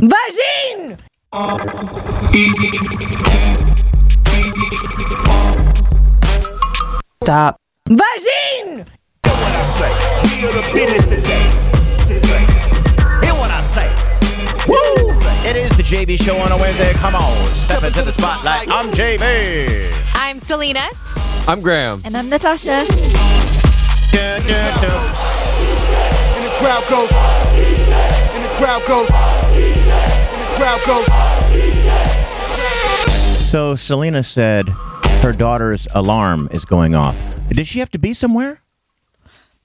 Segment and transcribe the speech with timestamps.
[0.00, 0.96] Vagine!
[7.22, 7.56] Stop.
[7.86, 8.86] Vagine!
[10.24, 11.50] We are the business today.
[13.20, 13.90] Hear what I say.
[14.66, 15.10] Woo!
[15.46, 16.94] It is the JV Show on a Wednesday.
[16.94, 18.68] Come on, step into the spotlight.
[18.70, 19.92] I'm JV.
[20.14, 20.80] I'm Selena.
[21.46, 22.00] I'm Graham.
[22.06, 22.86] And I'm Natasha.
[24.12, 25.14] Dun, dun, dun.
[26.36, 27.12] And the crowd goes.
[27.12, 29.39] And the crowd goes.
[30.70, 31.16] And the crowd goes.
[33.50, 34.68] So Selena said
[35.22, 37.20] her daughter's alarm is going off.
[37.48, 38.60] Does she have to be somewhere?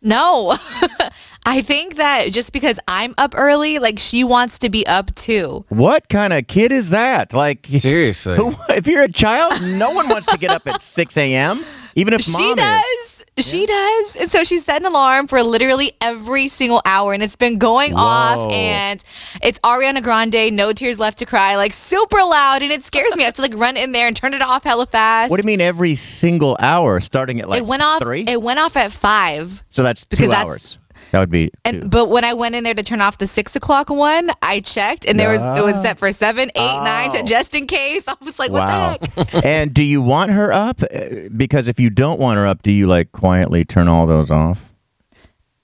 [0.02, 0.56] No,
[1.46, 5.66] I think that just because I'm up early, like she wants to be up too.
[5.70, 7.34] What kind of kid is that?
[7.34, 8.36] Like, Seriously.
[8.38, 11.64] who, if you're a child, no one wants to get up at 6 a.m.,
[11.96, 13.05] even if She mom is.
[13.38, 14.16] She does.
[14.16, 17.94] And so she set an alarm for literally every single hour and it's been going
[17.94, 19.04] off and
[19.44, 23.24] it's Ariana Grande, No Tears Left to Cry, like super loud and it scares me.
[23.24, 25.30] I have to like run in there and turn it off hella fast.
[25.30, 28.24] What do you mean every single hour, starting at like it went off three?
[28.26, 29.64] it went off at five.
[29.70, 30.80] so that's because two that's- hours.
[31.12, 31.52] That would be two.
[31.66, 34.60] And but when I went in there to turn off the six o'clock one, I
[34.60, 37.26] checked and there was it was set for seven, eight, nine, to Oh.
[37.26, 38.06] just in case.
[38.10, 39.46] I was like, what the heck?
[39.46, 40.82] and do you want her up?
[40.84, 44.32] Uh, Because if you don't want her up, do you like quietly turn all those
[44.32, 44.72] off?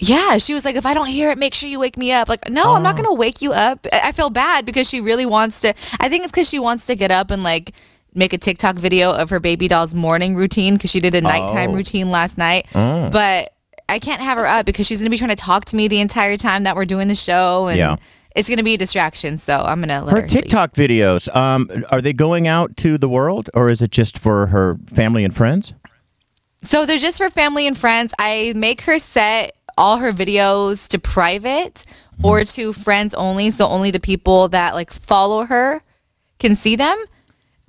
[0.04, 2.28] Yeah, she was like, if I don't hear it, make sure you wake me up.
[2.28, 2.76] Like, no, Oh.
[2.76, 3.86] I'm not gonna wake you up.
[3.94, 5.70] I feel bad because she really wants to.
[6.00, 7.72] I think it's because she wants to get up and like
[8.16, 11.70] make a TikTok video of her baby doll's morning routine because she did a nighttime
[11.70, 11.76] Oh.
[11.76, 12.66] routine last night.
[12.74, 13.54] But
[13.92, 16.00] I can't have her up because she's gonna be trying to talk to me the
[16.00, 17.96] entire time that we're doing the show, and Yeah.
[18.36, 19.38] it's gonna be a distraction.
[19.38, 20.22] So I'm gonna let her.
[20.22, 20.28] Her.
[20.28, 24.48] TikTok videos, um, are they going out to the world or is it just for
[24.48, 25.74] her family and friends?
[26.64, 28.14] So they're just for family and friends.
[28.20, 31.86] I make her set all her videos to private
[32.24, 35.82] or to friends only, so only the people that like follow her
[36.40, 36.98] can see them.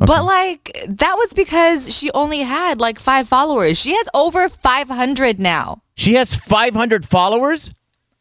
[0.06, 3.80] But like that was because she only had like 5 followers.
[3.80, 5.82] She has over 500 now.
[5.94, 7.72] She has 500 followers?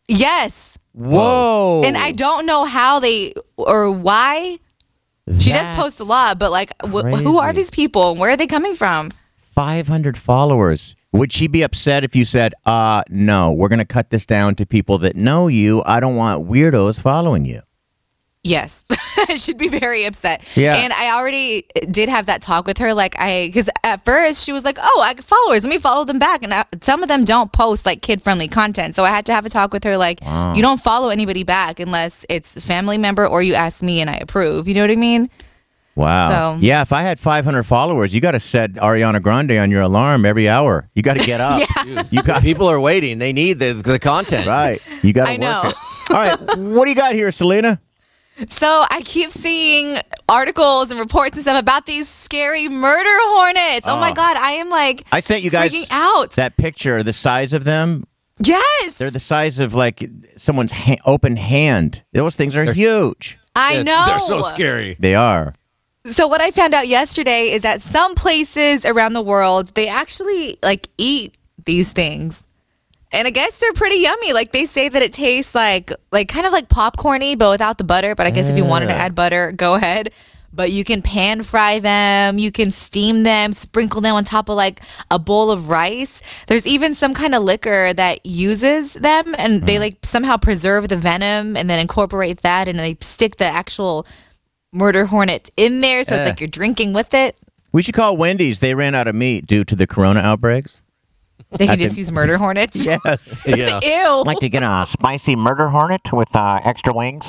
[0.07, 0.77] Yes.
[0.93, 1.81] Whoa.
[1.85, 4.57] And I don't know how they or why.
[5.39, 8.47] She does post a lot, but like wh- who are these people where are they
[8.47, 9.11] coming from?
[9.55, 10.95] 500 followers.
[11.13, 14.55] Would she be upset if you said, uh, no, we're going to cut this down
[14.55, 15.83] to people that know you?
[15.85, 17.61] I don't want weirdos following you.
[18.43, 18.85] Yes,
[19.37, 20.57] she'd be very upset.
[20.57, 20.75] Yeah.
[20.75, 22.91] and I already did have that talk with her.
[22.95, 25.63] Like I, because at first she was like, "Oh, I got followers.
[25.63, 28.47] Let me follow them back." And I, some of them don't post like kid friendly
[28.47, 29.95] content, so I had to have a talk with her.
[29.95, 30.21] Like,
[30.55, 34.09] you don't follow anybody back unless it's a family member or you ask me and
[34.09, 34.67] I approve.
[34.67, 35.29] You know what I mean?
[35.93, 36.29] Wow.
[36.55, 39.81] So- yeah, if I had 500 followers, you got to set Ariana Grande on your
[39.81, 40.87] alarm every hour.
[40.95, 41.61] You got to get up.
[41.85, 42.03] Yeah.
[42.09, 43.19] You got People are waiting.
[43.19, 44.45] They need the, the content.
[44.47, 44.79] right.
[45.03, 45.61] You got to I know.
[45.65, 46.11] work it.
[46.11, 46.57] All right.
[46.57, 47.79] What do you got here, Selena?
[48.49, 49.97] So I keep seeing
[50.29, 53.87] articles and reports and stuff about these scary murder hornets.
[53.87, 54.13] Oh, my Oh.
[54.13, 56.31] god, I am like I sent you guys freaking out.
[56.33, 58.05] that picture, the size of them.
[58.43, 60.03] yes, They're the size of like
[60.37, 62.03] someone's ha- open hand.
[62.13, 63.37] Those things are huge.
[63.55, 64.03] I know.
[64.07, 64.95] They're so scary.
[64.99, 65.53] They are.
[66.05, 70.57] So what I found out yesterday is that some places around the world they actually
[70.63, 72.47] like eat these things.
[73.11, 74.33] And I guess they're pretty yummy.
[74.33, 77.83] Like they say that it tastes like like kind of like popcorny but without the
[77.83, 78.99] butter, but I guess if you wanted to ah.
[78.99, 80.11] add butter, go ahead.
[80.53, 84.57] But you can pan fry them, you can steam them, sprinkle them on top of
[84.57, 86.43] like a bowl of rice.
[86.45, 89.79] There's even some kind of liquor that uses them and they mm.
[89.79, 94.05] like somehow preserve the venom and then incorporate that and they stick the actual
[94.73, 96.29] murder hornet in there so it's ah.
[96.29, 97.37] like you're drinking with it.
[97.73, 98.59] We should call Wendy's.
[98.59, 100.81] They ran out of meat due to the corona outbreaks.
[101.57, 102.85] They can just use murder hornets.
[103.05, 103.41] Yes.
[103.47, 103.79] Yeah.
[103.83, 104.23] Ew.
[104.25, 107.25] Like to get a spicy murder hornet with uh, extra wings.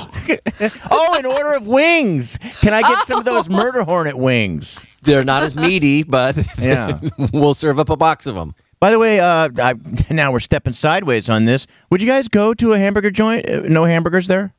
[0.90, 2.38] oh, an order of wings.
[2.60, 4.86] Can I get some of those murder hornet wings?
[5.02, 7.00] They're not as meaty, but Yeah.
[7.32, 8.54] we'll serve up a box of them.
[8.80, 9.74] By the way, uh, I,
[10.10, 11.66] now we're stepping sideways on this.
[11.90, 13.48] Would you guys go to a hamburger joint?
[13.48, 14.54] Uh, No hamburgers there?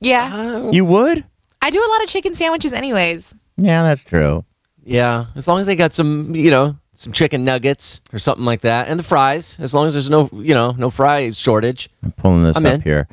[0.00, 0.70] yeah.
[0.70, 1.24] You would?
[1.62, 3.34] I do a lot of chicken sandwiches anyways.
[3.56, 4.44] Yeah, that's true.
[4.84, 8.62] Yeah, as long as they got some, you know, some chicken nuggets or something like
[8.62, 9.58] that, and the fries.
[9.60, 11.90] As long as there's no, you know, no fry shortage.
[12.02, 12.80] I'm pulling this I'm up in.
[12.80, 13.08] here.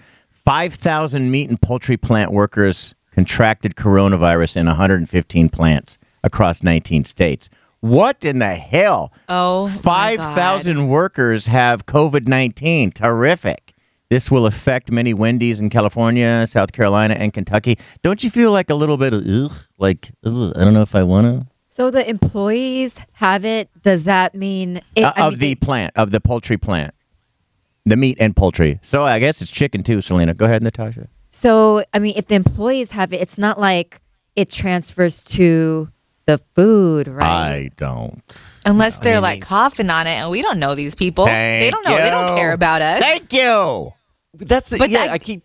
[0.46, 7.50] 5,000 meat and poultry plant workers contracted coronavirus in 115 plants across 19 states.
[7.82, 9.12] What in the hell?
[9.28, 12.92] Oh, 5,000 workers have COVID 19.
[12.92, 13.74] Terrific.
[14.10, 17.80] This will affect many Wendy's in California, South Carolina, and Kentucky.
[18.04, 20.94] Don't you feel like a little bit of, ugh, like, ugh, I don't know if
[20.94, 21.51] I want to?
[21.74, 23.70] So the employees have it.
[23.82, 26.94] Does that mean it, Uh, I of mean, the they- plant, of the poultry plant,
[27.86, 28.80] the meat and poultry.
[28.82, 30.34] So I guess it's chicken too, Selena.
[30.34, 31.08] Go ahead, Natasha.
[31.30, 34.02] So, I mean, if the employees have it, it's not like
[34.36, 35.88] it transfers to
[36.26, 37.26] the food, right?
[37.26, 38.22] I don't.
[38.66, 41.24] Unless they're like coughing on it, and we don't know these people.
[41.24, 41.96] they don't know.
[41.96, 43.00] They don't care about us.
[43.00, 43.94] Thank you.
[44.34, 45.04] That's the But yeah.
[45.04, 45.44] I- I, keep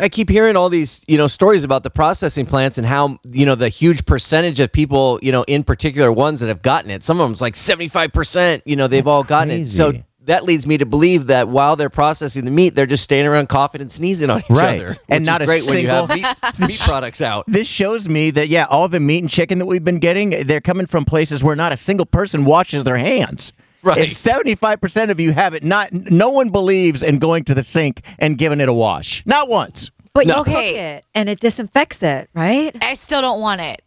[0.00, 3.46] I keep hearing all these you know stories about the processing plants and how you
[3.46, 7.04] know the huge percentage of people you know in particular ones that have gotten it.
[7.04, 8.62] Some of them's like seventy five percent.
[8.66, 9.66] You know they've all gotten it.
[9.70, 9.92] So
[10.24, 13.48] that leads me to believe that while they're processing the meat, they're just standing around
[13.48, 14.82] coughing and sneezing on each Right.
[14.82, 14.94] other.
[15.08, 16.28] And not a great when you have single-
[16.60, 17.44] meat, meat products out.
[17.46, 20.60] This shows me that yeah, all the meat and chicken that we've been getting, they're
[20.60, 23.52] coming from places where not a single person washes their hands.
[23.86, 23.98] Right.
[24.10, 27.62] If seventy-five percent of you have it, not no one believes in going to the
[27.62, 29.22] sink and giving it a wash.
[29.26, 29.90] Not once.
[30.12, 30.44] But you No.
[30.44, 32.74] cook it and it disinfects it, right?
[32.82, 33.82] I still don't want it.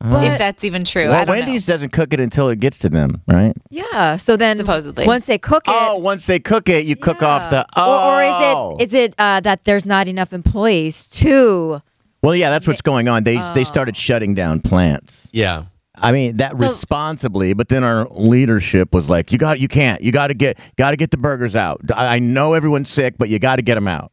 [0.00, 2.78] But- if that's even true, I Well, don't Wendy's doesn't cook it until it gets
[2.78, 3.52] to them, right?
[3.70, 4.16] Yeah.
[4.16, 5.06] So then, Supposedly.
[5.06, 7.56] once they cook it, Oh, once they cook it, you cook off the.
[7.56, 7.64] Yeah.
[7.76, 8.08] Oh.
[8.08, 8.22] or, or
[8.82, 11.82] is it is it uh, that there's not enough employees to?
[12.22, 13.24] Well, yeah, that's what's going on.
[13.24, 13.52] They Oh.
[13.54, 15.28] they started shutting down plants.
[15.32, 15.64] Yeah.
[16.02, 20.00] I mean that So- responsibly, but then our leadership was like, "You got, you can't,
[20.02, 23.14] you got to get, got to get the burgers out." I I know everyone's sick,
[23.18, 24.12] but you got to get them out.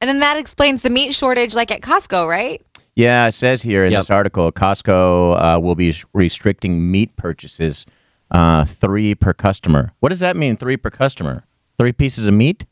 [0.00, 2.60] And then that explains the meat shortage, like at Costco, right?
[2.96, 4.00] Yeah, it says here in Yep.
[4.00, 7.86] this article, Costco uh, will be restricting meat purchases,
[8.30, 9.92] uh, three per customer.
[10.00, 10.56] What does that mean?
[10.56, 11.44] Three per customer?
[11.78, 12.66] Three pieces of meat?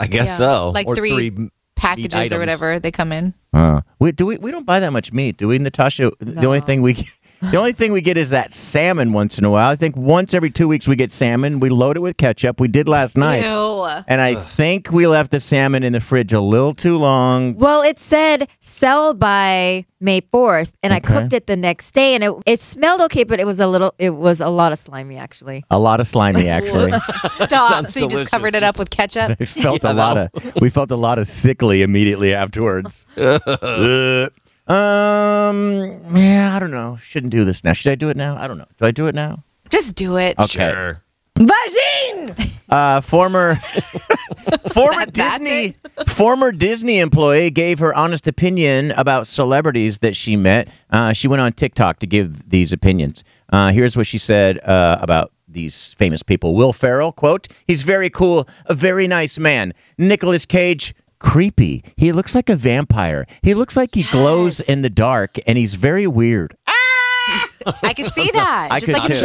[0.00, 0.36] I guess Yeah.
[0.36, 0.70] so.
[0.74, 3.34] Like Or three m- meat Packages or whatever they come in.
[3.52, 6.12] Uh, we do we we don't buy that much meat, do we, Natasha?
[6.20, 7.08] The only thing we
[7.50, 9.70] the only thing we get is that salmon once in a while.
[9.70, 11.60] I think once every two weeks we get salmon.
[11.60, 12.60] We load it with ketchup.
[12.60, 13.44] We did last night.
[13.44, 13.84] Ew.
[14.08, 17.54] And I think we left the salmon in the fridge a little too long.
[17.56, 22.24] Well, it said sell by May fourth, and I cooked it the next day, and
[22.24, 25.16] it it smelled okay, but it was a little, it was a lot of slimy
[25.16, 25.64] actually.
[25.70, 26.90] A lot of slimy, actually.
[26.98, 27.50] Stop.
[27.72, 28.20] Sounds So you delicious.
[28.22, 29.36] just covered it up with ketchup.
[29.40, 30.30] I felt Yeah, a lot of
[30.60, 33.06] we felt a lot of sickly immediately afterwards.
[33.16, 34.32] Ugh.
[34.68, 36.98] Um, yeah, I don't know.
[37.02, 37.72] Shouldn't do this now.
[37.72, 38.36] Should I do it now?
[38.36, 38.66] I don't know.
[38.78, 39.42] Do I do it now?
[39.70, 40.38] Just do it.
[40.38, 40.70] Okay.
[40.72, 41.02] Sure.
[41.38, 42.50] Vagine!
[42.68, 43.56] Uh, former
[44.72, 45.74] former That- Disney
[46.06, 50.68] former Disney employee gave her honest opinion about celebrities that she met.
[50.90, 53.24] Uh, she went on TikTok to give these opinions.
[53.50, 56.54] Uh, here's what she said uh, about these famous people.
[56.54, 59.74] Will Ferrell, quote, he's very cool, a very nice man.
[59.98, 61.84] Nicolas Cage, creepy.
[61.96, 63.26] He looks like a vampire.
[63.42, 66.56] He looks like he glows in the dark, and he's very weird.
[66.68, 68.68] I can see that.
[68.70, 69.22] I just like in too.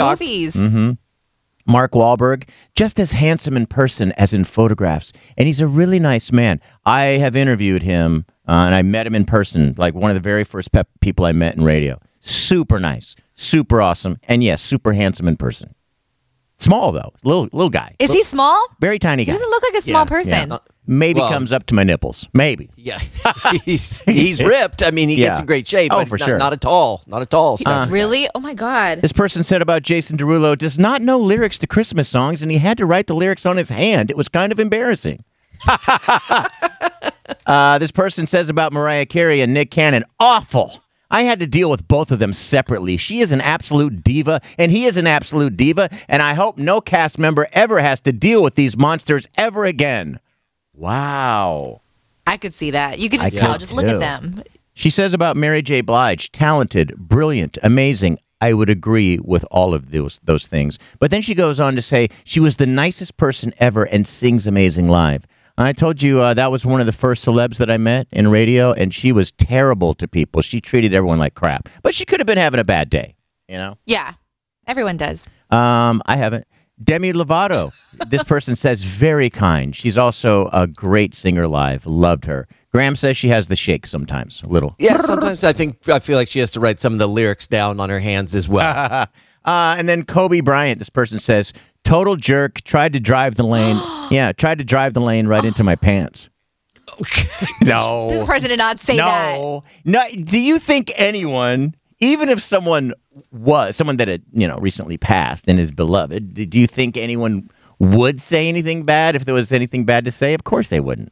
[0.55, 0.91] Mm-hmm.
[1.69, 5.11] Mark Wahlberg, just as handsome in person as in photographs.
[5.37, 6.61] And he's a really nice man.
[6.85, 10.21] I have interviewed him uh, and I met him in person, like one of the
[10.21, 11.99] very first pep- people I met in radio.
[12.21, 15.75] Super nice, super awesome, and yes, super handsome in person.
[16.57, 18.57] Small though, little little guy, Is he small?
[18.79, 19.33] very tiny He guy.
[19.33, 20.51] doesn't look like a small person.
[20.53, 22.27] Uh, Maybe Well- comes up to my nipples.
[22.33, 22.69] Maybe.
[22.77, 22.99] Yeah,
[23.65, 24.81] he's he's ripped.
[24.81, 25.91] I mean, he gets in great shape.
[25.93, 26.37] Oh, but for not, sure.
[26.37, 27.03] Not at all.
[27.05, 27.57] Not at all.
[27.57, 27.91] Stuff.
[27.91, 28.27] Really?
[28.33, 29.01] Oh my God.
[29.01, 32.59] This person said about Jason Derulo does not know lyrics to Christmas songs, and he
[32.59, 34.09] had to write the lyrics on his hand.
[34.09, 35.25] It was kind of embarrassing.
[37.45, 40.81] uh, this person says about Mariah Carey and Nick Cannon, awful.
[41.09, 42.97] I had to deal with both of them separately.
[42.97, 46.81] She is an absolute diva, and he is an absolute diva, and I hope no
[46.81, 50.19] cast member ever has to deal with these monsters ever again.
[50.77, 51.81] Wow.
[52.25, 52.99] I could see that.
[52.99, 53.57] You could just I tell.
[53.57, 54.43] Just look at them.
[54.73, 55.81] She says about Mary J.
[55.81, 58.19] Blige, talented, brilliant, amazing.
[58.39, 60.77] I would agree with all of those those things.
[60.99, 64.45] But then she goes on to say she was the nicest person ever and sings
[64.45, 65.25] amazing live.
[65.59, 68.27] I told you uh, that was one of the first celebs that I met in
[68.27, 70.43] radio, and she was terrible to people.
[70.43, 73.15] She treated everyone like crap, but she could have been having a bad day,
[73.47, 73.79] you know.
[73.85, 74.13] Yeah.
[74.67, 75.27] Everyone does.
[75.49, 76.45] Um, I haven't.
[76.83, 77.73] Demi Lovato.
[78.09, 79.75] this person says very kind.
[79.75, 81.85] She's also a great singer live.
[81.85, 82.47] Loved her.
[82.71, 84.75] Graham says she has the shake sometimes, a little.
[84.77, 87.47] Yeah, sometimes I think I feel like she has to write some of the lyrics
[87.47, 89.07] down on her hands as well.
[89.45, 91.53] Uh, and then Kobe Bryant, this person says,
[91.85, 93.77] total jerk, tried to drive the lane.
[94.11, 96.27] yeah, tried to drive the lane right into my pants.
[97.61, 98.09] no.
[98.09, 99.37] This person did not say that.
[99.37, 99.63] no.
[99.85, 100.03] No.
[100.21, 102.93] Do you think anyone, even if someone
[103.31, 107.49] was, someone that had, you know, recently passed and is beloved, do you think anyone
[107.79, 110.33] would say anything bad if there was anything bad to say?
[110.33, 111.11] Of course they wouldn't.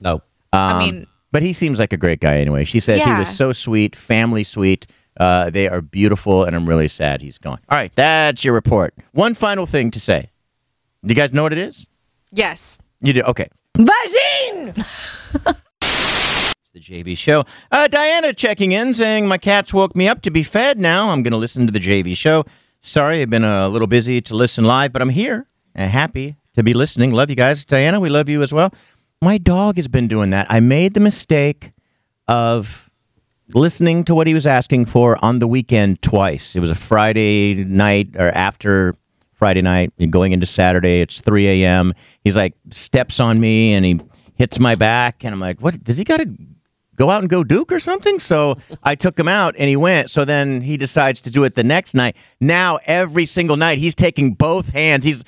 [0.00, 0.22] no.
[0.54, 2.64] I Um, mean, But he seems like a great guy anyway.
[2.64, 4.86] She says he was so sweet, family sweet.
[5.18, 7.58] Uh, they are beautiful, and I'm really sad he's gone.
[7.70, 8.94] All right, that's your report.
[9.12, 10.30] One final thing to say.
[11.04, 11.86] Do you guys know what it is?
[12.32, 12.78] yes.
[13.00, 13.22] You do?
[13.22, 13.48] Okay.
[13.76, 14.74] Vagine!
[16.74, 17.44] The JV show.
[17.70, 20.80] Uh, Diana checking in saying, My cats woke me up to be fed.
[20.80, 22.46] Now I'm going to listen to the JV show.
[22.80, 26.62] Sorry, I've been a little busy to listen live, but I'm here and happy to
[26.62, 27.12] be listening.
[27.12, 27.66] Love you guys.
[27.66, 28.72] Diana, we love you as well.
[29.20, 30.46] My dog has been doing that.
[30.48, 31.72] I made the mistake
[32.26, 32.88] of
[33.52, 36.56] listening to what he was asking for on the weekend twice.
[36.56, 38.96] It was a Friday night or after
[39.34, 41.02] Friday night, going into Saturday.
[41.02, 41.92] It's 3 a.m.
[42.24, 44.00] He's like steps on me and he
[44.36, 45.84] hits my back, and I'm like, what?
[45.84, 46.34] Does he got to
[46.96, 48.18] go out and go Duke or something?
[48.18, 50.10] So I took him out and he went.
[50.10, 52.16] So then he decides to do it the next night.
[52.40, 55.04] Now every single night he's taking both hands.
[55.04, 55.24] He's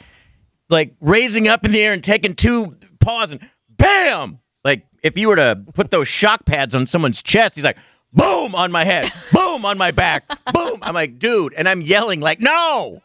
[0.68, 3.40] like raising up in the air and taking two paws and
[3.70, 4.38] bam!
[4.64, 7.78] Like if you were to put those shock pads on someone's chest, he's like,
[8.12, 10.78] boom on my head, boom on my back, boom.
[10.82, 13.02] I'm like, dude, and I'm yelling like, no.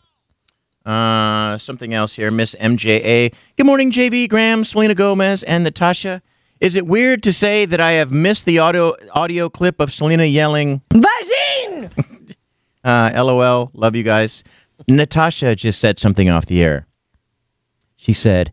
[0.85, 3.33] Uh, something else here, Miss MJA.
[3.57, 6.21] Good morning, JV Graham, Selena Gomez, and Natasha.
[6.61, 10.25] Is it weird to say that I have missed the audio audio clip of Selena
[10.25, 11.89] yelling, Vagine!
[12.83, 14.43] uh, LOL, love you guys.
[14.87, 16.85] Natasha just said something off the air.
[17.95, 18.51] She said,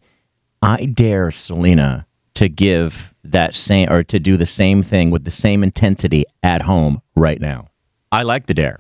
[0.63, 5.31] I dare Selena to give that same or to do the same thing with the
[5.31, 7.69] same intensity at home right now.
[8.13, 8.79] I like the dare.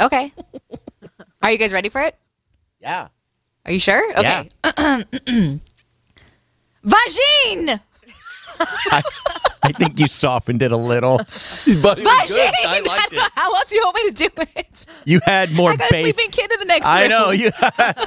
[0.00, 0.30] Okay.
[1.42, 2.16] Are you guys ready for it?
[2.80, 3.08] Yeah.
[3.64, 4.18] Are you sure?
[4.18, 4.48] Okay.
[6.84, 7.80] Vagine!
[9.64, 11.18] I think you softened it a little.
[11.18, 12.04] But, was good.
[12.04, 12.52] Vagine!
[12.66, 13.22] I liked it.
[13.36, 14.86] How else do you want me to do it?
[15.04, 16.04] You had more I got a bass.
[16.14, 17.10] sleeping kid in the next I room.
[17.10, 17.50] know you.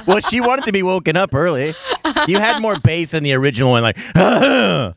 [0.06, 1.72] well, she wanted to be woken up early.
[2.28, 3.96] You had more bass in the original one, like.
[4.16, 4.94] I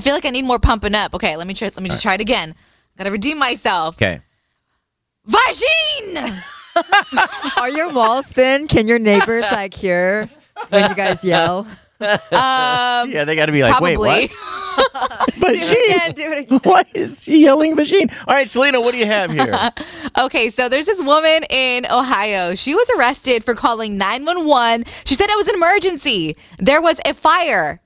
[0.00, 1.14] feel like I need more pumping up.
[1.14, 1.68] Okay, let me try.
[1.68, 2.54] Let me just try it again.
[2.98, 3.96] Gotta redeem myself.
[3.96, 4.20] Okay.
[5.28, 6.42] Vagine!
[7.58, 8.68] Are your walls thin?
[8.68, 10.28] Can your neighbors like hear
[10.68, 11.66] when you guys yell?
[12.00, 13.96] Um, Yeah, they got to be like, probably.
[13.96, 15.32] wait, what?
[15.40, 16.60] But she, Yeah, do it again.
[16.64, 18.10] why is she yelling machine?
[18.26, 19.54] All right, Selena, what do you have here?
[20.18, 22.54] Okay, so there's this woman in Ohio.
[22.54, 24.84] She was arrested for calling 911.
[25.04, 26.36] She said it was an emergency.
[26.58, 27.80] There was a fire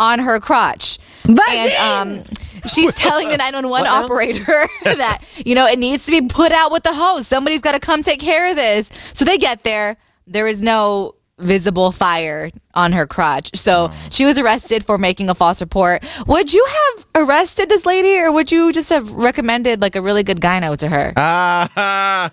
[0.00, 0.98] on her crotch.
[1.24, 2.24] And um,
[2.66, 4.44] she's telling the 911 operator
[4.84, 7.26] that, you know, it needs to be put out with the hose.
[7.28, 8.88] Somebody's got to come take care of this.
[9.14, 9.96] So they get there.
[10.26, 13.50] There is no visible fire on her crotch.
[13.54, 16.04] So she was arrested for making a false report.
[16.26, 20.22] Would you have arrested this lady or would you just have recommended like a really
[20.22, 21.12] good gyno to her?
[21.16, 22.32] Ah.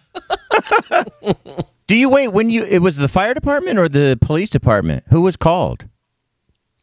[1.88, 2.64] do you wait when you?
[2.64, 5.04] It was the fire department or the police department?
[5.10, 5.86] Who was called?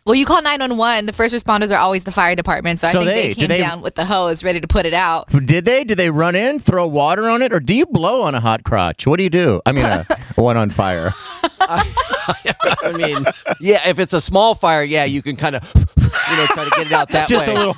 [0.09, 1.05] Well, you call 911.
[1.05, 2.79] The first responders are always the fire department.
[2.79, 4.87] So, So I think they- they, came they- down with the hose ready to put
[4.87, 5.29] it out.
[5.45, 5.85] Did they?
[5.85, 8.65] Did they run in, throw water on it, or do you blow on a hot
[8.65, 9.07] crotch?
[9.07, 9.61] What do you do?
[9.67, 10.05] I mean, a,
[10.37, 11.13] one on fire.
[11.69, 13.17] I mean,
[13.61, 16.71] yeah, if it's a small fire, yeah, you can kind of, you know, try to
[16.71, 17.53] get it out that Just way.
[17.55, 17.77] a little.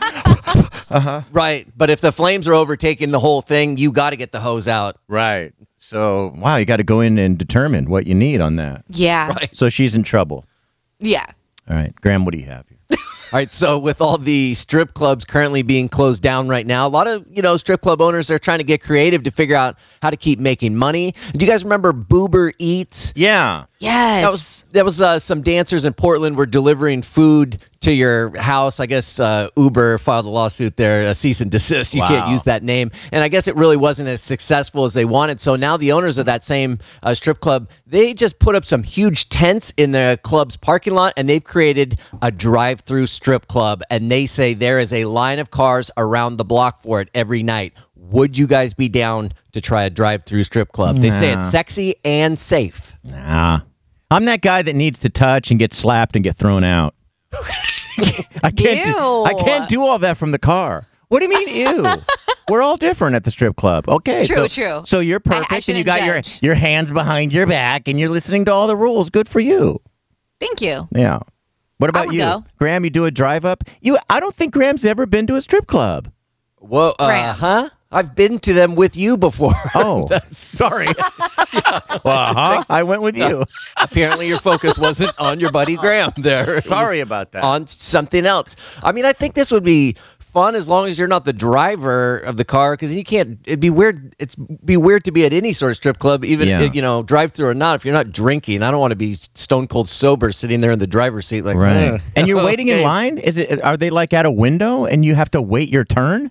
[0.91, 1.23] Uh-huh.
[1.33, 1.67] Right.
[1.77, 4.69] But if the flames are overtaking the whole thing, you got to get the hose
[4.69, 4.97] out.
[5.09, 5.53] Right.
[5.79, 8.85] So wow, you got to go in and determine what you need on that.
[8.91, 9.35] Yeah.
[9.53, 10.45] So she's in trouble.
[11.01, 11.27] Yeah.
[11.71, 12.79] All right, Graham, what do you have here?
[13.33, 16.91] All right, so with all the strip clubs currently being closed down right now, a
[16.91, 19.79] lot of you know strip club owners are trying to get creative to figure out
[20.03, 21.15] how to keep making money.
[21.33, 23.13] Do you guys remember Boober Eats?
[23.15, 23.67] Yeah.
[23.81, 24.23] Yes.
[24.23, 28.79] That was that was uh, some dancers in Portland were delivering food to your house.
[28.79, 31.95] I guess uh, Uber filed a lawsuit there, a cease and desist.
[31.95, 35.07] You can't use that name, and I guess it really wasn't as successful as they
[35.07, 35.41] wanted.
[35.41, 38.83] So now the owners of that same uh, strip club they just put up some
[38.83, 43.83] huge tents in the club's parking lot, and they've created a drive-through strip club.
[43.91, 47.43] And they say there is a line of cars around the block for it every
[47.43, 47.73] night.
[47.97, 50.99] Would you guys be down to try a drive-through strip club?
[51.01, 52.95] They say it's sexy and safe.
[53.03, 53.63] Nah.
[54.11, 56.95] I'm that guy that needs to touch and get slapped and get thrown out.
[58.43, 58.85] I can't.
[58.97, 60.87] Do, I can't do all that from the car.
[61.09, 61.87] What do you mean, ew?
[62.51, 63.89] We're all different at the strip club.
[63.89, 64.25] Okay.
[64.25, 64.83] True, so, true.
[64.87, 66.43] So you're I- I perfect, and you got your judge.
[66.43, 69.11] your hands behind your back, and you're listening to all the rules.
[69.11, 69.81] Good for you.
[70.41, 70.89] Thank you.
[70.93, 71.21] Yeah.
[71.79, 72.45] What about you, go.
[72.59, 72.85] Graham?
[72.85, 73.65] You do a drive up.
[73.81, 73.99] You.
[74.09, 76.11] I don't think Graham's ever been to a strip club.
[76.57, 77.35] Whoa, uh, Graham.
[77.37, 77.69] huh?
[77.93, 79.55] I've been to them with you before.
[79.75, 80.87] Oh, sorry.
[82.05, 82.63] well, huh?
[82.69, 83.45] I went with you.
[83.77, 86.45] Apparently, your focus wasn't on your buddy Graham there.
[86.45, 87.43] Sorry about that.
[87.45, 88.57] On something else.
[88.83, 92.19] I mean, I think this would be fun as long as you're not the driver
[92.19, 93.39] of the car because you can't.
[93.45, 94.15] It'd be weird.
[94.19, 96.63] It's be weird to be at any sort of strip club, even Yeah.
[96.73, 97.77] you know, drive through or not.
[97.77, 100.79] If you're not drinking, I don't want to be stone cold sober sitting there in
[100.79, 101.77] the driver's seat, like Right.
[101.95, 103.19] "Eh, And you're waiting in line?
[103.19, 106.31] Is it are they like at a window and you have to wait your turn?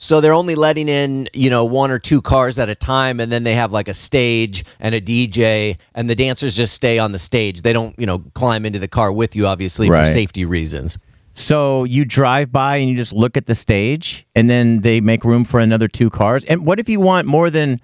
[0.00, 3.32] So they're only letting in, you know, one or two cars at a time, and
[3.32, 7.10] then they have like a stage and a DJ, and the dancers just stay on
[7.10, 7.62] the stage.
[7.62, 10.98] They don't, you know, climb into the car with you, obviously, for safety reasons.
[11.32, 15.24] So you drive by and you just look at the stage and then they make
[15.24, 16.44] room for another two cars.
[16.44, 17.80] And what if you want more than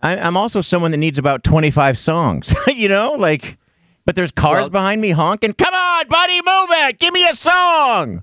[0.00, 3.58] I, I'm also someone that needs about 25 songs, you know, like,
[4.04, 5.54] but there's cars Well- behind me honking.
[5.54, 6.98] Come on, buddy, move it.
[6.98, 8.22] Give me a song.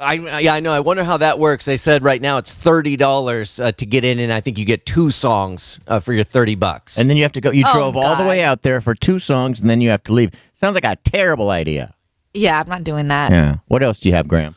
[0.00, 0.72] I yeah, I know.
[0.72, 1.64] I wonder how that works.
[1.66, 4.64] They said right now it's thirty dollars uh, to get in, and I think you
[4.64, 6.98] get two songs uh, for your thirty bucks.
[6.98, 7.50] And then you have to go.
[7.50, 10.02] You Oh, drove all the way out there for two songs, and then you have
[10.04, 10.30] to leave.
[10.54, 11.94] Sounds like a terrible idea.
[12.32, 13.32] Yeah, I'm not doing that.
[13.32, 13.56] Yeah.
[13.68, 14.54] What else do you have, Graham?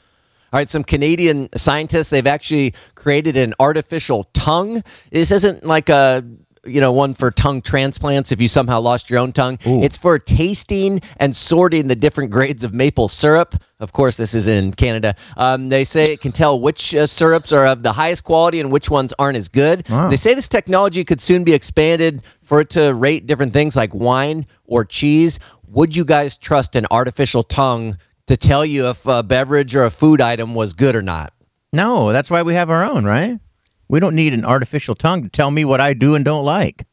[0.52, 4.84] All right, some Canadian scientists they've actually created an artificial tongue.
[5.12, 6.24] This isn't like a
[6.66, 9.58] you know one for tongue transplants if you somehow lost your own tongue.
[9.66, 13.56] It's for tasting and sorting the different grades of maple syrup.
[13.80, 15.16] Of course, this is in Canada.
[15.36, 18.72] Um, they say it can tell which uh, syrups are of the highest quality and
[18.72, 19.86] which ones aren't as good.
[20.10, 23.94] They say this technology could soon be expanded for it to rate different things like
[23.94, 25.40] wine or cheese.
[25.68, 29.92] Would you guys trust an artificial tongue to tell you if a beverage or a
[29.92, 31.34] food item was good or not?
[31.74, 33.40] No, that's why we have our own, right?
[33.88, 36.86] We don't need an artificial tongue to tell me what I do and don't like.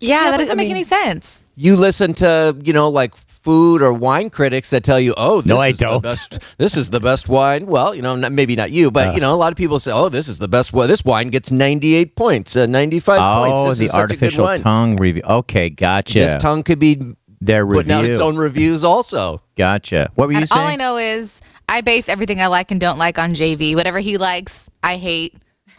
[0.00, 1.42] Yeah, that doesn't I make mean- any sense.
[1.56, 5.46] You listen to, you know, like food or wine critics that tell you, "Oh, this
[5.48, 6.02] No, I is don't.
[6.02, 6.38] best.
[6.58, 9.32] This is the best wine." Well, you know, not, maybe not you, but you know,
[9.32, 10.72] a lot of people say, "Oh, this is the best.
[10.72, 10.88] wine.
[10.88, 14.34] this wine gets ninety-eight points, uh, ninety-five points." Oh, This the is such a good
[14.34, 15.22] artificial tongue review.
[15.28, 16.18] Okay, gotcha.
[16.18, 17.00] This tongue could be
[17.40, 19.42] Their putting out its own reviews, also.
[19.56, 20.10] Gotcha.
[20.16, 20.60] What were you And saying?
[20.60, 23.74] all I know is I base everything I like and don't like on JV.
[23.76, 25.34] Whatever he likes, I hate.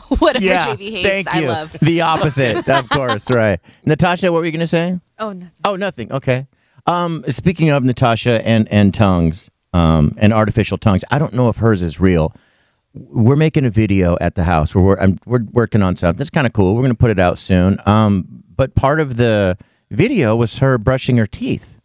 [0.20, 1.48] Whatever yeah, JV hates, thank I you.
[1.48, 1.74] love.
[1.80, 3.60] The opposite, of course, right.
[3.86, 5.00] Natasha, what were you going to say?
[5.20, 5.48] Oh no.
[5.64, 6.12] Oh, nothing.
[6.12, 6.48] Okay.
[6.86, 11.58] Um, speaking of Natasha and and tongues, um, and artificial tongues, I don't know if
[11.58, 12.34] hers is real.
[12.94, 14.76] We're making a video at the house.
[14.76, 16.18] We're we're, I'm, we're working on something.
[16.18, 16.76] That's kind of cool.
[16.76, 17.80] We're going to put it out soon.
[17.86, 19.58] Um, but part of the
[19.92, 21.80] video was her brushing her teeth,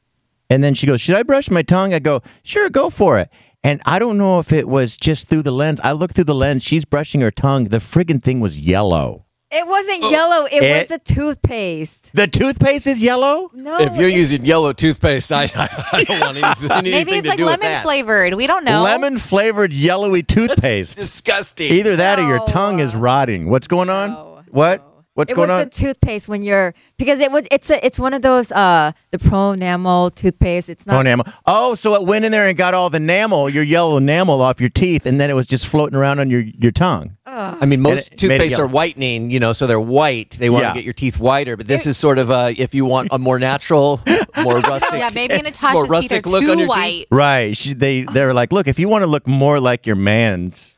[0.49, 3.31] and then she goes, "Should I brush my tongue?" I go, "Sure, go for it."
[3.63, 5.81] And I don't know if it was just through the lens.
[5.85, 6.63] I looked through the lens.
[6.63, 7.65] She's brushing her tongue.
[7.65, 9.27] The friggin' thing was yellow.
[9.53, 10.11] It wasn't oh.
[10.11, 10.45] yellow.
[10.47, 12.13] It, It- was the toothpaste.
[12.15, 13.51] The toothpaste is yellow.
[13.53, 13.79] No.
[13.81, 15.43] if you're it- using yellow toothpaste, I,
[15.93, 18.35] I, don't want anything, anything Maybe it's to like do with lemon flavored.
[18.35, 18.83] We don't know.
[18.83, 20.97] Lemon flavored yellowy toothpaste.
[20.97, 21.73] Disgusting.
[21.73, 23.51] Either that or your tongue is rotting.
[23.51, 24.11] What's going on?
[24.11, 24.90] No, what?
[25.21, 25.65] What's it going was on?
[25.65, 29.19] the toothpaste when you're because it was it's a it's one of those uh the
[29.19, 30.69] pro enamel toothpaste.
[30.69, 31.27] It's Oh, not enamel.
[31.47, 34.61] Oh, so it went in there and got all the enamel, your yellow enamel off
[34.61, 37.17] your teeth, and then it was just floating around on your, your tongue.
[37.27, 38.65] I mean, most it made it toothpaste yellow.
[38.65, 40.31] are whitening, you know, so they're white.
[40.33, 40.69] They want Yeah.
[40.71, 43.19] to get your teeth whiter, but this is sort of uh, if you want a
[43.19, 44.01] more natural,
[44.43, 44.93] more rustic.
[44.99, 46.69] Yeah, maybe Natasha's teeth are rustic look on too your teeth.
[46.69, 47.07] white.
[47.11, 47.57] Right.
[47.57, 50.75] She, they they're like, look, if you want to look more like your man's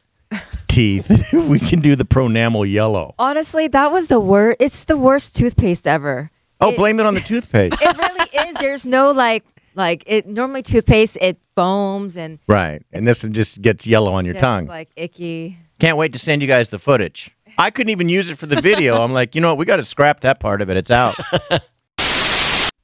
[0.68, 3.14] teeth, we can do the pronamel yellow.
[3.18, 4.57] honestly that was the worst.
[4.61, 6.31] It's the worst toothpaste ever.
[6.61, 7.77] Oh, It- blame it on the toothpaste.
[7.83, 8.55] It really is.
[8.61, 12.83] There's no like like it normally toothpaste it foams and right.
[12.92, 14.66] And this one just gets yellow on your it's tongue.
[14.66, 15.59] like icky.
[15.81, 17.31] Can't wait to send you guys the footage.
[17.59, 18.97] I couldn't even use it for the video.
[18.97, 19.59] I'm like, you know what?
[19.59, 20.77] We got to scrap that part of it.
[20.77, 21.16] It's out.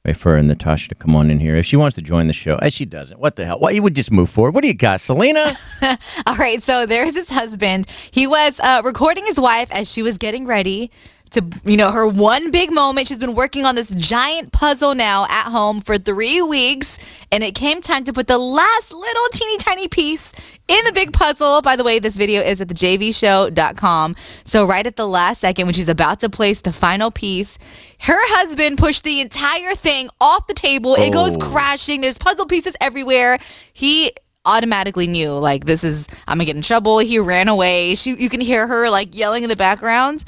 [0.05, 1.57] Wait for her and Natasha to come on in here.
[1.57, 3.19] If she wants to join the show, Eh, she doesn't.
[3.19, 3.59] What the hell?
[3.59, 4.55] Why you would just move forward?
[4.55, 5.45] What do you got, Selena?
[6.25, 7.85] All right, so there's his husband.
[8.11, 10.89] He was uh, recording his wife as she was getting ready
[11.31, 13.07] to, you know, her one big moment.
[13.07, 17.55] She's been working on this giant puzzle now at home for three weeks, and it
[17.55, 21.61] came time to put the last little teeny tiny piece in the big puzzle.
[21.61, 24.15] By the way, this video is at thejvshow.com.
[24.43, 27.57] So right at the last second, when she's about to place the final piece,
[27.99, 30.95] her husband pushed the entire thing off the table.
[30.95, 31.39] It goes Oh.
[31.51, 32.01] crashing.
[32.01, 33.39] There's puzzle pieces everywhere.
[33.73, 34.11] He
[34.45, 36.99] automatically knew like this is I'm gonna get in trouble.
[36.99, 37.93] He ran away.
[37.95, 40.23] She you can hear her like yelling in the background.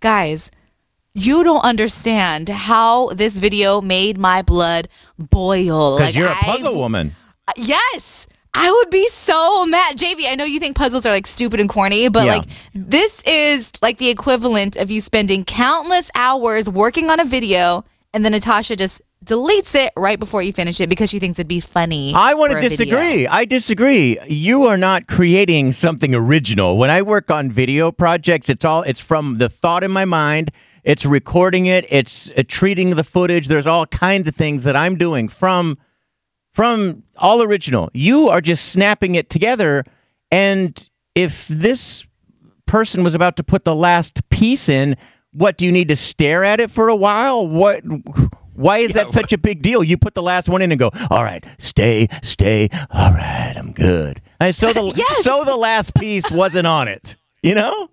[0.00, 0.50] Guys,
[1.14, 5.96] you don't understand how this video made my blood boil.
[5.98, 7.12] Because Like you're a puzzle woman.
[7.56, 8.26] Yes.
[8.54, 9.96] I would be so mad.
[9.96, 12.34] JV, I know you think puzzles are like stupid and corny, but Yeah.
[12.36, 17.84] like this is like the equivalent of you spending countless hours working on a video
[18.18, 21.46] and then Natasha just deletes it right before you finish it because she thinks it'd
[21.46, 22.12] be funny.
[22.16, 23.28] I want to disagree.
[23.28, 24.18] I disagree.
[24.26, 26.78] You are not creating something original.
[26.78, 30.50] When I work on video projects, it's all it's from the thought in my mind.
[30.82, 31.86] It's recording it.
[31.90, 33.46] It's uh, treating the footage.
[33.46, 35.78] There's all kinds of things that I'm doing from
[36.52, 37.88] from all original.
[37.94, 39.84] You are just snapping it together.
[40.32, 42.04] And if this
[42.66, 44.96] person was about to put the last piece in,
[45.38, 47.46] what do you need to stare at it for a while?
[47.46, 47.82] What?
[48.54, 49.84] Why is that such a big deal?
[49.84, 53.72] You put the last one in and go, all right, stay, stay, all right, I'm
[53.72, 54.20] good.
[54.40, 55.22] And so the Yes.
[55.22, 57.16] so the last piece wasn't on it.
[57.42, 57.88] You know?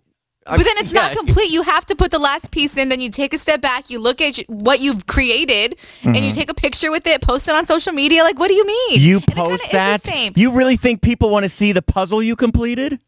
[0.47, 1.51] But then it's not complete.
[1.51, 3.97] You have to put the last piece in, then you take a step back, you
[3.99, 7.65] look at what you've created, and you take a picture with it, post it on
[7.65, 8.21] social media.
[8.23, 8.91] Like, what do you mean?
[8.99, 9.07] Mm-hmm.
[9.07, 10.01] You And post is that.
[10.03, 10.33] the same.
[10.35, 12.99] You really think people want to see the puzzle you completed?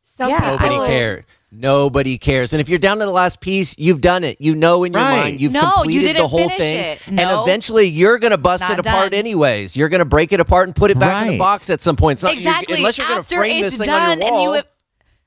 [0.00, 1.24] Some Yeah, people, Nobody would- cares.
[1.56, 2.52] Nobody cares.
[2.52, 4.40] And if you're down to the last piece, you've done it.
[4.40, 5.20] You know in your Right.
[5.24, 6.92] mind you've No, you completed the didn't whole finish thing.
[6.92, 7.00] it.
[7.06, 9.18] And eventually you're going to bust Not it apart done.
[9.18, 9.76] anyways.
[9.76, 11.96] You're going to break it apart and put it back in the box at some
[11.96, 12.16] point.
[12.16, 12.76] It's not- you're- exactly.
[12.78, 14.66] unless you're going to frame it's this thing on done your and you, have,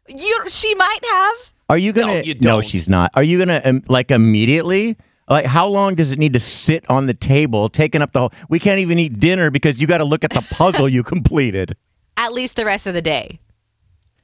[0.09, 1.35] you, she might have.
[1.69, 2.21] Are you gonna?
[2.23, 2.65] you No, don't.
[2.65, 3.11] she's not.
[3.13, 4.95] Are you gonna um, like immediately?
[5.29, 8.31] Like, how long does it need to sit on the table, taking up the whole?
[8.47, 11.75] We can't even eat dinner because you got to look at the puzzle you completed.
[12.15, 13.39] At least the rest of the day.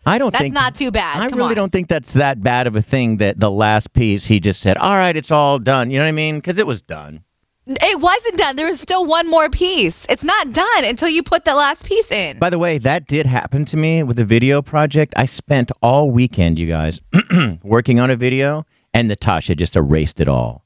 [0.05, 1.21] I don't That's think that's not too bad.
[1.21, 1.55] I Come really on.
[1.55, 3.17] don't think that's that bad of a thing.
[3.17, 6.09] That the last piece he just said, "All right, it's all done." You know what
[6.09, 6.37] I mean?
[6.37, 7.23] Because it was done.
[7.65, 8.57] It wasn't done.
[8.57, 10.05] There was still one more piece.
[10.09, 12.37] It's not done until you put the last piece in.
[12.37, 15.13] By the way, that did happen to me with a video project.
[15.15, 16.99] I spent all weekend, you guys,
[17.63, 20.65] working on a video, and Natasha just erased it all.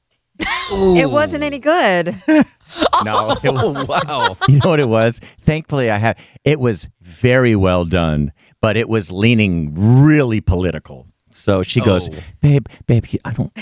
[0.70, 2.20] It wasn't any good.
[3.04, 4.36] No, it was Oh, wow.
[4.48, 5.20] you know what it was?
[5.42, 6.18] Thankfully, I have.
[6.44, 11.06] It was very well done, but it was leaning really political.
[11.30, 12.14] So she goes, Oh.
[12.40, 13.52] "Babe, babe, I don't,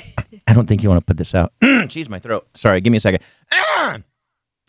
[0.46, 1.52] I don't think you want to put this out."
[1.88, 2.46] She's my throat.
[2.54, 3.22] Sorry, give me a second.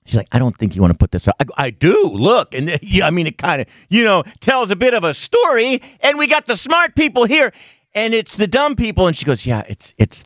[0.06, 2.10] She's like, "I don't think you want to put this out." I, go, I do.
[2.14, 5.14] Look, and yeah, I mean, it kind of, you know, tells a bit of a
[5.14, 7.52] story, and we got the smart people here,
[7.94, 9.06] and it's the dumb people.
[9.08, 10.24] And she goes, "Yeah, it's it's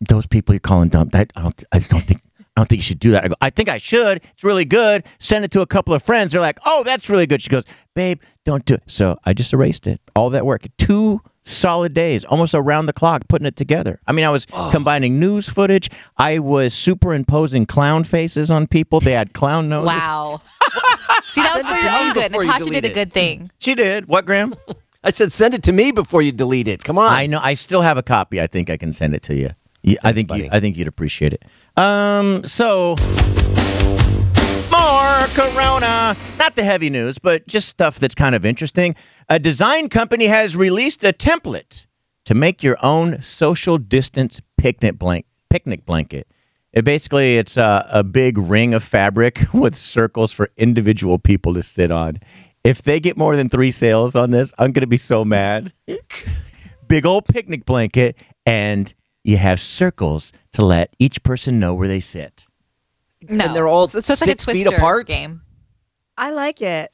[0.00, 1.08] those people you're calling dumb.
[1.10, 1.64] That I don't.
[1.70, 2.22] I just don't think.
[2.56, 3.24] I don't think you should do that.
[3.24, 3.34] I go.
[3.40, 4.18] I think I should.
[4.32, 5.04] It's really good.
[5.18, 6.32] Send it to a couple of friends.
[6.32, 7.40] They're like, oh, that's really good.
[7.40, 8.82] She goes, babe, don't do it.
[8.86, 10.00] So I just erased it.
[10.16, 10.66] All that work.
[10.76, 14.00] Two solid days, almost around the clock, putting it together.
[14.06, 15.90] I mean, I was combining news footage.
[16.18, 19.00] I was superimposing clown faces on people.
[19.00, 19.96] They had clown noses.
[19.96, 20.42] Wow.
[21.30, 22.32] See, that was for your own good.
[22.32, 23.50] Natasha did a good thing.
[23.58, 24.06] She did.
[24.06, 24.54] What, Graham?
[25.04, 26.82] I said send it to me before you delete it.
[26.84, 27.10] Come on.
[27.10, 27.40] I know.
[27.42, 28.40] I still have a copy.
[28.40, 29.50] I think I can send it to you.
[29.82, 31.44] Yeah, I think you, I think you'd appreciate it.
[31.76, 32.44] Um.
[32.44, 32.96] So
[34.70, 36.16] more Corona.
[36.38, 38.94] Not the heavy news, but just stuff that's kind of interesting.
[39.28, 41.86] A design company has released a template
[42.24, 46.28] to make your own social distance picnic blank picnic blanket.
[46.72, 51.62] It basically it's a, a big ring of fabric with circles for individual people to
[51.62, 52.18] sit on.
[52.62, 55.72] If they get more than three sales on this, I'm gonna be so mad.
[56.88, 58.16] big old picnic blanket,
[58.46, 58.92] and
[59.24, 62.46] you have circles to let each person know where they sit.
[63.28, 63.44] No.
[63.44, 65.06] And they're all so, so it's like a six feet apart?
[65.06, 65.42] game.
[66.16, 66.92] I like it.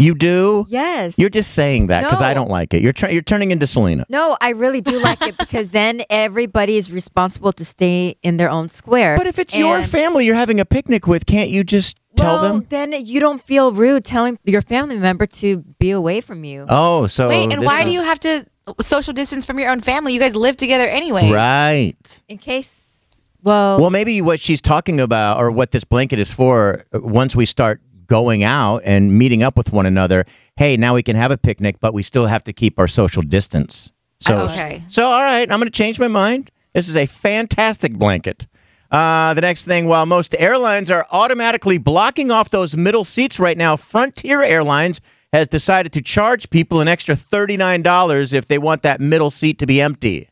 [0.00, 0.64] You do?
[0.68, 1.18] Yes.
[1.18, 2.82] You're just saying that because I don't like it.
[2.82, 4.06] You're tr- you're turning into Selena.
[4.08, 8.48] No, I really do like it because then everybody is responsible to stay in their
[8.48, 9.16] own square.
[9.16, 12.52] But if it's your family you're having a picnic with, can't you just tell well,
[12.54, 12.66] them?
[12.68, 16.66] then you don't feel rude telling your family member to be away from you.
[16.68, 18.46] Oh, so Wait, and why is- do you have to
[18.80, 20.12] social distance from your own family?
[20.14, 21.30] You guys live together anyway.
[21.32, 22.20] Right.
[22.28, 26.84] In case, well, Well, maybe what she's talking about, or what this blanket is for,
[26.92, 30.24] uh, once we start going out and meeting up with one another,
[30.56, 33.22] hey, now we can have a picnic, but we still have to keep our social
[33.22, 33.90] distance.
[34.20, 34.82] So, Okay.
[34.88, 36.50] so all right, I'm going to change my mind.
[36.74, 38.46] This is a fantastic blanket.
[38.90, 43.58] Uh, the next thing, while most airlines are automatically blocking off those middle seats right
[43.58, 45.00] now, Frontier Airlines
[45.32, 49.66] has decided to charge people an extra $39 if they want that middle seat to
[49.66, 50.28] be empty.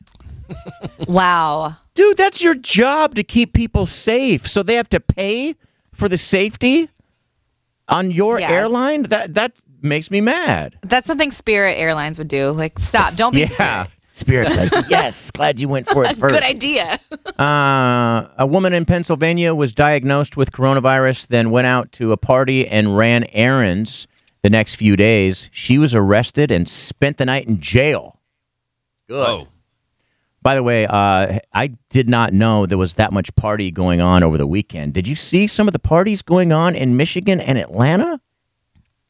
[1.07, 1.73] Wow.
[1.93, 4.47] Dude, that's your job to keep people safe.
[4.47, 5.55] So they have to pay
[5.93, 6.89] for the safety
[7.87, 8.51] on your Yeah.
[8.51, 9.03] airline?
[9.03, 10.77] That that makes me mad.
[10.81, 12.51] That's something Spirit Airlines would do.
[12.51, 13.15] Like, stop.
[13.15, 13.89] Don't be Spirit.
[14.11, 16.33] Spirit's like, yes, glad you went for it first.
[16.33, 16.97] Good idea.
[17.39, 22.67] Uh, a woman in Pennsylvania was diagnosed with coronavirus, then went out to a party
[22.67, 24.07] and ran errands
[24.47, 25.49] the next few days.
[25.51, 28.21] She was arrested and spent the night in jail.
[29.09, 29.27] Good.
[29.27, 29.47] Oh.
[30.41, 34.23] By the way, uh, I did not know there was that much party going on
[34.23, 34.93] over the weekend.
[34.93, 38.21] Did you see some of the parties going on in Michigan and Atlanta?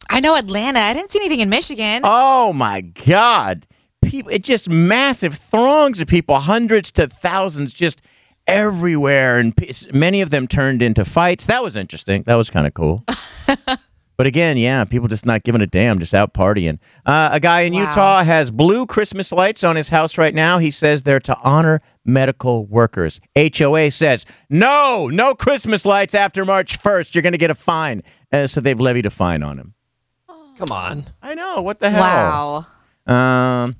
[0.09, 0.79] I know Atlanta.
[0.79, 2.01] I didn't see anything in Michigan.
[2.03, 3.67] Oh my God!
[4.01, 8.01] People, it just massive throngs of people, hundreds to thousands, just
[8.47, 11.45] everywhere, and p- many of them turned into fights.
[11.45, 12.23] That was interesting.
[12.23, 13.03] That was kind of cool.
[14.17, 16.79] but again, yeah, people just not giving a damn, just out partying.
[17.05, 17.81] Uh, a guy in Wow.
[17.81, 20.57] Utah has blue Christmas lights on his house right now.
[20.57, 23.21] He says they're to honor medical workers.
[23.37, 27.13] HOA says no, no Christmas lights after March first.
[27.13, 28.01] You're going to get a fine.
[28.31, 29.73] Uh, so they've levied a fine on him.
[30.57, 31.05] Come on.
[31.21, 32.65] I know what the hell.
[33.05, 33.63] wow.
[33.63, 33.75] Um,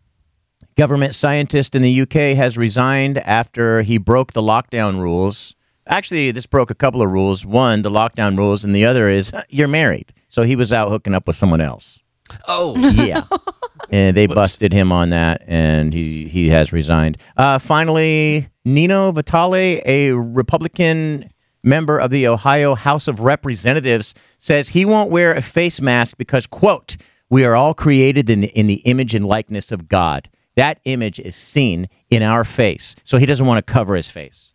[0.76, 5.56] government scientist in the UK has resigned after he broke the lockdown rules.
[5.88, 7.45] Actually, this broke a couple of rules.
[7.45, 10.13] One, the lockdown rules, and the other is you're married.
[10.38, 12.00] So he was out hooking up with someone else.
[12.47, 12.76] Oh.
[12.93, 13.23] Yeah.
[13.89, 17.17] and they busted him on that, and he, he has resigned.
[17.38, 21.32] Uh, finally, Nino Vitale, a Republican
[21.63, 26.45] member of the Ohio House of Representatives, says he won't wear a face mask because,
[26.45, 26.97] quote,
[27.32, 30.30] we are all created in the, in the image and likeness of God.
[30.56, 32.95] that image is seen in our face.
[33.04, 34.52] So he doesn't want to cover his face.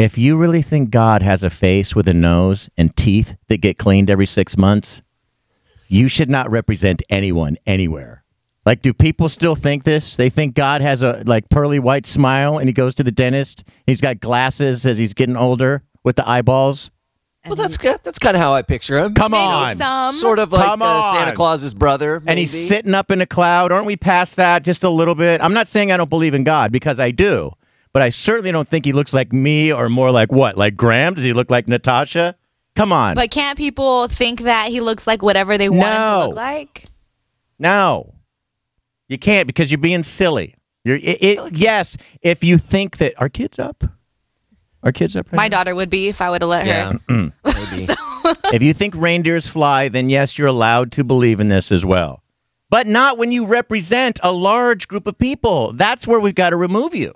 [0.00, 3.76] If you really think God has a face with a nose and teeth that get
[3.76, 5.02] cleaned every six months,
[5.88, 8.24] you should not represent anyone anywhere.
[8.64, 10.16] Like, do people still think this?
[10.16, 13.62] They think God has a like pearly white smile and he goes to the dentist.
[13.86, 16.90] He's got glasses as he's getting older with the eyeballs.
[17.44, 18.00] Well, that's good.
[18.02, 19.12] That's kind of how I picture him.
[19.12, 19.76] Come Maybe on.
[19.76, 20.12] some.
[20.12, 21.36] Sort of like Come uh, Santa.
[21.36, 22.22] Claus's brother.
[22.26, 23.70] and he's sitting up in a cloud.
[23.70, 25.42] Aren't we past that just a little bit?
[25.42, 27.52] I'm not saying I don't believe in God because I do,
[27.92, 30.56] but I certainly don't think he looks like me or more like what?
[30.56, 31.14] Like Graham?
[31.14, 32.36] Does he look like Natasha?
[32.76, 33.14] Come on.
[33.14, 36.26] But can't people think that he looks like whatever they want him to No.
[36.28, 36.84] look like?
[37.58, 38.14] no.
[39.08, 40.54] You can't because you're being silly.
[40.84, 43.82] You're it, it, yes, if you think that our kids up.
[44.84, 45.26] Our kids up.
[45.32, 45.58] right My now?
[45.58, 46.92] daughter would be if I would have let Yeah.
[46.92, 47.00] her.
[47.08, 47.32] maybe.
[48.54, 52.22] if you think reindeers fly, then yes, you're allowed to believe in this as well.
[52.70, 55.72] But not when you represent a large group of people.
[55.72, 57.12] That's where we've got to remove you.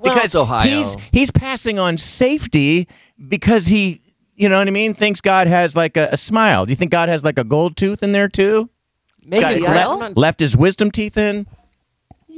[0.00, 0.68] Well, because Ohio.
[0.68, 2.88] he's he's passing on safety
[3.28, 4.00] because he,
[4.34, 6.66] you know what I mean, thinks God has like a, a smile.
[6.66, 8.70] Do you think God has like a gold tooth in there too?
[9.26, 9.42] maybe.
[9.42, 9.90] Got- I- grill?
[9.92, 11.46] I'm not- Left his wisdom teeth in.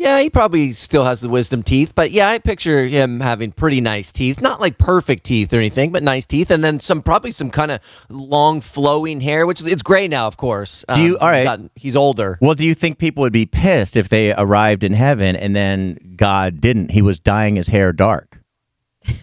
[0.02, 3.80] Yeah, he probably still has the wisdom teeth, but yeah, I picture him having pretty
[3.80, 4.40] nice teeth.
[4.40, 7.70] Not like perfect teeth or anything, but nice teeth, and then some probably some kind
[7.70, 10.84] of long flowing hair, which it's gray now, of course.
[10.88, 12.36] Um, Do you- all he's gotten- he's older.
[12.40, 15.98] Well, do you think people would be pissed if they arrived in heaven and then
[16.16, 16.90] God didn't?
[16.90, 18.40] He was dyeing his hair dark.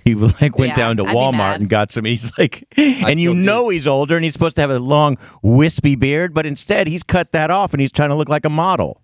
[0.06, 2.06] He like went Yeah, down to I'd Walmart and got some.
[2.06, 5.18] He's like, and you feel know he's older and he's supposed to have a long
[5.44, 8.50] wispy beard, but instead he's cut that off and he's trying to look like a
[8.50, 9.02] model.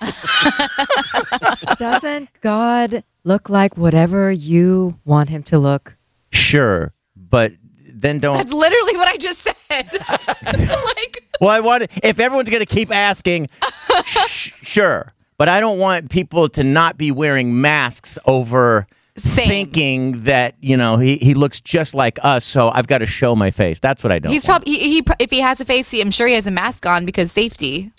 [1.78, 5.96] Doesn't God look like whatever you want him to look?
[6.30, 7.52] Sure, but
[7.86, 8.36] then don't.
[8.36, 9.86] That's literally what I just said.
[10.42, 13.48] like, Well, I want if everyone's going to keep asking,
[14.04, 19.48] sh- sure, but I don't want people to not be wearing masks over Same.
[19.48, 22.44] thinking that you know he, he looks just like us.
[22.44, 23.80] So I've got to show my face.
[23.80, 24.32] That's what I don't.
[24.32, 26.50] he's probably he, he if he has a face, he, I'm sure he has a
[26.52, 27.92] mask on because safety.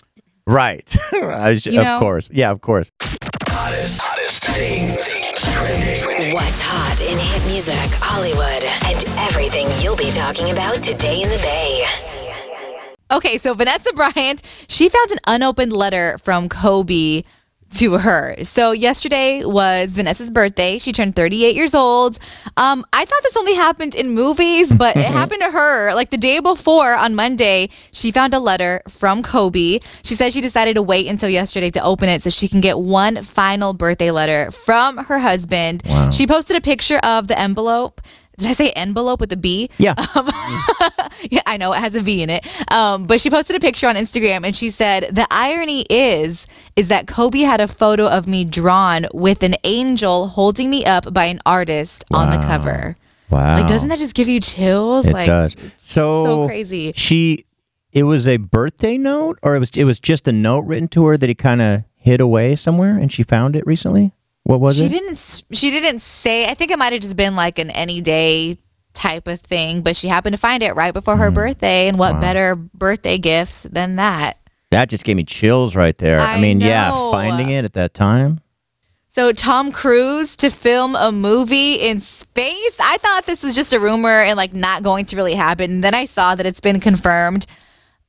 [0.46, 0.88] Right.
[1.58, 1.98] Sh- You of know?
[1.98, 2.90] course, yeah, of course.
[3.48, 6.34] Hottest, hottest things trending.
[6.34, 11.36] What's hot in hit music, Hollywood, and everything you'll be talking about today in the
[11.38, 11.84] Bay.
[13.10, 17.22] Okay, so Vanessa Bryant, she found an unopened letter from Kobe
[17.72, 18.36] to her.
[18.42, 20.78] So yesterday was Vanessa's birthday.
[20.78, 22.18] She turned 38 years old.
[22.56, 25.94] Um, I thought this only happened in movies, but it happened to her.
[25.94, 29.78] Like the day before on Monday, she found a letter from Kobe.
[30.04, 32.78] She said she decided to wait until yesterday to open it so she can get
[32.78, 35.82] one final birthday letter from her husband.
[36.12, 38.00] She posted a picture of the envelope.
[38.38, 39.70] Did I say envelope with a B?
[39.78, 39.94] Yeah.
[41.30, 42.72] Yeah, I know it has a V in it.
[42.72, 46.88] Um, but she posted a picture on Instagram and she said, The irony is, is
[46.88, 51.26] that Kobe had a photo of me drawn with an angel holding me up by
[51.26, 52.96] an artist on the cover.
[53.30, 53.54] Wow.
[53.54, 55.06] Like, doesn't that just give you chills?
[55.06, 55.56] It like, does.
[55.78, 56.92] So so crazy.
[56.94, 57.46] She,
[57.92, 61.06] it was a birthday note, or it was it was just a note written to
[61.06, 64.12] her that he kind of hid away somewhere, and she found it recently.
[64.44, 64.90] What was She it?
[64.90, 65.44] She didn't.
[65.52, 66.46] She didn't say.
[66.46, 68.56] I think it might have just been like an any day
[68.92, 69.82] type of thing.
[69.82, 71.34] But she happened to find it right before her Mm.
[71.34, 74.38] birthday, and what better birthday gifts than that?
[74.70, 76.18] That just gave me chills right there.
[76.18, 78.40] I, I mean, yeah, finding it at that time.
[79.06, 82.78] So Tom Cruise to film a movie in space.
[82.80, 85.70] I thought this was just a rumor and like not going to really happen.
[85.70, 87.44] And then I saw that it's been confirmed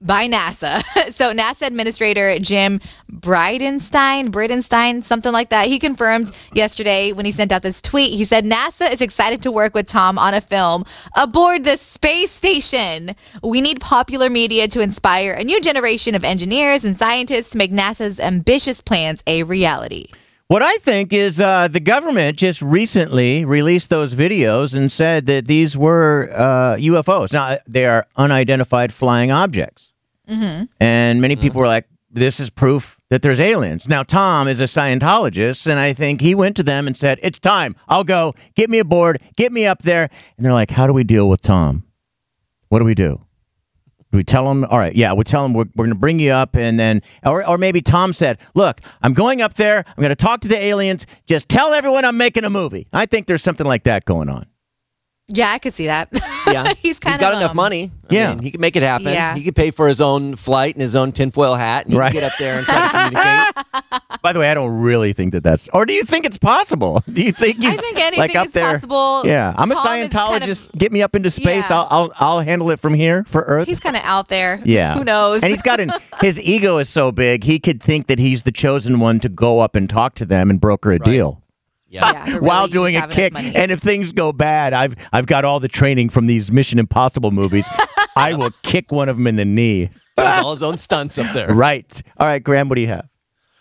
[0.03, 0.83] by NASA.
[1.11, 2.79] so NASA Administrator Jim
[3.11, 5.67] Bridenstine, Bridenstine, something like that.
[5.67, 8.11] He confirmed yesterday when he sent out this tweet.
[8.11, 10.83] He said NASA is excited to work with Tom on a film
[11.15, 13.11] aboard the space station.
[13.41, 17.71] We need popular media to inspire a new generation of engineers and scientists to make
[17.71, 20.07] NASA's ambitious plans a reality.
[20.47, 25.47] What I think is uh, the government just recently released those videos and said that
[25.47, 27.31] these were uh, UFOs.
[27.31, 29.92] Now, they are unidentified flying objects.
[30.27, 30.65] Mm-hmm.
[30.79, 33.89] And many people were like, this is proof that there's aliens.
[33.89, 37.39] Now, Tom is a Scientologist, and I think he went to them and said, It's
[37.39, 37.75] time.
[37.89, 38.35] I'll go.
[38.55, 39.21] Get me aboard.
[39.35, 40.09] Get me up there.
[40.37, 41.83] And they're like, How do we deal with Tom?
[42.69, 43.19] What do we do?
[44.11, 44.63] Do we tell him?
[44.65, 47.01] All right, yeah, we tell him we're, we're going to bring you up, and then,
[47.25, 49.83] or, or maybe Tom said, "Look, I'm going up there.
[49.87, 51.07] I'm going to talk to the aliens.
[51.25, 54.45] Just tell everyone I'm making a movie." I think there's something like that going on.
[55.29, 56.09] Yeah, I could see that.
[56.47, 57.91] Yeah, he's kind got of enough um, money.
[58.09, 58.29] I Yeah.
[58.33, 59.07] mean, he can make it happen.
[59.07, 59.33] Yeah.
[59.35, 62.11] he could pay for his own flight and his own tinfoil hat, and he Right.
[62.11, 64.21] can get up there and try to communicate.
[64.21, 65.69] By the way, I don't really think that that's.
[65.73, 67.01] Or do you think it's possible?
[67.09, 68.73] Do you think he's think anything like up is there?
[68.73, 69.21] possible.
[69.25, 70.65] Yeah, I'm a Tom is Scientologist.
[70.67, 71.69] kind of- Get me up into space.
[71.69, 71.77] Yeah.
[71.79, 73.67] I'll, I'll I'll handle it from here for Earth.
[73.67, 74.61] He's kind of out there.
[74.65, 75.41] yeah, Who knows?
[75.43, 78.51] And he's got an his ego is so big he could think that he's the
[78.51, 81.42] chosen one to go up and talk to them and broker a deal.
[81.93, 82.11] Yeah.
[82.25, 85.67] Yeah, While doing a kick, and if things go bad, I've I've got all the
[85.67, 87.67] training from these Mission Impossible movies.
[88.17, 89.89] I will kick one of them in the knee.
[90.17, 91.53] Does all his own stunts up there.
[91.53, 92.01] Right.
[92.17, 92.67] All right, Graham.
[92.69, 93.07] What do you have?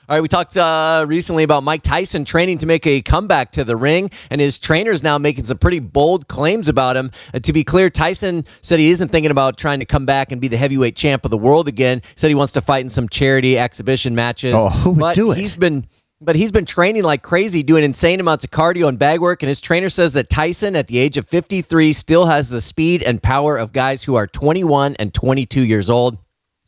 [0.08, 3.64] All right, we talked uh, recently about Mike Tyson training to make a comeback to
[3.64, 7.10] the ring, and his trainer's now making some pretty bold claims about him.
[7.32, 10.40] Uh, to be clear, Tyson said he isn't thinking about trying to come back and
[10.40, 12.02] be the heavyweight champ of the world again.
[12.04, 14.54] He said he wants to fight in some charity exhibition matches.
[14.54, 15.38] Oh, who would but do it?
[15.38, 15.86] He's been.
[16.24, 19.42] But he's been training like crazy, doing insane amounts of cardio and bag work.
[19.42, 23.02] And his trainer says that Tyson, at the age of 53, still has the speed
[23.02, 26.18] and power of guys who are 21 and 22 years old.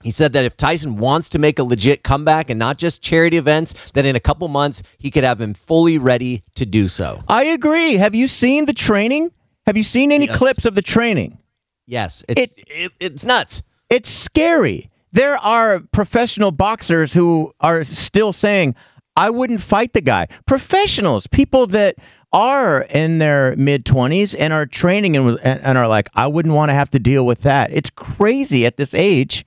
[0.03, 3.37] He said that if Tyson wants to make a legit comeback and not just charity
[3.39, 7.23] events, that in a couple months he could have him fully ready to do so.
[7.29, 7.95] I agree.
[7.95, 9.31] Have you seen the training?
[9.67, 10.37] Have you seen any Yes.
[10.37, 11.39] clips of the training?
[11.87, 13.63] Yes, it's it, it's nuts.
[13.89, 14.91] It's scary.
[15.13, 18.75] There are professional boxers who are still saying,
[19.17, 20.27] I wouldn't fight the guy.
[20.47, 21.97] Professionals, people that
[22.33, 26.71] are in their mid 20s and are training and, and, are like, I wouldn't want
[26.71, 27.71] to have to deal with that.
[27.73, 29.47] It's crazy at this age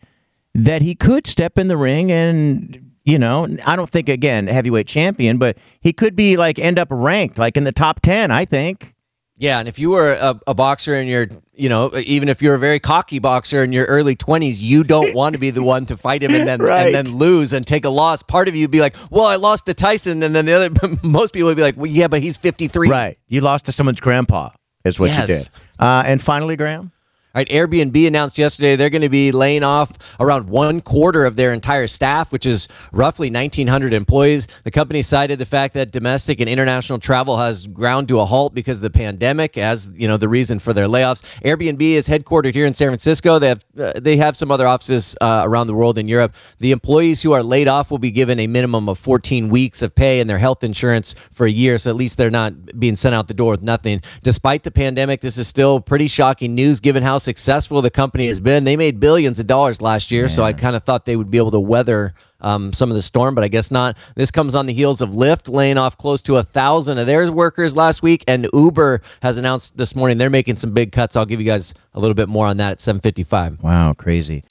[0.54, 4.88] that he could step in the ring and, you know, I don't think, again, heavyweight
[4.88, 8.46] champion, but he could be like end up ranked like in the top 10, I
[8.46, 8.96] think.
[9.40, 12.56] Yeah, and if you were a, a boxer and you're, you know, even if you're
[12.56, 15.86] a very cocky boxer in your early 20s, you don't want to be the one
[15.86, 16.88] to fight him and then Right.
[16.88, 18.24] and then lose and take a loss.
[18.24, 20.70] Part of you would be like, "Well, I lost to Tyson," and then the other
[21.04, 23.20] most people would be like, "Well, yeah, but he's 53." Right.
[23.28, 24.50] You lost to someone's grandpa,
[24.84, 25.50] is what you did.
[25.80, 26.92] Uh, and finally, Graham?
[27.36, 31.54] Right, Airbnb announced yesterday they're going to be laying off around one quarter of their
[31.54, 34.48] entire staff, which is roughly 1,900 employees.
[34.64, 38.56] The company cited the fact that domestic and international travel has ground to a halt
[38.56, 41.22] because of the pandemic, as you know the reason for their layoffs.
[41.44, 43.38] Airbnb is headquartered here in San Francisco.
[43.38, 46.34] They have uh, they have some other offices uh, around the world in Europe.
[46.58, 49.94] The employees who are laid off will be given a minimum of 14 weeks of
[49.94, 53.14] pay and their health insurance for a year, so at least they're not being sent
[53.14, 54.02] out the door with nothing.
[54.24, 58.40] Despite the pandemic, this is still pretty shocking news given how successful the company has
[58.40, 58.64] been.
[58.64, 61.38] They made billions of dollars last year, so I kind of thought they would be
[61.38, 63.98] able to weather um, some of the storm, but I guess not.
[64.16, 67.30] This comes on the heels of Lyft laying off close to a thousand of their
[67.30, 71.18] workers last week, and Uber has announced this morning they're making some big cuts.
[71.18, 73.62] I'll give you guys a little bit more on that at 7:55.
[73.62, 74.46] Wow, crazy.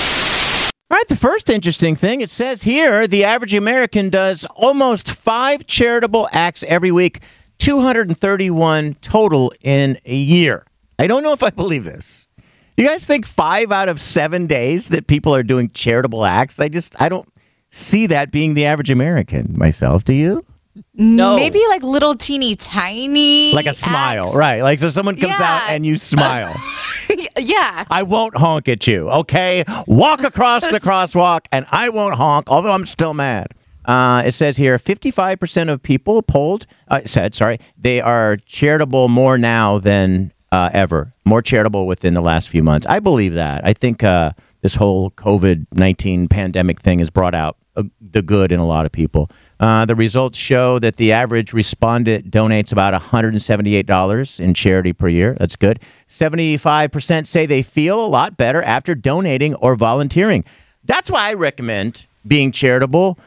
[0.90, 5.66] All right, the first interesting thing it says here the average American does almost five
[5.66, 7.20] charitable acts every week,
[7.56, 10.66] 231 total in a year.
[10.98, 12.28] I don't know if I believe this.
[12.76, 16.60] You guys think five out of seven days that people are doing charitable acts?
[16.60, 17.26] I just, I don't
[17.70, 20.04] see that being the average American myself.
[20.04, 20.44] Do you?
[20.92, 21.36] No.
[21.36, 23.54] Maybe like little teeny tiny.
[23.54, 24.36] Like a smile, acts.
[24.36, 24.60] right?
[24.60, 26.54] Like, so someone comes out and you smile.
[27.38, 27.84] yeah.
[27.90, 29.64] I won't honk at you, okay?
[29.86, 33.54] Walk across the crosswalk and I won't honk, although I'm still mad.
[33.86, 39.38] Uh, it says here 55% of people polled, uh, said, sorry, they are charitable more
[39.38, 42.86] now than uh, ever, more charitable within the last few months.
[42.86, 43.64] I believe that.
[43.66, 48.50] I think uh, this whole COVID 19 pandemic thing has brought out uh, the good
[48.50, 49.30] in a lot of people.
[49.60, 55.36] Uh, the results show that the average respondent donates about $178 in charity per year.
[55.38, 55.80] That's good.
[56.08, 60.42] 75% say they feel a lot better after donating or volunteering.
[60.84, 63.18] That's why I recommend being charitable.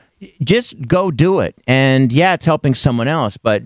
[0.43, 1.55] Just go do it.
[1.67, 3.61] And yeah, it's helping someone else, but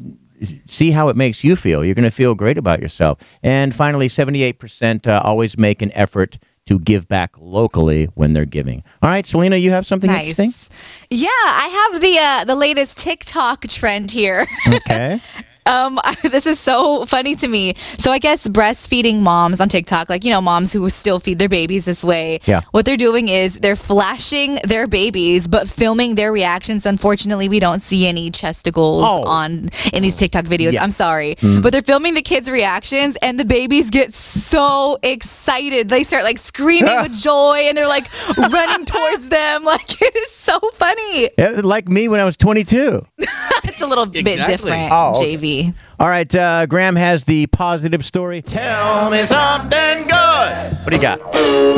[0.68, 1.84] see how it makes you feel.
[1.84, 3.20] You're going to feel great about yourself.
[3.42, 8.84] And finally, 78% uh, always make an effort to give back locally when they're giving.
[9.02, 10.48] All right, Selena, you have something interesting?
[10.48, 11.06] Nice.
[11.10, 14.46] Yeah, I have the uh, the latest TikTok trend here.
[14.68, 15.20] Okay.
[15.66, 17.74] Um, this is so funny to me.
[17.76, 21.50] So I guess breastfeeding moms on TikTok, like you know, moms who still feed their
[21.50, 22.40] babies this way.
[22.46, 22.62] Yeah.
[22.72, 26.86] What they're doing is they're flashing their babies, but filming their reactions.
[26.86, 29.24] Unfortunately, we don't see any chesticles Oh.
[29.24, 30.74] on in these TikTok videos.
[30.74, 30.84] Yeah.
[30.84, 35.90] I'm sorry, but they're filming the kids' reactions, and the babies get so excited.
[35.90, 39.64] They start like screaming with joy, and they're like running towards them.
[39.74, 41.30] Like it is so funny.
[41.38, 43.06] Yeah, like me when I was 22.
[43.84, 44.54] It's a little bit Exactly.
[44.56, 45.36] different, Oh, okay.
[45.36, 45.74] JV.
[46.00, 48.42] All right, uh, Graham has the positive story.
[48.42, 50.74] Tell me something good.
[50.84, 51.20] What do you got?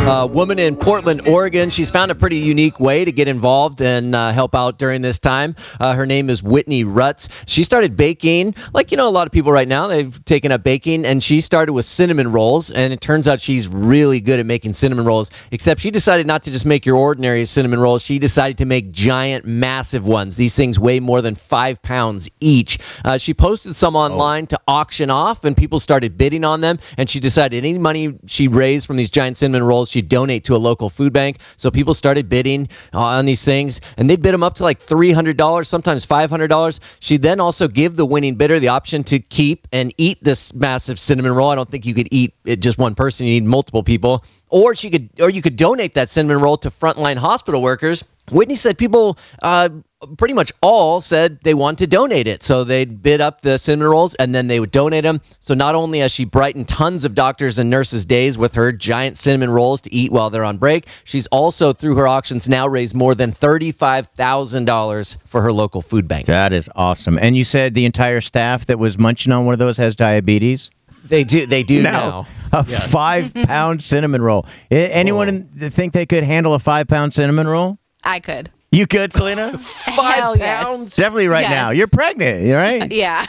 [0.07, 1.69] A woman in Portland, Oregon.
[1.69, 5.19] She's found a pretty unique way to get involved and uh, help out during this
[5.19, 5.55] time.
[5.79, 7.27] Uh, her name is Whitney Rutz.
[7.45, 9.87] She started baking, like you know, a lot of people right now.
[9.87, 12.71] They've taken up baking, and she started with cinnamon rolls.
[12.71, 15.29] And it turns out she's really good at making cinnamon rolls.
[15.51, 18.01] Except she decided not to just make your ordinary cinnamon rolls.
[18.03, 20.37] She decided to make giant, massive ones.
[20.37, 22.79] These things weigh more than five pounds each.
[23.03, 26.79] Uh, she posted some online to auction off, and people started bidding on them.
[26.97, 30.55] And she decided any money she raised from these giant cinnamon rolls, she'd donate to
[30.55, 31.39] a local food bank.
[31.57, 35.11] So people started bidding on these things, and they bid them up to like three
[35.11, 36.79] hundred dollars, sometimes five hundred dollars.
[36.99, 40.99] She then also give the winning bidder the option to keep and eat this massive
[40.99, 41.49] cinnamon roll.
[41.49, 44.23] I don't think you could eat it just one person; you need multiple people.
[44.49, 48.03] Or she could, or you could donate that cinnamon roll to frontline hospital workers.
[48.31, 49.69] Whitney said people uh,
[50.05, 52.43] pretty much all said they want to donate it.
[52.43, 55.21] So they'd bid up the cinnamon rolls and then they would donate them.
[55.39, 59.17] So not only has she brightened tons of doctors and nurses' days with her giant
[59.17, 62.95] cinnamon rolls to eat while they're on break, she's also, through her auctions, now raised
[62.95, 66.25] more than $35,000 for her local food bank.
[66.27, 67.17] That is awesome.
[67.19, 70.71] And you said the entire staff that was munching on one of those has diabetes?
[71.05, 72.27] They do, they do now.
[72.51, 74.45] A five pound cinnamon roll.
[74.71, 75.65] Anyone oh.
[75.65, 77.77] in- think they could handle a five pound cinnamon roll?
[78.03, 78.51] I could.
[78.75, 79.57] You good, Selena?
[79.85, 80.97] Hell yes.
[80.97, 81.49] Definitely right Yes.
[81.49, 81.69] now.
[81.69, 82.91] You're pregnant, you right?
[82.91, 83.25] Yeah.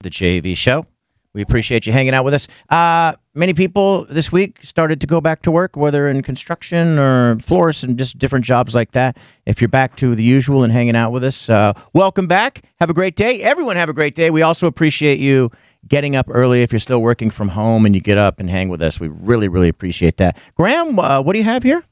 [0.00, 0.86] the JV show.
[1.34, 2.48] We appreciate you hanging out with us.
[2.70, 7.38] Uh, many people this week started to go back to work, whether in construction or
[7.40, 9.18] florists and just different jobs like that.
[9.44, 12.62] If you're back to the usual and hanging out with us, uh, welcome back.
[12.80, 13.42] Have a great day.
[13.42, 14.30] Everyone have a great day.
[14.30, 15.50] We also appreciate you
[15.86, 18.70] getting up early if you're still working from home and you get up and hang
[18.70, 18.98] with us.
[18.98, 20.38] We really, really appreciate that.
[20.54, 21.84] Graham, uh, what do you have here?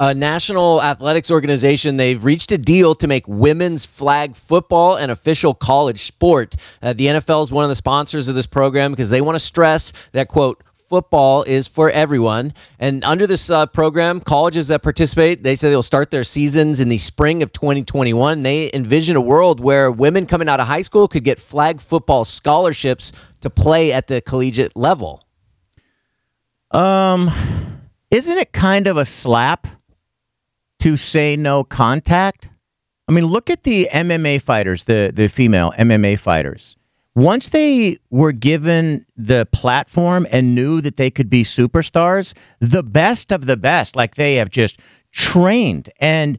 [0.00, 1.96] A national athletics organization.
[1.96, 6.56] They've reached a deal to make women's flag football an official college sport.
[6.82, 9.40] Uh, the NFL is one of the sponsors of this program because they want to
[9.40, 12.52] stress that, quote, football is for everyone.
[12.78, 16.88] And under this uh, program, colleges that participate, they say they'll start their seasons in
[16.88, 18.42] the spring of 2021.
[18.42, 22.24] They envision a world where women coming out of high school could get flag football
[22.24, 25.26] scholarships to play at the collegiate level.
[26.70, 27.30] Um,
[28.10, 29.66] isn't it kind of a slap
[30.84, 32.50] to say no contact?
[33.08, 36.76] I mean, look at the MMA fighters, the the female MMA fighters.
[37.14, 43.32] Once they were given the platform and knew that they could be superstars, the best
[43.32, 44.78] of the best, like they have just
[45.10, 46.38] trained and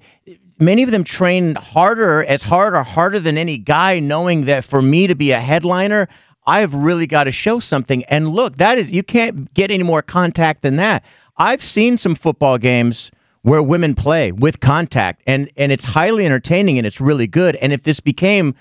[0.60, 4.82] many of them trained harder, as hard or harder than any guy, knowing that for
[4.82, 6.08] me to be a headliner,
[6.46, 8.04] I've really got to show something.
[8.06, 11.04] And look, that is, you can't get any more contact than that.
[11.36, 13.12] I've seen some football games
[13.46, 17.56] where women play with contact, and, and it's highly entertaining and it's really good.
[17.58, 18.56] And if this became,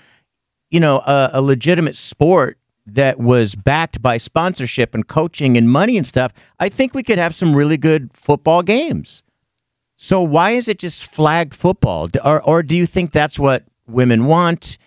[0.69, 5.97] you know, a, a legitimate sport that was backed by sponsorship and coaching and money
[5.97, 9.23] and stuff, I think we could have some really good football games.
[9.95, 12.07] So why is it just flag football?
[12.23, 14.77] Or, or do you think that's what women want?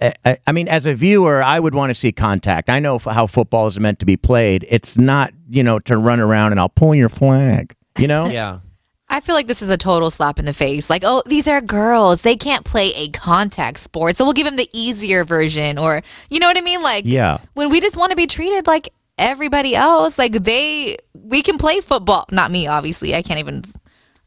[0.00, 2.70] I- I, I mean, as a viewer, I would want to see contact.
[2.70, 4.64] I know how football is meant to be played.
[4.70, 7.74] It's not, you know, to run around and I'll pull your flag.
[7.98, 8.24] You know?
[8.30, 8.60] Yeah.
[9.08, 10.88] I feel like this is a total slap in the face.
[10.90, 12.22] Like, oh, these are girls.
[12.22, 14.16] They can't play a contact sport.
[14.16, 15.78] So we'll give them the easier version.
[15.78, 16.82] Or, you know what I mean?
[16.82, 17.38] Like, Yeah.
[17.52, 18.88] when we just want to be treated like
[19.18, 22.26] everybody else, like they, we can play football.
[22.32, 23.14] Not me, obviously.
[23.14, 23.62] I can't even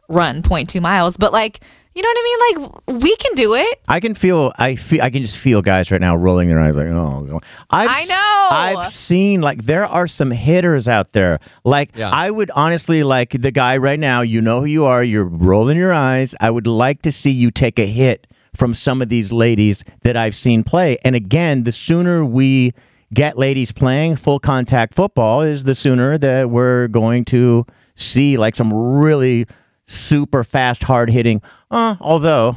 [0.08, 1.18] run 0.2 miles.
[1.18, 1.60] But, like,
[1.98, 2.70] you know what I mean?
[2.96, 3.80] Like, we can do it.
[3.88, 4.54] I can feel.
[4.60, 5.02] I feel.
[5.02, 7.40] I can just feel guys right now rolling their eyes, like, oh.
[7.72, 8.48] I've, I know.
[8.82, 11.40] I've seen like there are some hitters out there.
[11.64, 12.12] Like Yeah.
[12.12, 14.22] I would honestly like the guy right now.
[14.22, 15.04] You know who you are.
[15.04, 16.36] You're rolling your eyes.
[16.40, 20.16] I would like to see you take a hit from some of these ladies that
[20.16, 20.98] I've seen play.
[21.04, 22.74] And again, the sooner we
[23.12, 28.56] get ladies playing full contact football, is the sooner that we're going to see like
[28.56, 29.48] some really
[29.88, 31.42] super fast, hard hitting.
[31.72, 32.56] Uh, although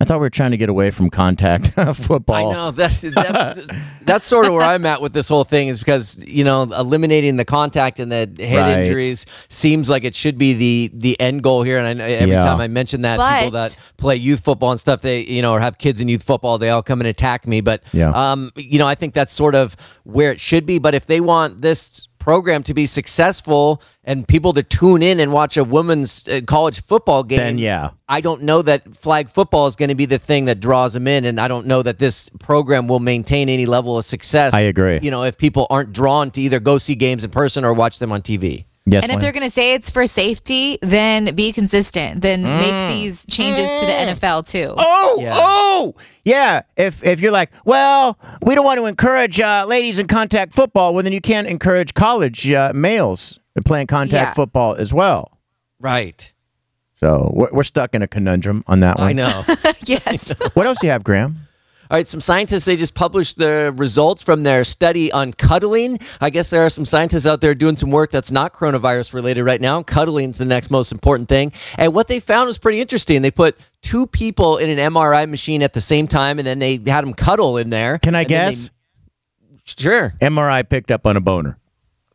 [0.00, 2.50] I thought we were trying to get away from contact football.
[2.50, 3.60] I know that's that's
[4.02, 7.36] that's sort of where I'm at with this whole thing is because you know eliminating
[7.36, 8.78] the contact and the head Right.
[8.80, 11.78] injuries seems like it should be the the end goal here.
[11.78, 12.40] And I know every Yeah.
[12.40, 15.60] time I mention that, people that play youth football and stuff, they you know or
[15.60, 17.60] have kids in youth football, they all come and attack me.
[17.60, 18.10] But Yeah.
[18.10, 20.78] um, you know, I think that's sort of where it should be.
[20.80, 25.30] But if they want this program to be successful and people to tune in and
[25.30, 27.90] watch a women's uh, college football game, Then, yeah.
[28.08, 31.06] I don't know that flag football is going to be the thing that draws them
[31.06, 34.54] in, and I don't know that this program will maintain any level of success.
[34.54, 35.00] I agree.
[35.02, 37.98] You know, if people aren't drawn to either go see games in person or watch
[37.98, 38.64] them on TV.
[38.86, 39.22] Yes, and if Lynn?
[39.22, 42.20] they're going to say it's for safety, then be consistent.
[42.20, 44.74] Then make these changes to the NFL too.
[44.76, 45.32] Oh, Yeah.
[45.34, 46.62] oh, yeah.
[46.76, 50.92] If if you're like, well, we don't want to encourage uh, ladies in contact football,
[50.92, 54.34] well, then you can't encourage college uh, males playing contact Yeah.
[54.34, 55.38] football as well.
[55.80, 56.32] Right.
[56.94, 59.08] So we're, we're stuck in a conundrum on that one.
[59.08, 59.42] I know.
[59.84, 60.32] yes.
[60.54, 61.43] What else do you have, Graham?
[61.90, 65.98] All right, some scientists they just published the results from their study on cuddling.
[66.20, 69.44] I guess there are some scientists out there doing some work that's not coronavirus related
[69.44, 69.82] right now.
[69.82, 71.52] Cuddling is the next most important thing.
[71.76, 73.22] And what they found was pretty interesting.
[73.22, 76.80] They put two people in an MRI machine at the same time and then they
[76.86, 77.98] had them cuddle in there.
[77.98, 78.68] Can I guess?
[78.68, 78.70] they-
[79.64, 80.14] sure.
[80.20, 81.58] MRI picked up on a boner.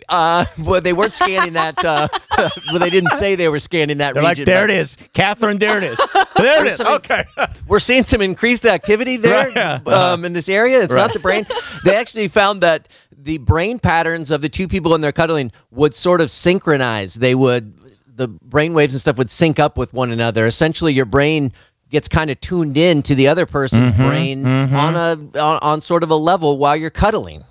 [0.07, 1.83] Uh, well, they weren't scanning that.
[1.83, 2.07] Uh,
[2.71, 4.45] well, they didn't say they were scanning that They're like, region.
[4.45, 5.57] there but it is, Catherine.
[5.57, 5.99] There it is.
[6.39, 6.79] There it is.
[6.79, 7.25] Okay.
[7.67, 9.53] We're seeing some increased activity there Right,
[9.85, 9.93] yeah.
[10.13, 10.81] um, in this area.
[10.81, 11.01] It's Right.
[11.01, 11.45] not the brain.
[11.83, 15.93] They actually found that the brain patterns of the two people in their cuddling would
[15.93, 17.15] sort of synchronize.
[17.15, 17.73] They would,
[18.07, 20.47] the brain waves and stuff would sync up with one another.
[20.47, 21.51] Essentially, your brain
[21.89, 25.81] gets kind of tuned in to the other person's Mm-hmm, brain on a on, on
[25.81, 27.43] sort of a level while you're cuddling.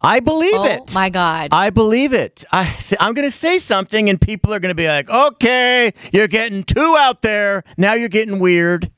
[0.00, 0.94] I believe oh it.
[0.94, 1.48] my God.
[1.52, 2.44] I believe it.
[2.52, 6.28] I, I'm going to say something, and people are going to be like, okay, you're
[6.28, 7.64] getting two out there.
[7.76, 8.90] Now you're getting weird.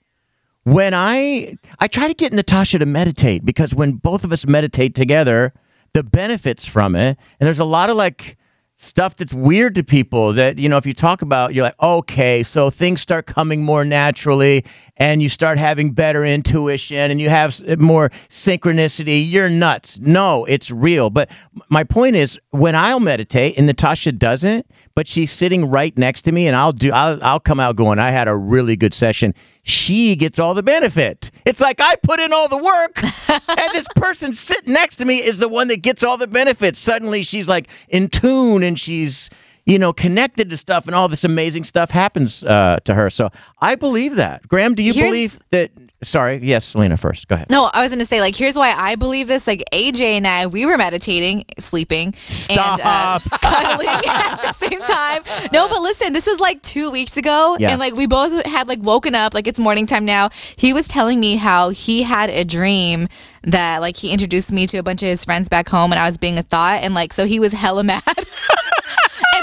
[0.64, 4.94] When I I try to get Natasha to meditate because when both of us meditate
[4.94, 5.54] together,
[5.94, 8.36] the benefits from it, and there's a lot of like
[8.82, 12.42] stuff that's weird to people that you know if you talk about you're like okay
[12.42, 14.64] so things start coming more naturally
[14.96, 19.98] and you start having better intuition and you have more synchronicity you're nuts.
[20.00, 21.10] No it's real.
[21.10, 21.30] But
[21.68, 26.32] my point is when i'll meditate and natasha doesn't but she's sitting right next to
[26.32, 29.34] me and i'll do i'll, I'll come out going i had a really good session.
[29.62, 31.30] She gets all the benefit.
[31.44, 33.02] It's like i put in all the work
[33.58, 36.78] and this person sitting next to me is the one that gets all the benefits.
[36.78, 39.30] Suddenly she's like in tune and she's
[39.70, 43.30] you know connected to stuff and all this amazing stuff happens uh, to her so
[43.60, 45.70] i believe that graham do you Here's- believe that
[46.02, 48.72] sorry yes selena first go ahead No, I was going to say, like, here's why
[48.74, 49.46] I believe this.
[49.46, 52.14] Like, AJ and I, we were meditating, sleeping,
[52.48, 55.22] and uh, cuddling at the same time.
[55.52, 57.70] No, but listen, this was like two weeks ago, Yeah.
[57.72, 60.30] and like we both had like woken up, like it's morning time now.
[60.56, 63.06] He was telling me how he had a dream
[63.42, 66.06] that like he introduced me to a bunch of his friends back home, and I
[66.06, 68.02] was being a thot, and like so he was hella mad.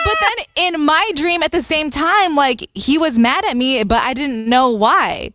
[0.03, 3.83] But then in my dream at the same time, like he was mad at me,
[3.83, 5.31] but I didn't know why.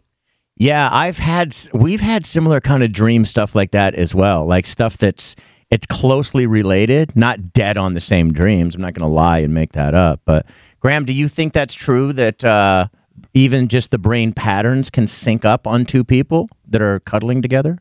[0.57, 4.47] Yeah, I've had we've had similar kind of dream stuff like that as well.
[4.47, 5.35] Like stuff that's
[5.73, 8.75] it's closely related, not dead on the same dreams.
[8.75, 10.21] I'm not going to lie and make that up.
[10.27, 10.45] But
[10.81, 12.89] Graham, do you think that's true that uh,
[13.33, 17.79] even just the brain patterns can sync up on two people that are cuddling together?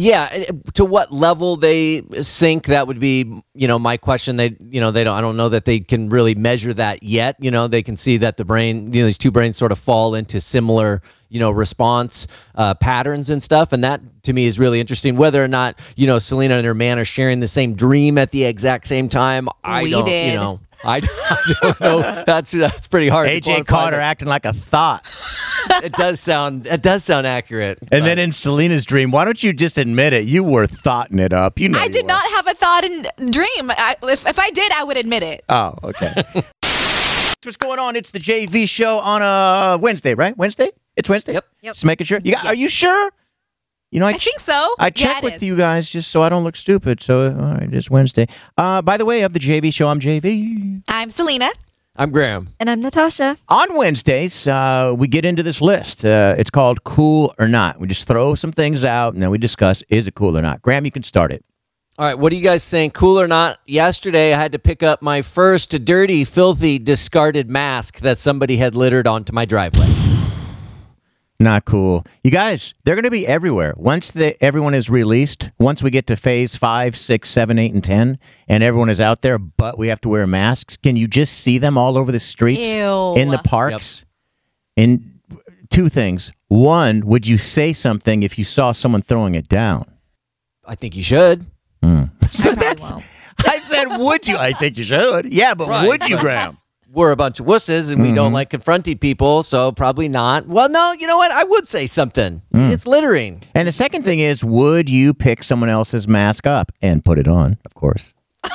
[0.00, 0.44] Yeah,
[0.74, 4.36] to what level they sync that would be, you know, my question.
[4.36, 5.14] They, you know, they don't.
[5.14, 7.36] I don't know that they can really measure that yet.
[7.38, 9.78] You know, they can see that the brain, you know, these two brains sort of
[9.78, 13.74] fall into similar, you know, response uh, patterns and stuff.
[13.74, 15.18] And that to me is really interesting.
[15.18, 18.30] Whether or not, you know, Selena and her man are sharing the same dream at
[18.30, 20.08] the exact same time, I We don't.
[20.08, 20.96] You know, I,
[21.30, 22.24] I don't know.
[22.26, 23.28] That's that's pretty hard.
[23.28, 25.06] to AJ quantify, caught her acting like a thot.
[25.84, 26.66] It does sound.
[26.66, 27.78] It does sound accurate.
[27.82, 30.24] And but- then in Selena's dream, why don't you just admit it?
[30.24, 31.58] You were thoting it up.
[31.58, 32.08] You know I you did were.
[32.08, 33.70] not have a thought and dream.
[33.70, 35.42] I, if, if I did, I would admit it.
[35.50, 36.24] Oh, okay.
[37.44, 37.94] What's going on?
[37.94, 40.36] It's the JV show on a Wednesday, right?
[40.36, 40.70] Wednesday?
[40.96, 41.34] It's Wednesday.
[41.34, 41.46] Yep.
[41.62, 41.74] Yep.
[41.74, 42.18] Just making sure.
[42.22, 43.12] You got, Are you sure?
[43.90, 44.52] You know, I, I think so.
[44.78, 45.42] I Yeah, check it with is.
[45.42, 47.02] you guys just so I don't look stupid.
[47.02, 48.26] So, all right, it's Wednesday.
[48.56, 50.82] Uh, by the way, of the JV show, I'm JV.
[50.88, 51.48] I'm Selena.
[51.96, 52.50] I'm Graham.
[52.60, 53.36] And I'm Natasha.
[53.48, 56.04] On Wednesdays, uh, we get into this list.
[56.04, 57.80] Uh, it's called Cool or Not.
[57.80, 60.62] We just throw some things out and then we discuss is it cool or not.
[60.62, 61.44] Graham, you can start it.
[61.98, 62.94] All right, what do you guys think?
[62.94, 63.58] Cool or not?
[63.66, 68.74] Yesterday, I had to pick up my first dirty, filthy, discarded mask that somebody had
[68.74, 69.99] littered onto my driveway.
[71.42, 72.04] Not cool.
[72.22, 73.72] You guys, they're going to be everywhere.
[73.78, 77.82] Once the, everyone is released, once we get to phase five, six, seven, eight, and
[77.82, 81.38] 10, and everyone is out there, but we have to wear masks, can you just
[81.38, 82.60] see them all over the streets?
[82.60, 83.14] Ew.
[83.16, 84.04] In the parks?
[84.76, 85.18] And
[85.70, 86.30] two things.
[86.48, 89.90] One, would you say something if you saw someone throwing it down?
[90.66, 91.46] I think you should.
[91.82, 92.04] Hmm.
[92.32, 92.90] So probably that's.
[92.92, 93.04] won't.
[93.44, 94.36] I said, would you?
[94.36, 95.32] I think you should.
[95.32, 95.88] Yeah, but Right.
[95.88, 96.58] would you, Graham?
[96.92, 98.34] We're a bunch of wusses and we don't mm-hmm.
[98.34, 100.48] like confronting people, so probably not.
[100.48, 101.30] Well, no, you know what?
[101.30, 102.42] I would say something.
[102.52, 102.72] Mm.
[102.72, 103.44] It's littering.
[103.54, 107.28] And the second thing is, would you pick someone else's mask up and put it
[107.28, 107.58] on?
[107.64, 108.12] Of course.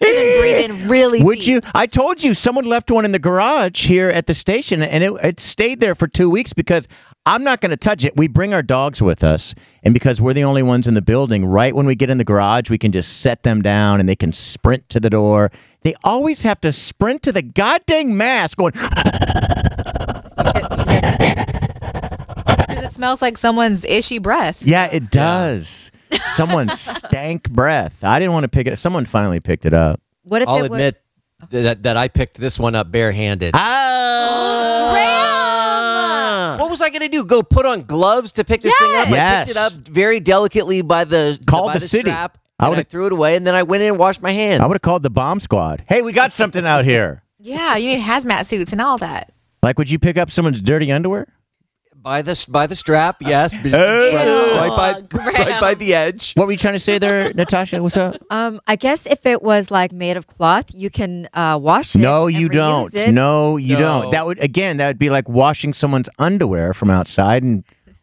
[0.00, 1.48] And then breathe in really Would deep.
[1.48, 1.60] you?
[1.74, 5.12] I told you someone left one in the garage here at the station, and it,
[5.24, 6.86] it stayed there for two weeks because
[7.28, 8.16] I'm not going to touch it.
[8.16, 11.44] We bring our dogs with us, and because we're the only ones in the building,
[11.44, 14.16] right when we get in the garage, we can just set them down and they
[14.16, 15.50] can sprint to the door.
[15.82, 18.92] They always have to sprint to the goddamn mask going, Because
[22.84, 24.62] it smells like someone's ishy breath.
[24.64, 25.90] Yeah, it does.
[26.12, 28.02] Someone stank breath.
[28.02, 28.76] I didn't want to pick it.
[28.78, 30.00] Someone finally picked it up.
[30.22, 31.02] What if I'll it was- admit
[31.50, 33.52] that, that I picked this one up barehanded.
[33.54, 34.37] Ah!
[36.68, 37.24] What was I going to do?
[37.24, 39.06] Go put on gloves to pick this thing up?
[39.08, 39.46] I Yes.
[39.46, 42.10] picked it up very delicately by the Called by the the city.
[42.10, 42.36] strap.
[42.60, 44.60] I I would've- threw it away, and then I went in and washed my hands.
[44.60, 45.82] I would have called the bomb squad.
[45.88, 47.22] Hey, we got something out here.
[47.40, 49.32] Yeah, you need hazmat suits and all that.
[49.62, 51.28] Like, would you pick up someone's dirty underwear?
[52.08, 53.70] By the by the strap, yes, right, Ew,
[54.56, 55.34] right by Graham.
[55.34, 56.32] right by the edge.
[56.32, 57.82] What were you trying to say there, Natasha?
[57.82, 58.16] What's up?
[58.30, 61.98] Um, I guess if it was like made of cloth, you can uh, wash it.
[61.98, 62.94] No, and you don't.
[62.94, 63.12] it.
[63.12, 63.80] No, you No.
[63.80, 64.10] don't.
[64.12, 67.62] That would again, that would be like washing someone's underwear from outside and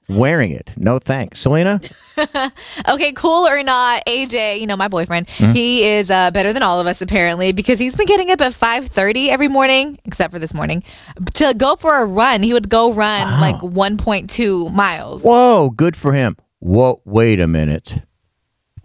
[0.10, 0.74] wearing it.
[0.78, 1.40] No thanks.
[1.40, 1.80] Selena?
[2.88, 5.52] Okay, cool or not, AJ, you know my boyfriend, Hmm?
[5.52, 8.54] he is uh, better than all of us apparently because he's been getting up at
[8.54, 10.82] 5:30 every morning, except for this morning,
[11.34, 12.42] to go for a run.
[12.42, 15.24] He would go run like 1.2 miles.
[15.24, 16.38] Whoa, good for him.
[16.60, 18.02] Whoa, wait a minute.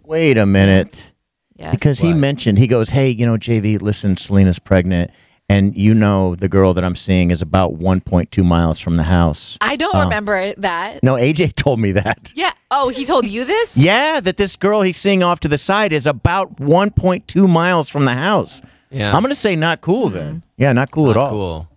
[0.03, 1.11] Wait a minute.
[1.55, 1.73] Yes.
[1.73, 5.11] Because he mentioned, he goes, Hey, you know, JV, listen, Selena's pregnant.
[5.51, 9.57] And you know, the girl that I'm seeing is about 1.2 miles from the house.
[9.61, 10.03] I don't Oh.
[10.03, 10.99] remember that.
[11.03, 12.31] No, AJ told me that.
[12.35, 12.51] Yeah.
[12.71, 13.75] Oh, he told you this?
[13.91, 18.05] Yeah, that this girl he's seeing off to the side is about 1.2 miles from
[18.05, 18.61] the house.
[18.91, 19.13] Yeah.
[19.13, 20.35] I'm going to say not cool then.
[20.35, 20.47] Mm-hmm.
[20.63, 21.29] Yeah, not cool at all.
[21.29, 21.67] Cool.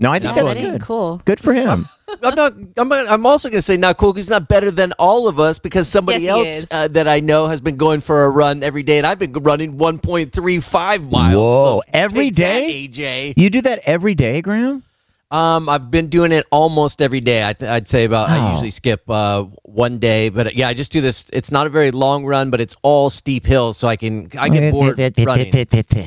[0.00, 0.80] No, I think Yeah, that's that ain't good.
[0.82, 1.20] cool.
[1.24, 1.88] Good for him.
[2.22, 2.54] I'm not.
[2.76, 2.92] I'm.
[2.92, 5.58] I'm also going to say not cool because he's not better than all of us
[5.58, 8.82] because somebody Yes, else uh, that I know has been going for a run every
[8.82, 11.34] day, and I've been running 1.35 miles.
[11.34, 12.62] Whoa, So every take that.
[12.62, 13.34] AJ.
[13.36, 14.84] you do that every day, Graham?
[15.30, 17.46] Um, I've been doing it almost every day.
[17.46, 18.30] I th- I'd say about.
[18.30, 21.26] I usually skip uh, one day, but uh, yeah, I just do this.
[21.34, 24.30] It's not a very long run, but it's all steep hills, so I can.
[24.38, 25.52] I get bored running.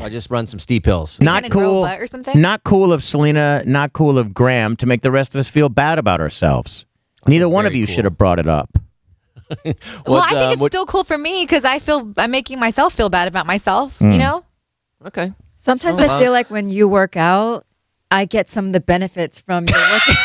[0.01, 1.19] I just run some steep hills.
[1.21, 1.81] you Not trying grow a cool.
[1.83, 2.41] butt or something?
[2.41, 5.69] Not cool of Selena, not cool of Graham to make the rest of us feel
[5.69, 6.85] bad about ourselves.
[7.27, 7.93] Neither one of you cool.
[7.95, 8.75] should have brought it up.
[9.63, 12.31] well, What, I think um, it's what- still cool for me because I feel I'm
[12.31, 13.99] making myself feel bad about myself.
[13.99, 14.09] Hmm.
[14.09, 14.45] You know?
[15.05, 15.31] Okay.
[15.57, 16.15] Sometimes Uh-huh.
[16.15, 17.67] I feel like when you work out,
[18.11, 20.17] I get some of the benefits from your workout.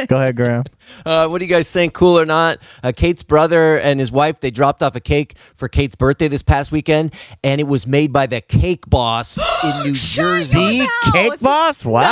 [0.08, 0.64] Go ahead, Graham.
[1.04, 1.90] Uh, what are you guys saying?
[1.90, 2.58] Cool or not?
[2.82, 6.42] Uh, Kate's brother and his wife they dropped off a cake for Kate's birthday this
[6.42, 10.82] past weekend, and it was made by the Cake Boss in New Jersey.
[11.12, 11.84] Cake Boss?
[11.84, 12.02] Wow.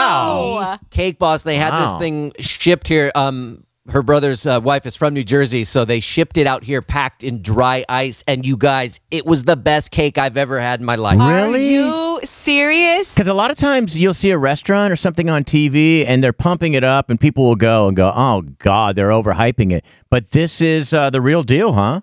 [0.61, 0.79] No.
[0.91, 1.43] Cake Boss.
[1.43, 1.93] They had Wow.
[1.93, 3.13] this thing shipped here.
[3.15, 6.83] Um, her brother's uh, wife is from New Jersey, so they shipped it out here
[6.83, 8.23] packed in dry ice.
[8.29, 11.19] And you guys, it was the best cake I've ever had in my life.
[11.19, 11.77] Really?
[12.25, 13.15] Serious?
[13.15, 16.33] Because a lot of times you'll see a restaurant or something on TV and they're
[16.33, 20.31] pumping it up, and people will go and go, "Oh God, they're overhyping it." But
[20.31, 22.01] this is uh, the real deal, huh?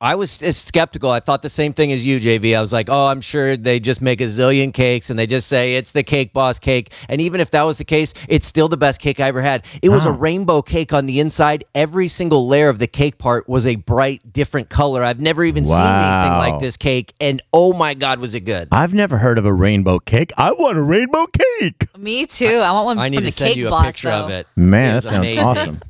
[0.00, 1.10] I was skeptical.
[1.10, 2.56] I thought the same thing as you, JV.
[2.56, 5.48] I was like, oh, I'm sure they just make a zillion cakes and they just
[5.48, 6.92] say it's the Cake Boss cake.
[7.08, 9.64] And even if that was the case, it's still the best cake I ever had.
[9.82, 11.64] It was a rainbow cake on the inside.
[11.74, 15.02] Every single layer of the cake part was a bright, different color.
[15.02, 17.12] I've never even seen anything like this cake.
[17.20, 18.68] And oh my God, was it good.
[18.70, 20.30] I've never heard of a rainbow cake.
[20.38, 21.88] I want a rainbow cake.
[21.98, 22.60] Me too.
[22.64, 24.24] I want one I need from to the send cake you a boss, picture though.
[24.26, 24.46] of it.
[24.54, 25.44] Man, It that sounds amazing.
[25.44, 25.80] awesome.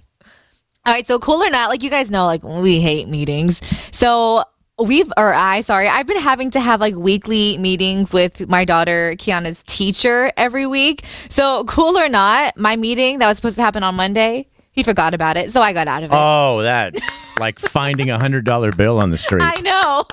[0.89, 3.61] All right, so cool or not, like you guys know, like we hate meetings.
[3.95, 4.43] So
[4.83, 9.13] we've, or I, sorry, I've been having to have like weekly meetings with my daughter
[9.19, 11.05] Kiana's teacher every week.
[11.05, 15.13] So cool or not, my meeting that was supposed to happen on Monday, he forgot
[15.13, 16.17] about it, so I got out of it.
[16.17, 19.43] Oh, that's like finding a hundred dollar bill on the street.
[19.45, 20.05] I know.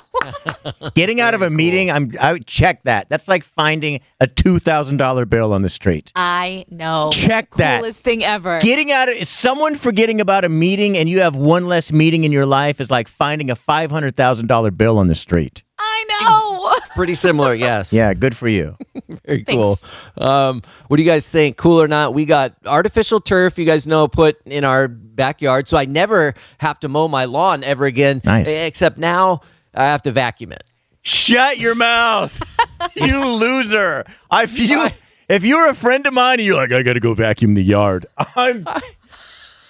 [0.96, 3.10] Getting out of a meeting, I'm I would check that.
[3.10, 6.12] That's like finding a two thousand dollar bill on the street.
[6.16, 7.10] I know.
[7.12, 7.80] Check that.
[7.80, 8.60] Coolest thing ever.
[8.62, 12.32] Getting out of someone forgetting about a meeting and you have one less meeting in
[12.32, 15.64] your life is like finding a five hundred thousand dollar bill on the street.
[15.78, 16.55] I know.
[16.96, 17.92] Pretty similar, yes.
[17.94, 18.76] Yeah, good for you.
[19.26, 19.78] Very cool.
[20.18, 21.58] Um, what do you guys think?
[21.58, 22.14] Cool or not?
[22.14, 25.68] We got artificial turf, you guys know, put in our backyard.
[25.68, 28.22] So I never have to mow my lawn ever again.
[28.26, 28.48] Nice.
[28.48, 29.42] Except now
[29.74, 30.64] I have to vacuum it.
[31.02, 32.42] Shut your mouth,
[32.96, 34.06] you loser!
[34.32, 34.90] I feel
[35.30, 38.08] if you're a friend of mine and you're like, I gotta go vacuum the yard.
[38.36, 38.66] I'm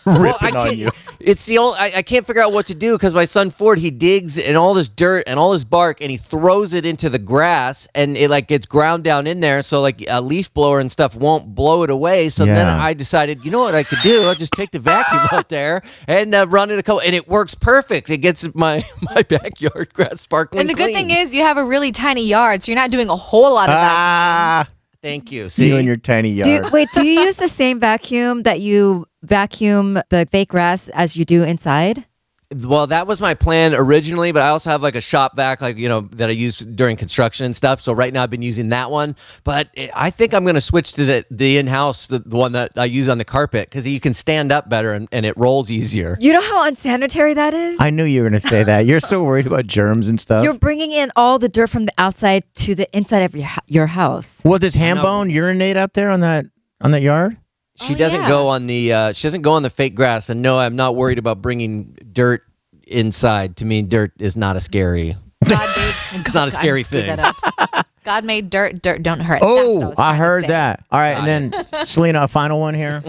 [0.15, 0.89] Well, I on you.
[1.19, 3.79] It's the only I, I can't figure out what to do because my son Ford
[3.79, 7.09] he digs in all this dirt and all this bark and he throws it into
[7.09, 10.79] the grass and it like gets ground down in there so like a leaf blower
[10.79, 12.29] and stuff won't blow it away.
[12.29, 14.25] So then I decided, you know what I could do?
[14.25, 17.27] I'll just take the vacuum out there and uh, run it a couple and it
[17.27, 18.09] works perfect.
[18.11, 20.61] It gets my my backyard grass sparkling.
[20.61, 21.07] and the good clean.
[21.07, 23.69] thing is you have a really tiny yard, so you're not doing a whole lot
[23.69, 23.95] of that.
[23.97, 24.69] Ah,
[25.01, 25.49] Thank you.
[25.49, 26.71] See, You in your tiny Do you, yard.
[26.73, 31.25] wait, do you use the same vacuum that you vacuum the fake grass as you
[31.25, 32.05] do inside?
[32.53, 35.77] Well, that was my plan originally, but I also have like a shop vac, like
[35.77, 37.81] you know, that I use during construction and stuff.
[37.81, 40.93] So right now I've been using that one, but I think I'm going to switch
[40.93, 43.87] to the the in house, the, the one that I use on the carpet, because
[43.87, 46.17] you can stand up better and, and it rolls easier.
[46.19, 47.81] You know how unsanitary that is?
[47.81, 48.85] I knew you were going to say that.
[48.85, 50.43] You're so worried about germs and stuff.
[50.43, 53.87] You're bringing in all the dirt from the outside to the inside of your, your
[53.87, 54.41] house.
[54.45, 56.45] well, does Hambone urinate out there on that
[56.79, 57.37] on that yard?
[57.75, 58.27] She Oh, doesn't yeah.
[58.29, 60.95] go on the uh, she doesn't go on the fake grass, and no, I'm not
[60.95, 62.43] worried about bringing dirt
[62.87, 63.57] inside.
[63.57, 65.15] To me, dirt is not a scary.
[65.45, 67.17] God made, it's not a scary thing.
[68.05, 68.81] God made dirt.
[68.81, 69.39] Dirt don't hurt.
[69.41, 70.85] Oh, was I heard that.
[70.91, 73.03] All right, and then Selena, a final one here.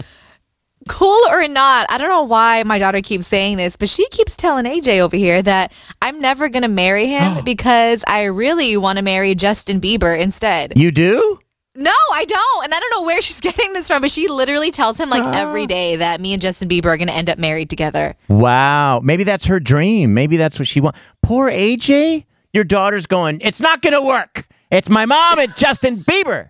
[0.89, 4.37] Cool or not, I don't know why my daughter keeps saying this, but she keeps
[4.37, 9.03] telling AJ over here that I'm never gonna marry him because I really want to
[9.03, 10.73] marry Justin Bieber instead.
[10.77, 11.39] You do?
[11.77, 12.63] No, I don't.
[12.65, 15.25] And I don't know where she's getting this from, but she literally tells him like
[15.35, 18.15] every day that me and Justin Bieber are going to end up married together.
[18.27, 18.99] Wow.
[19.01, 20.13] Maybe that's her dream.
[20.13, 20.99] Maybe that's what she wants.
[21.21, 22.25] Poor AJ.
[22.51, 23.39] Your daughter's going.
[23.41, 24.47] It's not going to work.
[24.71, 26.49] It's my mom and Justin Bieber.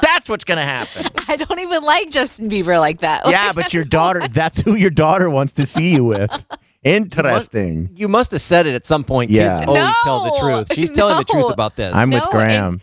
[0.00, 1.06] That's what's going to happen.
[1.28, 3.22] I don't even like Justin Bieber like that.
[3.26, 4.26] Yeah, but your daughter.
[4.28, 6.46] That's who your daughter wants to see you with.
[6.84, 7.90] Interesting.
[7.94, 9.30] You must have said it at some point.
[9.30, 9.56] Yeah.
[9.56, 10.74] Kids always tell the truth.
[10.74, 11.94] She's telling the truth about this.
[11.94, 12.80] I'm with No, Graham.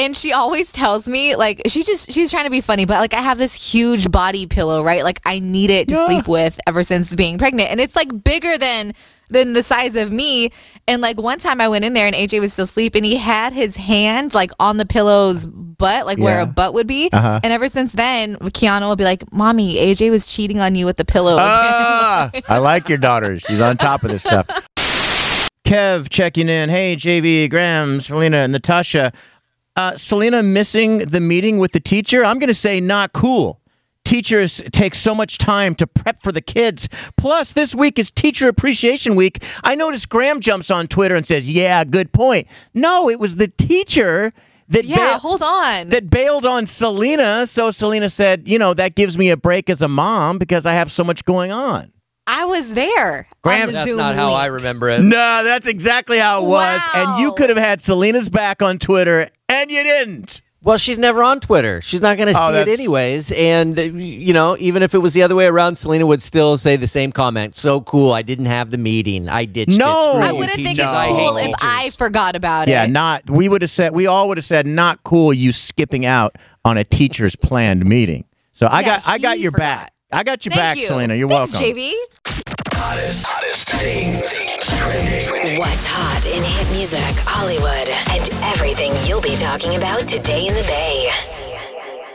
[0.00, 3.14] And she always tells me like she just she's trying to be funny but like
[3.14, 6.82] i have this huge body pillow right like i need it to sleep with ever
[6.82, 8.92] since being pregnant and it's like bigger than
[9.28, 10.50] than the size of me
[10.88, 13.16] and like one time i went in there and aj was still asleep and he
[13.16, 17.38] had his hand like on the pillow's butt like where a butt would be Uh-huh.
[17.44, 20.96] and ever since then kiana will be like mommy aj was cheating on you with
[20.96, 23.38] the pillow Ah, I like your daughter.
[23.38, 24.46] She's on top of this stuff.
[25.64, 26.68] Kev checking in.
[26.68, 29.12] Hey, JV, Graham, Selena, and Natasha.
[29.80, 32.22] Uh, Selena missing the meeting with the teacher?
[32.22, 33.62] I'm going to say not cool.
[34.04, 36.90] Teachers take so much time to prep for the kids.
[37.16, 39.42] Plus, this week is Teacher Appreciation Week.
[39.64, 42.46] I noticed Graham jumps on Twitter and says, Yeah, good point.
[42.74, 44.34] No, it was the teacher
[44.68, 47.46] that yeah hold on that bailed on Selena.
[47.46, 50.74] So Selena said, You know, that gives me a break as a mom because I
[50.74, 51.90] have so much going on.
[52.26, 55.02] I was there Graham, on the That's Zoom not how I remember it.
[55.02, 56.80] No, that's exactly how it was.
[56.94, 60.40] And you could have had Selena's back on Twitter, and you didn't.
[60.62, 61.80] Well, she's never on Twitter.
[61.80, 63.32] She's not going to Oh, see it anyways.
[63.32, 66.58] And, uh, you know, even if it was the other way around, Selena would still
[66.58, 67.56] say the same comment.
[67.56, 68.12] So cool.
[68.12, 69.26] I didn't have the meeting.
[69.30, 69.88] I ditched No.
[69.88, 70.02] it.
[70.02, 70.84] Screw I wouldn't think teachers.
[70.84, 71.54] it's I hate cool if.
[71.62, 72.86] I forgot about Yeah, it.
[72.88, 73.30] Yeah, not.
[73.30, 73.94] We would have said.
[73.94, 78.26] We all would have said, "Not cool." You skipping out on a teacher's planned meeting.
[78.52, 79.02] So I Yeah, got.
[79.08, 79.62] I got your forgot.
[79.84, 79.92] back.
[80.12, 80.86] I got your Thank back, you.
[80.86, 81.14] Selena.
[81.14, 81.76] You're Thanks, welcome.
[81.76, 81.92] JV.
[82.72, 85.58] Hottest, hottest things, things trending.
[85.58, 90.62] What's hot in hit music, Hollywood, and everything you'll be talking about today in the
[90.62, 91.39] Bay.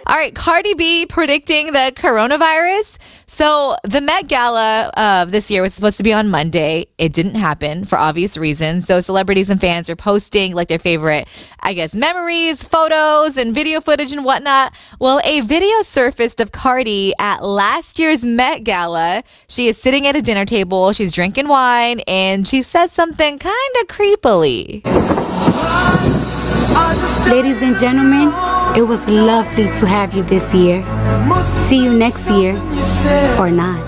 [0.07, 2.99] All right, Cardi B predicting the coronavirus.
[3.25, 6.85] So the Met Gala of this year was supposed to be on Monday.
[6.99, 8.85] It didn't happen for obvious reasons.
[8.85, 11.27] So celebrities and fans are posting like their favorite,
[11.59, 14.75] I guess, memories, photos, and video footage and whatnot.
[14.99, 19.23] Well, a video surfaced of Cardi at last year's Met Gala.
[19.47, 20.93] She is sitting at a dinner table.
[20.93, 24.85] She's drinking wine, and she says something kind of creepily.
[27.27, 28.31] Ladies and gentlemen,
[28.77, 30.83] it was lovely to have you this year.
[31.43, 32.55] See you next year
[33.39, 33.81] or not.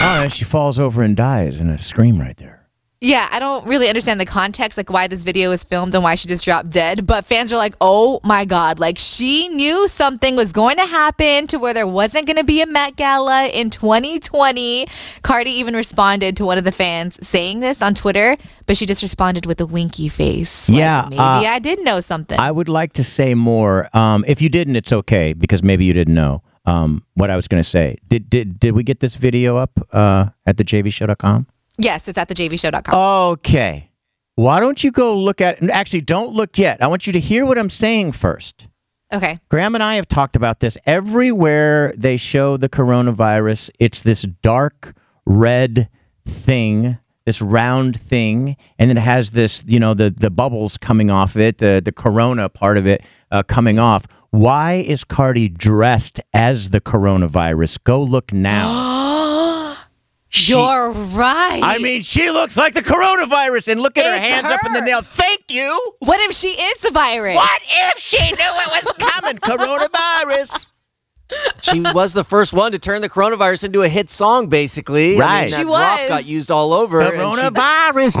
[0.00, 2.57] Oh, and she falls over and dies in a scream right there.
[3.00, 6.16] Yeah, I don't really understand the context, like why this video was filmed and why
[6.16, 7.06] she just dropped dead.
[7.06, 11.46] But fans are like, oh my God, like she knew something was going to happen
[11.48, 14.86] to where there wasn't going to be a Met Gala in 2020.
[15.22, 18.36] Cardi even responded to one of the fans saying this on Twitter,
[18.66, 20.68] but she just responded with a winky face.
[20.68, 22.40] Like, Yeah, maybe uh, I did know something.
[22.40, 23.88] I would like to say more.
[23.96, 27.46] Um, if you didn't, it's okay because maybe you didn't know um, what I was
[27.46, 27.98] going to say.
[28.08, 31.46] Did did did we get this video up uh, at the JVShow.com?
[31.78, 33.32] Yes, it's at thejvshow.com.
[33.32, 33.90] Okay.
[34.34, 35.60] Why don't you go look at?
[35.68, 36.80] Actually, don't look yet.
[36.80, 38.68] I want you to hear what I'm saying first.
[39.12, 39.40] okay.
[39.48, 40.78] Graham and I have talked about this.
[40.86, 44.94] Everywhere they show the coronavirus, it's this dark
[45.26, 45.88] red
[46.24, 51.36] thing, this round thing, and it has this, you know, the the bubbles coming off
[51.36, 54.06] it, the the corona part of it uh, coming off.
[54.30, 57.82] Why is Cardi dressed as the coronavirus?
[57.82, 58.84] Go look now.
[60.30, 61.60] She- You're right.
[61.62, 64.72] I mean, she looks like the coronavirus, and look at her It's hands up in
[64.74, 65.00] the nail.
[65.02, 65.94] Thank you.
[66.00, 67.34] what if she is the virus?
[67.36, 69.38] What if she knew it was coming?
[69.38, 70.66] Coronavirus.
[71.62, 75.08] she was the first one to turn the coronavirus into a hit song, basically.
[75.08, 75.50] I mean, Right.
[75.50, 76.08] that She was.
[76.08, 77.00] got used all over.
[77.00, 78.14] and she- Coronavirus.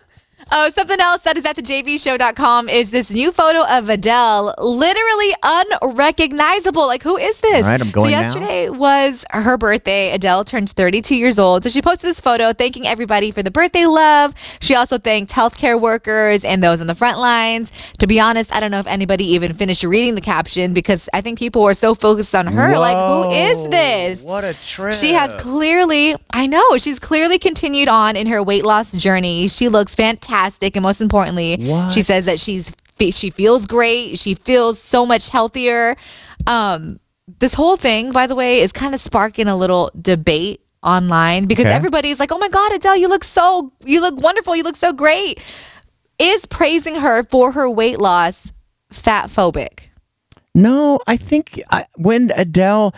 [0.52, 5.34] Oh, something else that is at the jvshow.com is this new photo of Adele, literally
[5.42, 6.86] unrecognizable.
[6.86, 7.64] Like, who is this?
[7.64, 8.20] All right, I'm going so now.
[8.20, 10.12] yesterday was her birthday.
[10.12, 11.64] Adele turned 32 years old.
[11.64, 14.34] So she posted this photo thanking everybody for the birthday love.
[14.60, 17.72] She also thanked healthcare workers and those on the front lines.
[17.98, 21.22] To be honest, I don't know if anybody even finished reading the caption because I
[21.22, 22.78] think people were so focused on her.
[22.78, 24.22] Like, who is this?
[24.22, 24.94] What a trip.
[24.94, 29.48] She has clearly, I know, she's clearly continued on in her weight loss journey.
[29.48, 31.92] She looks fantastic, and most importantly, What?
[31.92, 32.74] she says that she's
[33.10, 34.18] she feels great.
[34.18, 35.96] She feels so much healthier.
[36.46, 36.98] Um,
[37.40, 41.66] this whole thing, by the way, is kind of sparking a little debate online because
[41.66, 41.74] Okay.
[41.74, 44.54] everybody's like, "Oh my God, Adele, you look so, you look wonderful.
[44.56, 45.38] You look so great."
[46.18, 48.52] Is praising her for her weight loss
[48.90, 49.88] fat phobic?
[50.54, 52.94] No, I think I, when Adele,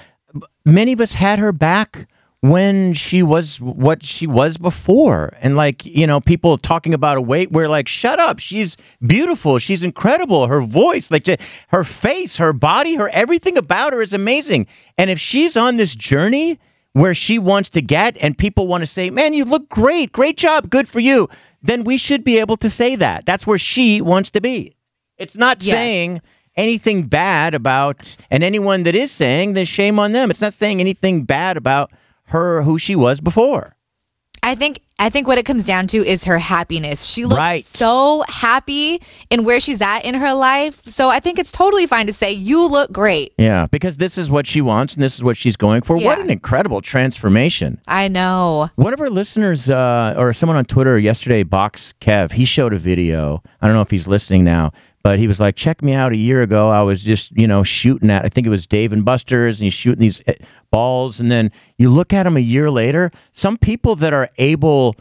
[0.64, 2.06] many of us had her back
[2.40, 5.32] when she was what she was before.
[5.40, 8.38] And like, you know, people talking about a weight, we're like, shut up.
[8.38, 9.58] She's beautiful.
[9.58, 10.46] She's incredible.
[10.46, 11.26] Her voice, like
[11.68, 14.66] her face, her body, her everything about her is amazing.
[14.96, 16.60] And if she's on this journey
[16.92, 20.12] where she wants to get and people want to say, man, you look great.
[20.12, 20.70] Great job.
[20.70, 21.28] Good for you.
[21.60, 23.26] Then we should be able to say that.
[23.26, 24.76] That's where she wants to be.
[25.16, 25.74] It's not Yes.
[25.74, 26.22] saying
[26.56, 30.30] anything bad about, and anyone that is saying, then shame on them.
[30.30, 31.90] It's not saying anything bad about
[32.28, 33.74] her, who she was before.
[34.42, 37.04] I think I think what it comes down to is her happiness.
[37.06, 37.64] She looks Right.
[37.64, 39.00] so happy
[39.30, 40.80] in where she's at in her life.
[40.86, 43.32] So I think it's totally fine to say you look great.
[43.38, 45.96] Yeah, because this is what she wants and this is what she's going for.
[45.98, 47.80] What an incredible transformation.
[47.86, 48.70] I know.
[48.76, 52.78] One of our listeners, uh, or someone on Twitter yesterday, Box Kev, he showed a
[52.78, 53.42] video.
[53.60, 54.72] I don't know if he's listening now,
[55.08, 56.68] but he was like, check me out a year ago.
[56.68, 59.64] I was just, you know, shooting at, I think it was Dave and Buster's, and
[59.64, 60.34] he's shooting these eh,
[60.70, 61.18] balls.
[61.18, 64.96] And then you look at him a year later, some people that are able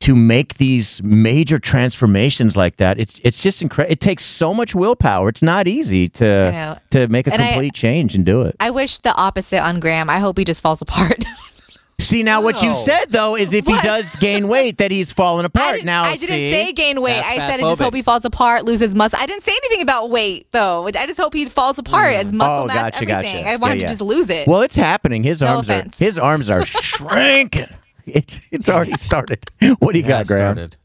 [0.00, 3.92] to make these major transformations like that, it's it's just incredible.
[3.92, 5.28] It takes so much willpower.
[5.28, 8.56] It's not easy to to make a And I- complete change and do it.
[8.58, 10.10] I wish the opposite on Graham.
[10.10, 11.24] I hope he just falls apart.
[12.00, 13.84] See now, what you said though is if he What?
[13.84, 15.72] does gain weight, that he's falling I apart.
[15.74, 16.50] didn't, now I didn't see?
[16.52, 17.14] say gain weight.
[17.14, 17.84] That's I said I just fatphobic.
[17.84, 19.18] hope he falls apart, loses muscle.
[19.22, 20.86] I didn't say anything about weight though.
[20.86, 22.20] I just hope he falls apart mm.
[22.20, 23.28] as muscle Oh, mass, gotcha, gotcha.
[23.28, 23.46] everything.
[23.46, 23.86] I want Yeah, him yeah.
[23.86, 24.46] to just lose it.
[24.48, 25.22] Well, it's happening.
[25.22, 26.00] His No arms offense.
[26.00, 27.68] are his arms are shrinking.
[28.06, 29.50] It's it's already started.
[29.78, 30.56] What do you Yeah, got, Graham?
[30.56, 30.76] started.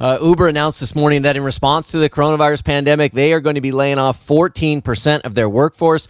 [0.00, 3.54] Uh, Uber announced this morning that in response to the coronavirus pandemic, they are going
[3.54, 6.08] to be laying off 14% of their workforce.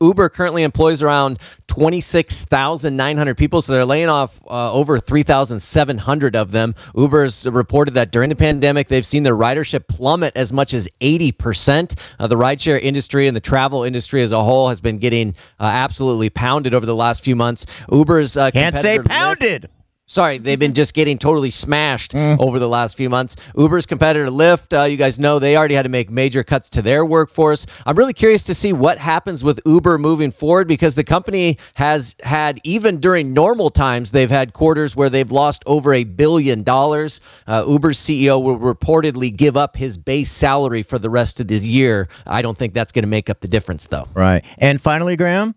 [0.00, 6.74] Uber currently employs around 26,900 people, so they're laying off uh, over 3,700 of them.
[6.94, 11.98] Uber's reported that during the pandemic, they've seen their ridership plummet as much as 80%.
[12.18, 15.64] Uh, the rideshare industry and the travel industry as a whole has been getting uh,
[15.64, 17.64] absolutely pounded over the last few months.
[17.90, 19.70] Uber's uh, Can't say competitor Lyft- pounded.
[20.12, 23.34] Sorry, they've been just getting totally smashed over the last few months.
[23.56, 26.82] Uber's competitor Lyft, uh, you guys know they already had to make major cuts to
[26.82, 27.64] their workforce.
[27.86, 32.14] I'm really curious to see what happens with Uber moving forward because the company has
[32.22, 37.22] had, even during normal times, they've had quarters where they've lost over a billion dollars.
[37.46, 41.64] Uh, Uber's CEO will reportedly give up his base salary for the rest of this
[41.64, 42.06] year.
[42.26, 44.08] I don't think that's going to make up the difference, though.
[44.12, 44.44] Right.
[44.58, 45.54] And finally, Graham.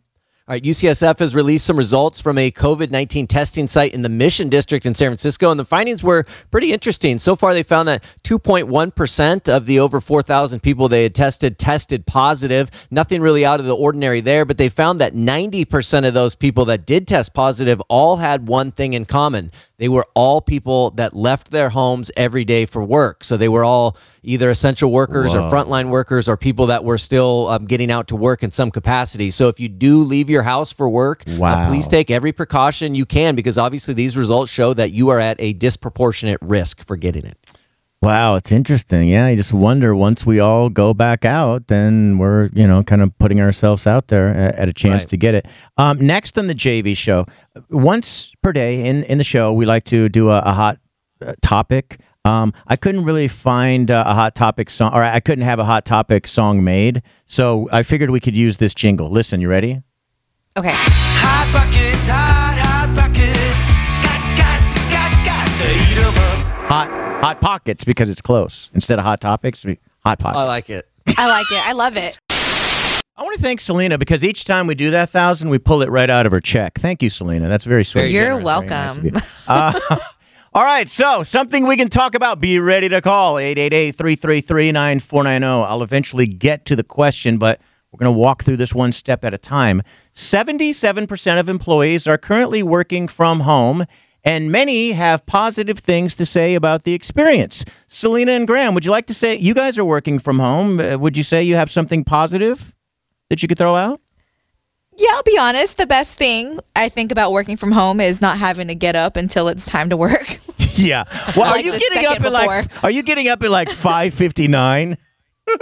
[0.48, 4.10] All right, UCSF has released some results from a COVID 19 testing site in the
[4.10, 7.18] Mission District in San Francisco, and the findings were pretty interesting.
[7.18, 12.06] So far, they found that 2.1% of the over 4,000 people they had tested tested
[12.06, 12.70] positive.
[12.92, 16.66] Nothing really out of the ordinary there, but they found that 90% of those people
[16.66, 19.52] that did test positive all had one thing in common.
[19.78, 23.24] They were all people that left their homes every day for work.
[23.24, 27.48] So they were all either essential workers or frontline workers or people that were still
[27.50, 29.30] um, getting out to work in some capacity.
[29.32, 33.06] So if you do leave your house for work, uh, please take every precaution you
[33.06, 37.26] can because obviously these results show that you are at a disproportionate risk for getting
[37.26, 37.38] it.
[38.02, 39.08] Wow, it's interesting.
[39.10, 43.02] Yeah, you just wonder once we all go back out, then we're, you know, kind
[43.02, 45.10] of putting ourselves out there at a chance Right.
[45.10, 45.48] to get it.
[45.78, 47.26] Um, next on the JV show,
[47.72, 50.78] once per day in, in the show, we like to do a, a hot
[51.26, 52.00] uh, topic.
[52.26, 55.66] Um, I couldn't really find uh, a hot topic song, or I couldn't have a
[55.66, 57.04] hot topic song made.
[57.28, 59.10] So I figured we could use this jingle.
[59.12, 59.84] Listen, you ready?
[60.58, 60.74] Okay.
[60.74, 63.70] Hot pockets, hot, hot pockets.
[64.04, 66.68] Got, got, to, got, got to eat 'em up.
[66.68, 68.70] Hot Hot Pockets because it's close.
[68.74, 70.38] Instead of Hot Topics, we, Hot Pockets.
[70.40, 70.88] I like it.
[71.18, 71.68] I like it.
[71.68, 72.20] I love it.
[73.18, 75.90] I want to thank Selena because each time we do that thousand, we pull it
[75.90, 76.78] right out of her check.
[76.80, 77.48] Thank you, Selena.
[77.48, 78.02] That's very sweet.
[78.02, 79.12] Very You're generous, welcome.
[79.48, 79.80] Uh,
[80.56, 82.40] All right, so something we can talk about.
[82.40, 85.44] Be ready to call 888-333-9490.
[85.44, 87.60] I'll eventually get to the question, but
[87.92, 89.82] we're going to walk through this one step at a time.
[90.14, 93.84] 77% of employees are currently working from home,
[94.24, 97.66] and many have positive things to say about the experience.
[97.88, 100.80] Selena and Graham, would you like to say you guys are working from home?
[100.80, 102.74] Uh, Would you say you have something positive
[103.30, 104.00] that you could throw out?
[104.98, 105.78] Yeah, I'll be honest.
[105.78, 109.18] The best thing I think about working from home is not having to get up
[109.18, 110.38] until it's time to work.
[110.86, 111.04] Yeah.
[111.38, 114.98] Well, are you getting up second at like Are you getting up at like 5:59?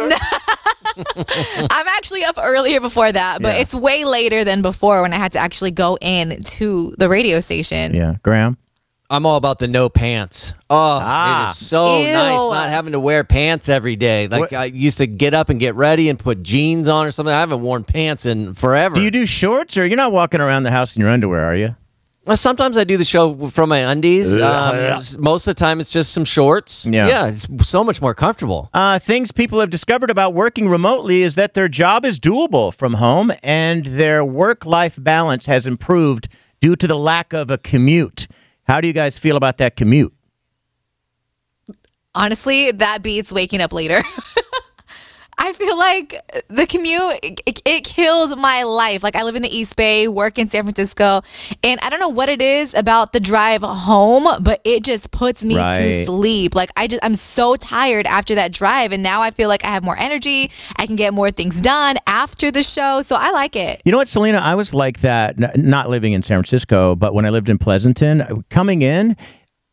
[1.72, 3.62] I'm actually up earlier before that, but Yeah.
[3.62, 7.40] it's way later than before when I had to actually go in to the radio
[7.40, 7.94] station.
[7.94, 8.58] Yeah, Graham.
[9.10, 10.54] I'm all about the no pants.
[10.70, 11.48] Oh, Ah.
[11.48, 12.14] it is so Ew.
[12.14, 14.28] nice not having to wear pants every day.
[14.28, 17.12] Like What- I used to get up and get ready and put jeans on or
[17.12, 17.34] something.
[17.34, 18.96] I haven't worn pants in forever.
[18.96, 21.56] Do you do shorts or you're not walking around the house in your underwear, are
[21.56, 21.76] you?
[22.26, 24.34] Well, sometimes I do the show from my undies.
[24.34, 26.86] Um, s- most of the time, it's just some shorts.
[26.86, 27.08] Yeah.
[27.10, 28.70] yeah, it's so much more comfortable.
[28.74, 32.94] Uh, things people have discovered about working remotely is that their job is doable from
[32.94, 36.30] home and their work life balance has improved
[36.62, 38.28] due to the lack of a commute.
[38.68, 40.14] How do you guys feel about that commute?
[42.16, 44.02] Honestly, that beats waking up later.
[45.38, 46.16] I feel like
[46.48, 49.04] the commute it, it killed my life.
[49.04, 51.22] Like I live in the East Bay, work in San Francisco,
[51.64, 55.44] and I don't know what it is about the drive home, but it just puts
[55.44, 55.78] me Right.
[55.78, 56.56] to sleep.
[56.56, 59.70] Like I just I'm so tired after that drive, and now I feel like I
[59.70, 60.52] have more energy.
[60.78, 63.82] I can get more things done after the show, so I like it.
[63.86, 64.38] You know what, Selena?
[64.40, 67.58] I was like that, n- not living in San Francisco, but when I lived in
[67.58, 69.16] Pleasanton, coming in,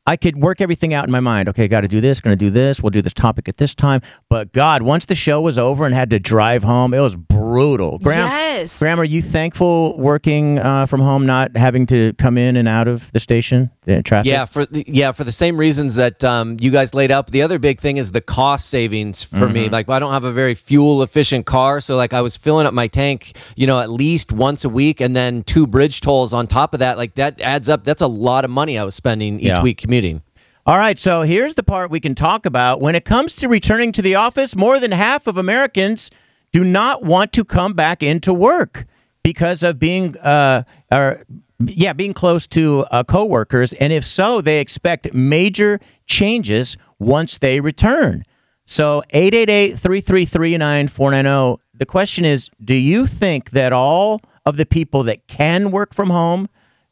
[0.07, 1.48] I could work everything out in my mind.
[1.51, 2.82] Okay, got to do this, going to do this.
[2.82, 4.01] We'll do this topic at this time.
[4.28, 7.98] But God, once the show was over and had to drive home, it was brutal.
[7.98, 8.78] Graham, Yes.
[8.78, 12.88] Graham, are you thankful working uh, from home, not having to come in and out
[12.88, 14.30] of the station, the traffic?
[14.30, 17.26] Yeah, for the, yeah, for the same reasons that um, you guys laid out.
[17.28, 19.64] The other big thing is the cost savings for me.
[19.64, 19.72] Mm-hmm.
[19.72, 22.74] Like I don't have a very fuel efficient car, so like I was filling up
[22.74, 26.46] my tank, you know, at least once a week, and then two bridge tolls on
[26.46, 26.96] top of that.
[26.98, 27.84] Like that adds up.
[27.84, 29.62] That's a lot of money I was spending each Yeah.
[29.62, 30.22] week commuting.
[30.66, 32.80] All right, so here's the part we can talk about.
[32.80, 36.12] When it comes to returning to the office, more than half of Americans
[36.53, 38.86] do not want to come back into work
[39.24, 40.62] because of being, uh,
[40.93, 41.24] or
[41.66, 47.59] yeah, being close to uh, coworkers, and if so, they expect major changes once they
[47.59, 48.22] return.
[48.66, 51.59] So 888-333-9490.
[51.74, 56.11] The question is, do you think that all of the people that can work from
[56.11, 56.49] home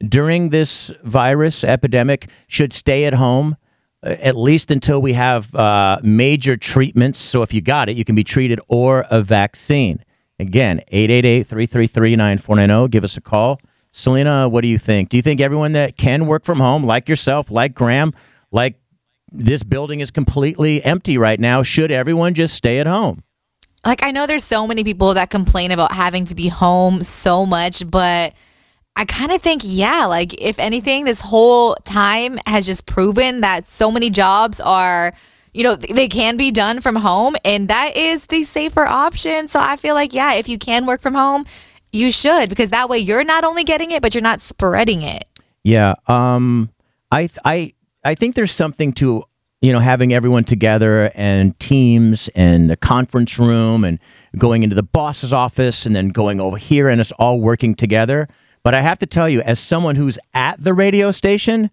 [0.07, 3.57] during this virus epidemic should stay at home
[4.03, 7.19] uh, at least until we have uh, major treatments.
[7.19, 10.05] So if you got it, you can be treated or a vaccine.
[10.39, 12.91] Again, 888-333-9490.
[12.91, 13.61] Give us a call.
[13.91, 15.09] Selena, what do you think?
[15.09, 18.15] Do you think everyone that can work from home, like yourself, like Graham,
[18.53, 18.79] like
[19.33, 23.25] this building is completely empty right now, should everyone just stay at home?
[23.85, 27.47] like I know there's so many people that complain about having to be home so
[27.47, 28.35] much, but
[28.99, 33.65] I kind of think yeah, like if anything this whole time has just proven that
[33.65, 35.15] so many jobs are
[35.55, 39.47] you know they can be done from home and that is the safer option.
[39.47, 41.45] So I feel like yeah, if you can work from home,
[41.93, 45.27] you should because that way you're not only getting it but you're not spreading it.
[45.63, 46.71] Yeah, um,
[47.13, 47.71] I I
[48.05, 49.23] I think there's something to
[49.61, 54.01] you know having everyone together and teams and the conference room and
[54.37, 58.29] going into the boss's office and then going over here and us all working together.
[58.69, 61.71] But I have to tell you, as someone who's at the radio station,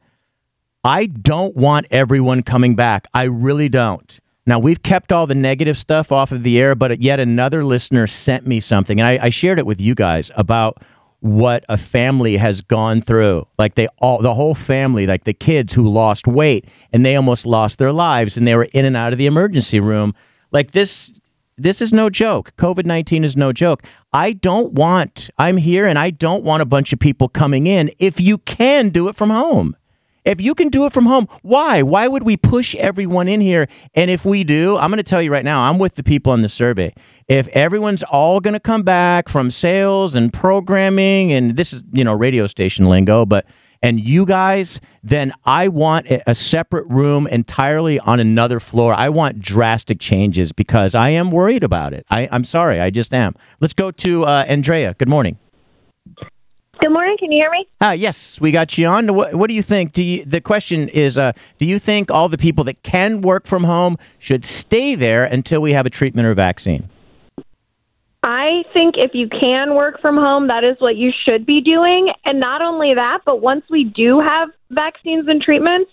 [0.82, 3.06] I don't want everyone coming back.
[3.14, 4.18] I really don't.
[4.46, 8.08] Now, we've kept all the negative stuff off of the air, but yet another listener
[8.08, 10.86] sent me something, and I, I shared it with you guys about
[11.20, 13.46] what a family has gone through.
[13.60, 17.46] Like they all, the whole family, like the kids who lost weight and they almost
[17.46, 20.16] lost their lives and they were in and out of the emergency room.
[20.54, 21.12] Like this,
[21.58, 22.54] this is no joke.
[22.58, 23.84] COVID 19 is no joke.
[24.12, 27.92] I don't want, I'm here and I don't want a bunch of people coming in
[28.00, 29.76] if you can do it from home.
[30.26, 31.84] If you can do it from home, why?
[31.84, 33.68] Why would we push everyone in here?
[33.94, 36.34] And if we do, I'm going to tell you right now, I'm with the people
[36.34, 36.96] in the survey.
[37.28, 42.04] If everyone's all going to come back from sales and programming, and this is, you
[42.04, 43.46] know, radio station lingo, but
[43.82, 48.94] and you guys, then I want a separate room entirely on another floor.
[48.94, 52.06] I want drastic changes because I am worried about it.
[52.10, 53.36] I, I'm sorry, I just am.
[53.60, 54.96] Let's go to uh, Andrea.
[54.98, 55.38] Good morning.
[56.82, 57.16] Good morning.
[57.18, 57.68] Can you hear me?
[57.80, 59.14] Ah, yes, we got you on.
[59.16, 59.94] What, what do you think?
[59.94, 63.48] Do you, the question is, uh, do you think all the people that can work
[63.48, 66.90] from home should stay there until we have a treatment or vaccine?
[68.26, 72.12] I think if you can work from home, that is what you should be doing.
[72.26, 75.92] And not only that, but once we do have vaccines and treatments,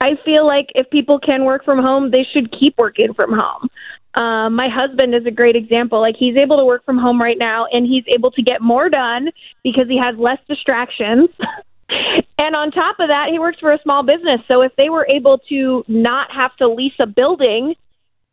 [0.00, 3.68] I feel like if people can work from home, they should keep working from home.
[4.14, 6.00] Um, my husband is a great example.
[6.00, 8.88] Like he's able to work from home right now, and he's able to get more
[8.88, 9.30] done
[9.64, 11.30] because he has less distractions.
[12.38, 14.40] and on top of that, he works for a small business.
[14.50, 17.74] So if they were able to not have to lease a building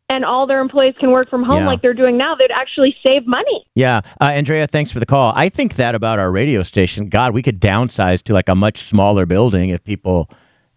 [0.10, 1.68] and all their employees can work from home Yeah.
[1.68, 3.66] like they're doing now, they'd actually save money.
[3.76, 5.34] Yeah, uh, Andrea, thanks for the call.
[5.36, 7.10] I think that about our radio station.
[7.10, 10.30] God, we could downsize to like a much smaller building if people,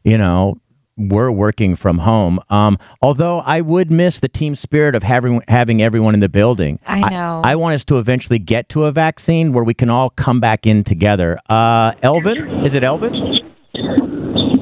[0.05, 0.57] you know,
[0.97, 2.41] were working from home.
[2.49, 6.79] Um, although I would miss the team spirit of having having everyone in the building.
[6.87, 7.43] I know.
[7.45, 10.67] I, want us to eventually get to a vaccine where we can all come back
[10.67, 11.39] in together.
[11.51, 13.15] Uh, Elvin, is it Elvin?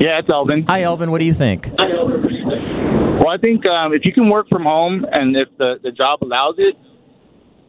[0.01, 0.65] Yeah, it's Elvin.
[0.67, 1.12] Hi, Elvin.
[1.12, 1.71] What do you think?
[3.19, 6.23] Well, I think um, if you can work from home and if the, the job
[6.23, 6.77] allows it,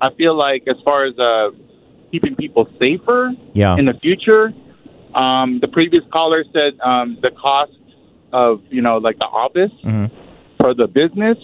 [0.01, 1.51] I feel like as far as uh,
[2.11, 3.75] keeping people safer Yeah.
[3.77, 4.53] in the future,
[5.13, 7.71] um, the previous caller said um, the cost
[8.33, 10.11] of you know like the office Mhm.
[10.59, 11.37] for the business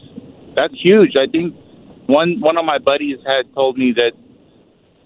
[0.58, 1.14] that's huge.
[1.18, 1.56] I think
[2.08, 4.12] one one of my buddies had told me that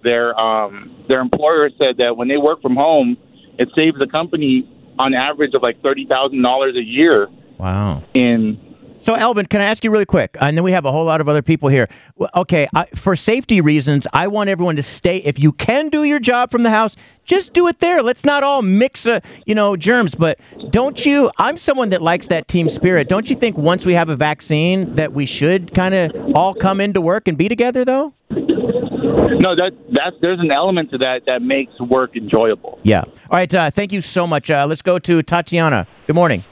[0.04, 3.18] their um, their employer said that when they work from home,
[3.60, 4.68] it saves the company
[4.98, 7.28] on average of like thirty thousand dollars a year
[7.60, 8.02] Wow.
[8.16, 8.58] in
[9.00, 10.36] So, Elvin, can I ask you really quick?
[10.42, 11.88] And then we have a whole lot of other people here.
[12.36, 15.18] Okay, I, for safety reasons, I want everyone to stay.
[15.18, 18.02] If you can do your job from the house, just do it there.
[18.02, 20.16] Let's not all mix, uh, you know, germs.
[20.16, 20.40] But
[20.70, 21.30] don't you?
[21.38, 23.08] I'm someone that likes that team spirit.
[23.08, 26.82] Don't you think once we have a vaccine that we should kind of all come
[26.82, 28.14] into work and be together, though?
[28.30, 32.80] No, that that's there's an element to that that makes work enjoyable.
[32.84, 33.02] Yeah.
[33.02, 33.54] All right.
[33.54, 34.50] Uh, thank you so much.
[34.50, 35.86] Uh, let's go to Tatiana.
[36.08, 36.44] Good morning.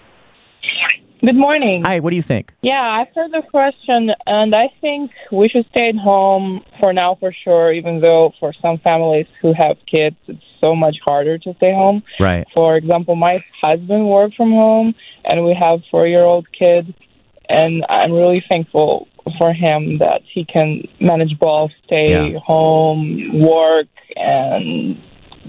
[1.26, 1.84] Good morning.
[1.86, 2.02] Hi.
[2.02, 2.54] What do you think?
[2.62, 7.16] Yeah, I've heard the question, and I think we should stay at home for now
[7.18, 11.54] for sure, even though for some families who have kids, it's so much harder to
[11.56, 12.04] stay home.
[12.20, 12.46] Right.
[12.54, 16.94] For example, my husband works from home, and we have four year old kid,
[17.48, 19.08] and I'm really thankful
[19.40, 22.40] for him that he can manage both, stay Yeah.
[22.40, 24.98] home, work, and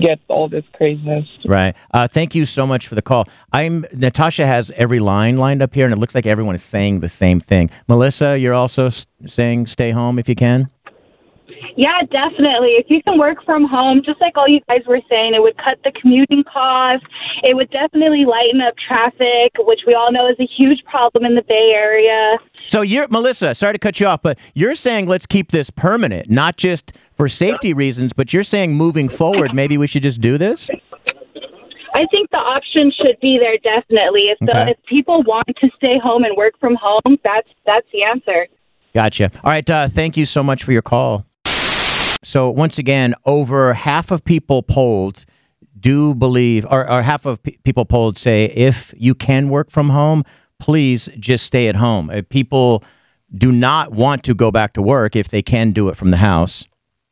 [0.01, 1.27] get all this craziness.
[1.47, 1.75] Right.
[1.93, 3.27] Uh, thank you so much for the call.
[3.53, 7.01] I'm Natasha has every line lined up here, and it looks like everyone is saying
[7.01, 7.71] the same thing.
[7.89, 10.69] Melissa, you're also s- saying stay home if you can.
[11.77, 12.75] Yeah, definitely.
[12.79, 15.57] If you can work from home, just like all you guys were saying, it would
[15.57, 17.05] cut the commuting cost.
[17.43, 21.35] It would definitely lighten up traffic, which we all know is a huge problem in
[21.35, 22.37] the Bay Area.
[22.65, 23.55] So you're Melissa.
[23.55, 27.29] Sorry to cut you off, but you're saying let's keep this permanent, not just for
[27.29, 30.69] safety reasons, but you're saying moving forward, maybe we should just do this.
[31.97, 34.23] I think the option should be there definitely.
[34.31, 34.71] If the Okay.
[34.73, 38.47] if people want to stay home and work from home, that's that's the answer.
[38.95, 39.31] Gotcha.
[39.45, 39.69] All right.
[39.69, 41.25] Uh, thank you so much for your call.
[42.25, 45.25] So, once again, over half of people polled
[45.79, 49.91] do believe, or, or half of pe- people polled say, if you can work from
[49.91, 50.25] home,
[50.59, 52.09] please just stay at home.
[52.09, 52.83] Uh, people
[53.37, 56.17] do not want to go back to work if they can do it from the
[56.19, 56.65] house.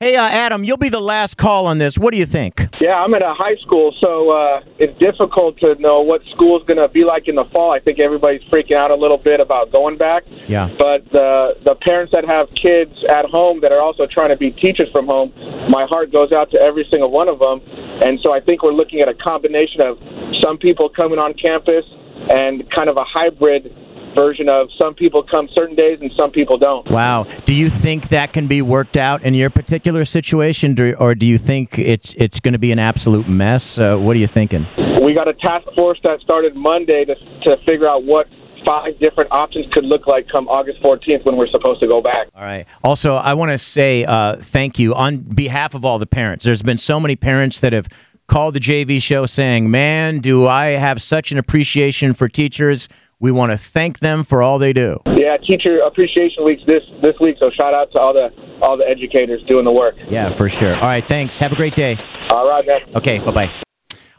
[0.03, 1.97] Hey, uh, Adam, you'll be the last call on this.
[1.97, 2.67] What do you think?
[2.81, 6.83] Yeah, I'm at a high school, so uh, it's difficult to know what school's going
[6.83, 7.71] to be like in the fall.
[7.71, 10.25] I think everybody's freaking out a little bit about going back.
[10.49, 10.75] Yeah.
[10.77, 14.51] But the the parents that have kids at home that are also trying to be
[14.51, 15.31] teachers from home,
[15.71, 17.63] my heart goes out to every single one of them.
[18.03, 20.03] And so I think we're looking at a combination of
[20.43, 21.87] some people coming on campus
[22.27, 23.71] and kind of a hybrid
[24.17, 26.91] version of some people come certain days and some people don't.
[26.91, 27.25] Wow.
[27.45, 31.39] Do you think that can be worked out in your particular situation, or do you
[31.39, 33.79] think it's it's going to be an absolute mess?
[33.79, 34.67] Uh, what are you thinking?
[35.03, 38.27] We got a task force that started Monday to to figure out what
[38.67, 42.29] five different options could look like come August 14th when we're supposed to go back.
[42.35, 42.67] All right.
[42.85, 46.45] Also, I want to say uh, thank you on behalf of all the parents.
[46.45, 47.89] There's been so many parents that have
[48.29, 52.89] called the JV show saying, "Man, do I have such an appreciation for teachers.
[53.23, 57.15] We want to thank them for all they do." Yeah, Teacher Appreciation Week's this this
[57.21, 58.29] week, so shout out to all the
[58.61, 59.95] all the educators doing the work.
[60.09, 60.75] Yeah, for sure.
[60.75, 61.07] All right.
[61.07, 61.39] Thanks.
[61.39, 61.97] Have a great day.
[62.31, 62.81] All right, man.
[62.97, 63.19] Okay.
[63.19, 63.63] Bye bye.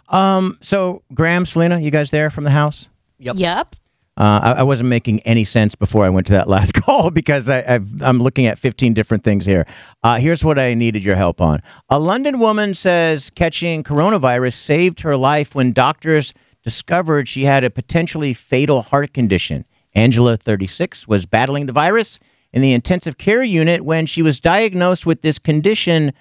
[0.09, 0.57] Um.
[0.61, 2.89] So, Graham, Selena, you guys there from the house?
[3.19, 3.35] Yep.
[3.37, 3.75] Yep.
[4.15, 7.49] Uh, I, I wasn't making any sense before I went to that last call because
[7.49, 9.65] I, I've, I'm looking at 15 different things here.
[10.03, 11.63] Uh, here's what I needed your help on.
[11.89, 16.33] A London woman says catching coronavirus saved her life when doctors
[16.63, 19.65] discovered she had a potentially fatal heart condition.
[19.93, 22.19] Angela, 36, was battling the virus
[22.51, 26.13] in the intensive care unit when she was diagnosed with this condition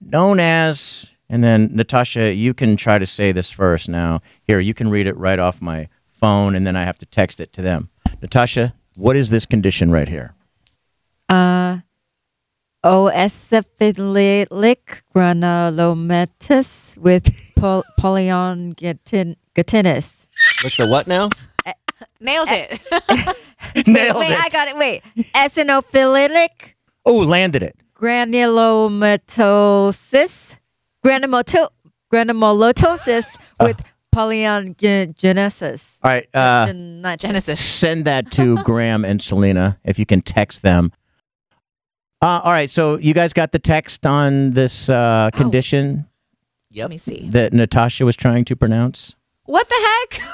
[0.00, 1.10] known as.
[1.28, 4.22] And then, Natasha, you can try to say this first now.
[4.42, 7.40] Here, you can read it right off my phone, and then I have to text
[7.40, 7.90] it to them.
[8.22, 10.34] Natasha, what is this condition right here?
[11.28, 11.78] Uh,
[12.84, 20.26] eosinophilic granulomatous with pol- polyongatitis.
[20.62, 21.30] With the what now?
[22.20, 22.80] Nailed it.
[23.86, 24.44] Nailed wait, it.
[24.44, 24.76] I got it.
[24.76, 25.02] Wait.
[25.34, 26.74] Eosinophilic
[27.04, 27.76] oh, landed it.
[27.96, 30.56] granulomatosis,
[31.04, 31.68] granulomato,
[32.12, 33.80] granulomatosis with
[34.14, 35.98] polyogenesis.
[36.02, 36.26] All right.
[36.34, 37.60] Uh, Gen- not Genesis.
[37.60, 40.92] send that to Graham and Selena if you can text them.
[42.20, 42.70] Uh, all right.
[42.70, 46.07] So you guys got the text on this uh, condition
[46.84, 47.28] Let me see.
[47.30, 49.14] that Natasha was trying to pronounce?
[49.44, 50.20] What the heck?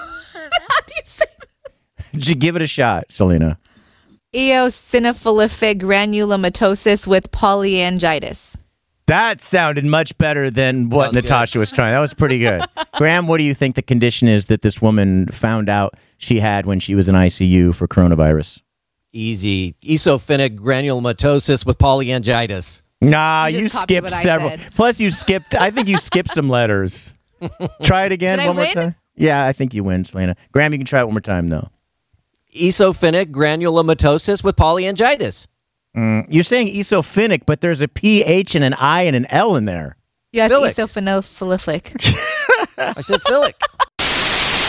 [0.69, 1.25] How do you say
[2.17, 3.59] J- Give it a shot, Selena.
[4.35, 8.57] eosinophilic granulomatosis with polyangitis.
[9.07, 11.25] That sounded much better than what was good.
[11.25, 11.93] Natasha was trying.
[11.93, 12.63] That was pretty good.
[12.95, 16.65] Graham, what do you think the condition is that this woman found out she had
[16.65, 18.61] when she was in ICU for coronavirus?
[19.13, 19.75] Easy.
[19.83, 22.81] Eosinophilic granulomatosis with polyangiitis.
[23.11, 24.53] Nah, You you, skipped several.
[24.75, 25.55] Plus, you skipped.
[25.55, 27.15] I think you skipped some letters.
[27.83, 28.75] Try it again Did I one more win?
[28.75, 28.95] time.
[29.17, 30.35] Yeah, I think you win, Selena.
[30.53, 31.69] Graham, you can try it one more time though.
[32.57, 35.47] Eosinophilic granulomatosis with polyangiitis.
[35.97, 39.65] Mm, You're saying esophonic, but there's a PH and an I and an L in
[39.65, 39.97] there.
[40.33, 40.75] Yeah, it's Philic.
[40.75, 42.19] eosinophilic.
[42.79, 43.55] I said philic.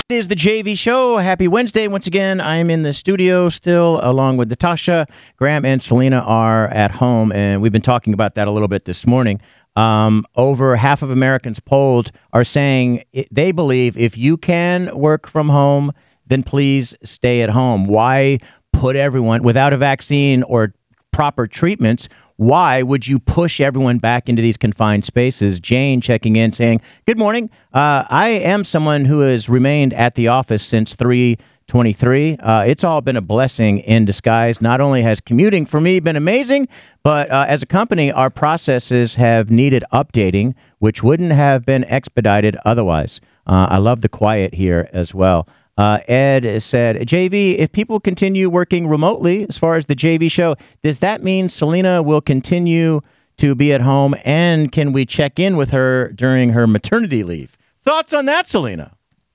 [0.07, 1.17] It is the JV show.
[1.17, 1.87] Happy Wednesday.
[1.87, 5.07] Once again, I'm in the studio still along with Natasha.
[5.35, 8.85] Graham and Selena are at home, and we've been talking about that a little bit
[8.85, 9.41] this morning.
[9.75, 15.25] Um, over half of Americans polled are saying it, they believe if you can work
[15.25, 15.91] from home,
[16.27, 17.87] then please stay at home.
[17.87, 18.37] Why
[18.73, 20.75] put everyone without a vaccine or
[21.15, 22.09] proper treatments?
[22.35, 25.61] Why would you push everyone back into these confined spaces?
[25.61, 27.49] Jane checking in saying, Good morning.
[27.73, 32.35] Uh, I am someone who has remained at the office since 323.
[32.35, 34.61] Uh, it's all been a blessing in disguise.
[34.61, 36.67] Not only has commuting for me been amazing,
[37.01, 42.57] but uh, as a company, our processes have needed updating, which wouldn't have been expedited
[42.65, 43.21] otherwise.
[43.47, 45.47] Uh, I love the quiet here as well.
[45.77, 50.55] Uh, Ed said, JV, if people continue working remotely as far as the JV show,
[50.83, 53.01] does that mean Selena will continue
[53.37, 54.15] to be at home?
[54.23, 57.57] And can we check in with her during her maternity leave?
[57.83, 58.93] Thoughts on that, Selena?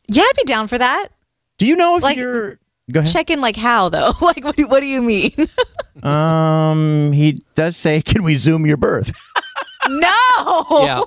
[0.09, 1.09] yeah, I'd be down for that.
[1.59, 2.59] Do you know if Like, you're.
[2.91, 3.12] Go ahead.
[3.12, 4.11] Check in like how though?
[4.23, 5.31] like what do, what do you mean?
[6.03, 9.12] Um, he does say, can we zoom your birth?
[9.99, 10.85] No.
[10.85, 11.01] Yeah.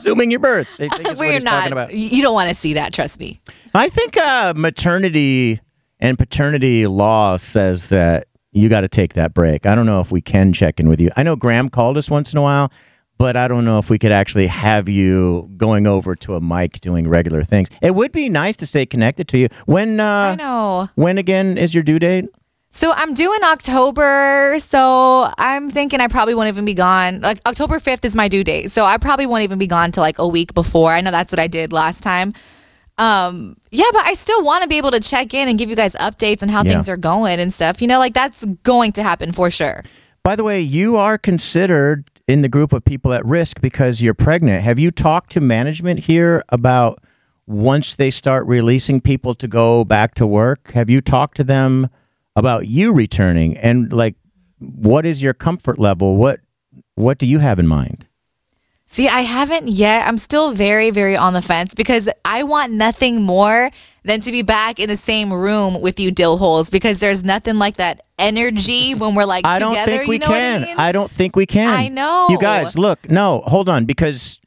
[0.00, 0.68] Zooming your birth.
[0.78, 1.72] They think is what We're he's not.
[1.72, 1.92] about.
[1.94, 3.40] You you don't want to see that, trust me.
[3.74, 5.60] I think uh, maternity
[5.98, 9.66] and paternity law says that you got to take that break.
[9.66, 11.10] I don't know if we can check in with you.
[11.16, 12.72] I know Graham called us once in a while,
[13.18, 16.80] but I don't know if we could actually have you going over to a mic
[16.80, 17.68] doing regular things.
[17.82, 19.48] It would be nice to stay connected to you.
[19.66, 20.88] When I uh, know.
[20.94, 22.24] when again is your due date?
[22.72, 27.20] So I'm due in October, so I'm thinking I probably won't even be gone.
[27.20, 30.04] Like October 5th is my due date, so I probably won't even be gone till
[30.04, 30.92] like a week before.
[30.92, 32.32] I know that's what I did last time.
[32.96, 35.74] Um, yeah, but I still want to be able to check in and give you
[35.74, 36.70] guys updates on how Yeah.
[36.72, 37.82] things are going and stuff.
[37.82, 39.82] You know, like that's going to happen for sure.
[40.22, 44.14] By the way, you are considered in the group of people at risk because you're
[44.14, 44.62] pregnant.
[44.62, 47.02] Have you talked to management here about
[47.48, 50.70] once they start releasing people to go back to work?
[50.74, 51.88] Have you talked to them
[52.36, 54.16] about you returning and like
[54.58, 56.16] what is your comfort level?
[56.16, 56.40] What
[56.94, 58.06] what do you have in mind?
[58.92, 60.08] See, I haven't yet.
[60.08, 63.70] I'm still very, very on the fence because I want nothing more
[64.02, 67.56] than to be back in the same room with you, dill holes, because there's nothing
[67.56, 69.92] like that energy when we're like I don't together.
[69.92, 70.64] think we you know can.
[70.76, 70.92] I mean?
[70.92, 71.68] don't think we can.
[71.68, 72.26] I know.
[72.30, 74.39] You guys, look, no, hold on, because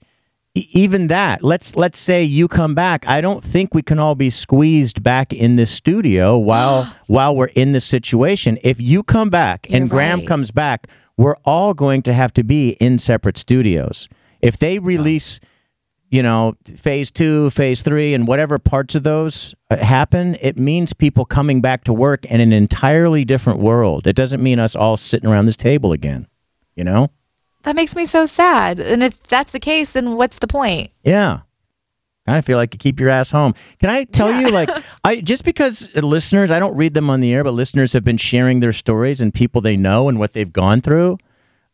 [0.56, 3.08] even that, let's let's say you come back.
[3.08, 7.48] I don't think we can all be squeezed back in this studio while while we're
[7.48, 8.60] in this situation.
[8.64, 10.28] If you come back and You're Graham right.
[10.28, 14.08] comes back, we're all going to have to be in separate studios.
[14.42, 15.40] If they release
[16.14, 20.94] you know, phase two, phase three, and whatever parts of those uh, happen, it means
[20.94, 24.06] people coming back to work in an entirely different world.
[24.06, 26.28] It doesn't mean us all sitting around this table again,
[26.76, 27.10] you know?
[27.64, 28.80] That makes me so sad.
[28.80, 30.92] And if that's the case, then what's the point?
[31.04, 31.42] Yeah.
[32.26, 33.54] I feel like you keep your ass home.
[33.80, 34.70] Can I tell you, like,
[35.04, 38.18] I just because listeners, I don't read them on the air, but listeners have been
[38.18, 41.18] sharing their stories and people they know and what they've gone through.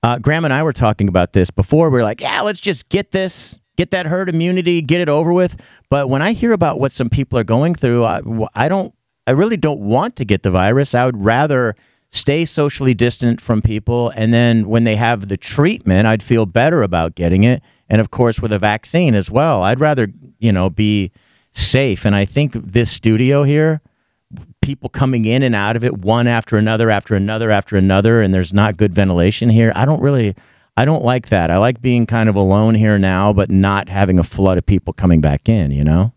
[0.01, 1.89] Uh, Graham and I were talking about this before.
[1.89, 5.31] We are like, yeah, let's just get this, get that herd immunity, get it over
[5.33, 5.55] with.
[5.89, 8.21] But when I hear about what some people are going through, I,
[8.55, 8.93] I don't,
[9.27, 10.95] I really don't want to get the virus.
[10.95, 11.75] I would rather
[12.09, 14.11] stay socially distant from people.
[14.15, 17.61] And then when they have the treatment, I'd feel better about getting it.
[17.87, 20.07] And of course, with a vaccine as well, I'd rather,
[20.39, 21.11] you know, be
[21.51, 22.05] safe.
[22.05, 23.81] And I think this studio here,
[24.61, 28.31] people coming in and out of it one after another after another after another and
[28.33, 30.35] there's not good ventilation here i don't really
[30.77, 34.19] i don't like that i like being kind of alone here now but not having
[34.19, 36.13] a flood of people coming back in you know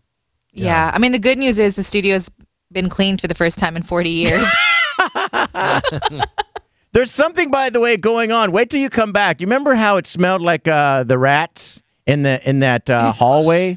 [0.51, 0.91] Yeah.
[0.93, 2.29] I mean, the good news is the studio's
[2.71, 4.45] been cleaned for the first time in 40 years.
[6.91, 8.51] There's something, by the way, going on.
[8.51, 9.41] Wait till you come back.
[9.41, 13.75] You remember how it smelled like uh, the rats in the in that uh, hallway,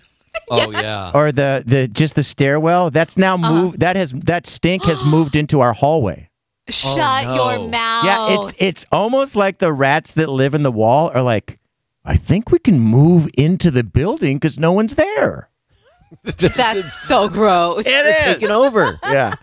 [0.51, 1.13] Oh yeah.
[1.15, 2.91] or the the just the stairwell?
[2.91, 3.53] That's now Uh-huh.
[3.53, 3.81] moved.
[3.81, 6.29] That has that stink has moved into our hallway.
[6.69, 8.05] Shut your mouth.
[8.05, 11.59] Yeah, it's it's almost like the rats that live in the wall are like,
[12.05, 15.49] I think we can move into the building because no one's there.
[16.25, 17.87] That's so gross.
[17.87, 18.99] It is Taking over.
[19.05, 19.35] Yeah.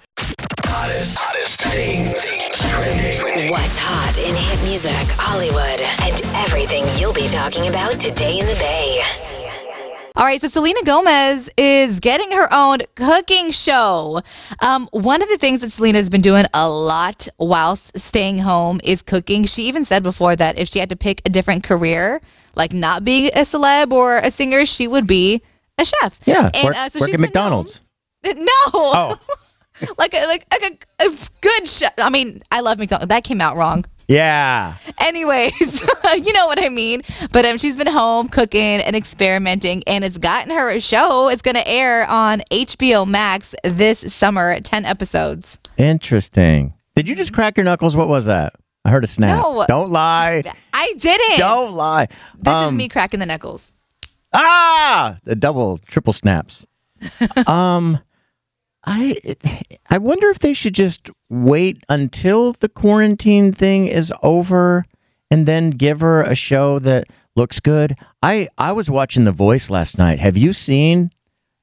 [0.76, 3.52] Hottest, hottest things, trending.
[3.52, 8.56] What's hot in hit music, Hollywood, and everything you'll be talking about today in the
[8.56, 9.04] Bay.
[10.16, 14.22] All right, so Selena Gomez is getting her own cooking show.
[14.64, 18.82] Um, one of the things that Selena has been doing a lot whilst staying home
[18.84, 19.44] is cooking.
[19.44, 22.20] She even said before that if she had to pick a different career,
[22.56, 25.44] like not being a celeb or a singer, she would be
[25.80, 26.20] a chef.
[26.26, 26.50] Yeah.
[26.52, 27.82] and work, uh, so work she's at been McDonald's.
[28.26, 28.46] No.
[28.74, 29.20] Oh.
[29.98, 30.64] like a, like, like
[31.00, 31.88] a, a good show.
[31.98, 33.08] I mean, I love McDonald's.
[33.10, 33.86] That came out wrong.
[34.08, 34.74] Yeah.
[35.00, 35.82] Anyways,
[36.26, 37.02] you know what I mean.
[37.32, 41.30] But um, she's been home cooking and experimenting, and it's gotten her a show.
[41.30, 45.58] It's going to air on HBO Max this summer, ten episodes.
[45.78, 46.74] Interesting.
[46.96, 47.96] Did you just crack your knuckles?
[47.96, 48.54] What was that?
[48.86, 49.42] I heard a snap.
[49.42, 49.66] No.
[49.70, 50.44] Don't lie.
[50.74, 51.38] I didn't.
[51.40, 52.08] Don't lie.
[52.38, 53.72] This Um, is me cracking the knuckles.
[54.34, 56.66] Ah, the double, triple snaps.
[57.48, 58.00] um,
[58.86, 59.36] I
[59.90, 64.86] I wonder if they should just wait until the quarantine thing is over
[65.32, 67.96] and then give her a show that looks good.
[68.22, 70.20] I I was watching The Voice last night.
[70.20, 71.12] Have you seen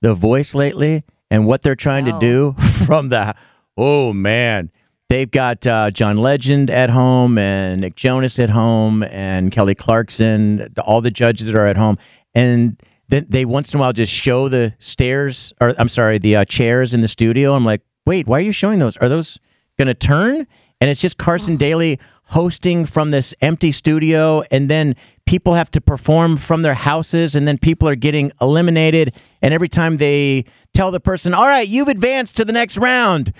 [0.00, 2.52] The Voice lately and what they're trying to do
[2.86, 3.34] from the
[3.76, 4.70] Oh man.
[5.08, 10.72] They've got uh, John Legend at home and Nick Jonas at home and Kelly Clarkson,
[10.84, 11.98] all the judges that are at home.
[12.32, 12.80] And
[13.10, 16.44] then they once in a while just show the stairs, or I'm sorry, the uh,
[16.44, 17.54] chairs in the studio.
[17.54, 18.96] I'm like, wait, why are you showing those?
[18.98, 19.38] Are those
[19.78, 20.46] going to turn?
[20.80, 24.42] And it's just Carson Daly hosting from this empty studio.
[24.52, 24.94] And then
[25.26, 27.34] people have to perform from their houses.
[27.34, 29.14] And then people are getting eliminated.
[29.42, 33.32] And every time they tell the person, all right, you've advanced to the next round,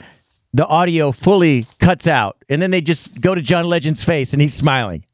[0.52, 2.36] the audio fully cuts out.
[2.48, 5.04] And then they just go to John Legend's face and he's smiling.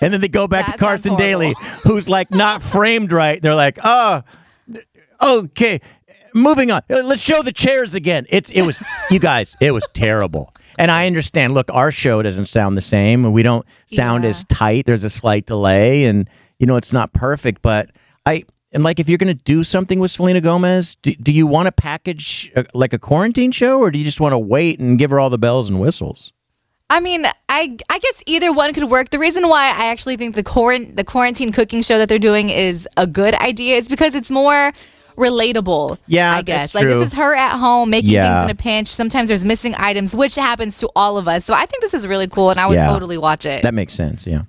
[0.00, 1.54] And then they go back to Carson Daly,
[1.84, 3.40] who's like not framed right.
[3.40, 4.22] They're like, oh,
[5.22, 5.80] okay,
[6.34, 6.82] moving on.
[6.88, 8.26] Let's show the chairs again.
[8.30, 9.56] It's it was you guys.
[9.60, 10.54] It was terrible.
[10.78, 11.52] And I understand.
[11.54, 13.32] Look, our show doesn't sound the same.
[13.32, 14.86] We don't sound as tight.
[14.86, 17.60] There's a slight delay, and you know it's not perfect.
[17.62, 17.90] But
[18.24, 21.46] I and like if you're going to do something with Selena Gomez, do, do you
[21.46, 24.78] want to package uh, like a quarantine show, or do you just want to wait
[24.78, 26.32] and give her all the bells and whistles?
[26.90, 29.10] I mean, I I guess either one could work.
[29.10, 32.50] The reason why I actually think the quarant the quarantine cooking show that they're doing
[32.50, 34.72] is a good idea is because it's more
[35.16, 35.98] relatable.
[36.06, 36.94] Yeah, I guess like true.
[36.98, 38.40] this is her at home making Yeah.
[38.42, 38.88] things in a pinch.
[38.88, 41.44] Sometimes there's missing items, which happens to all of us.
[41.44, 42.88] So I think this is really cool, and I would Yeah.
[42.88, 43.62] totally watch it.
[43.62, 44.26] That makes sense.
[44.26, 44.42] Yeah.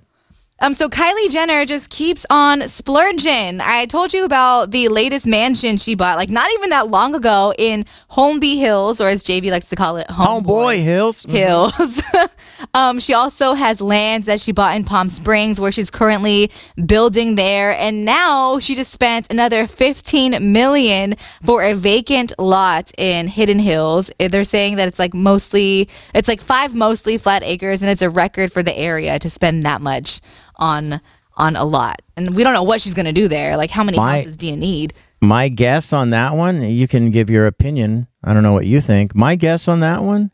[0.62, 3.58] Um, so Kylie Jenner just keeps on splurging.
[3.60, 7.52] I told you about the latest mansion she bought, like not even that long ago
[7.58, 11.24] in Holmby Hills, or as JV likes to call it, Homeboy Hills.
[11.28, 12.00] Hills.
[12.74, 16.48] um, she also has lands that she bought in Palm Springs, where she's currently
[16.86, 21.14] building there, and now she just spent another 15 million
[21.44, 24.12] for a vacant lot in Hidden Hills.
[24.20, 28.02] Eh, They're saying that it's like mostly, it's like five mostly flat acres, and it's
[28.02, 30.20] a record for the area to spend that much
[30.62, 31.00] on
[31.36, 32.02] on a lot.
[32.16, 33.56] And we don't know what she's gonna do there.
[33.56, 34.92] Like, how many My- houses do you need?
[35.20, 38.06] My guess on that one, you can give your opinion.
[38.22, 39.14] I don't know what you think.
[39.14, 40.30] My guess on that one,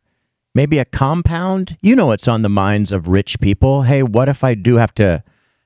[0.55, 1.77] maybe a compound.
[1.81, 3.83] You know what's on the minds of rich people.
[3.83, 5.23] Hey, what if I do have to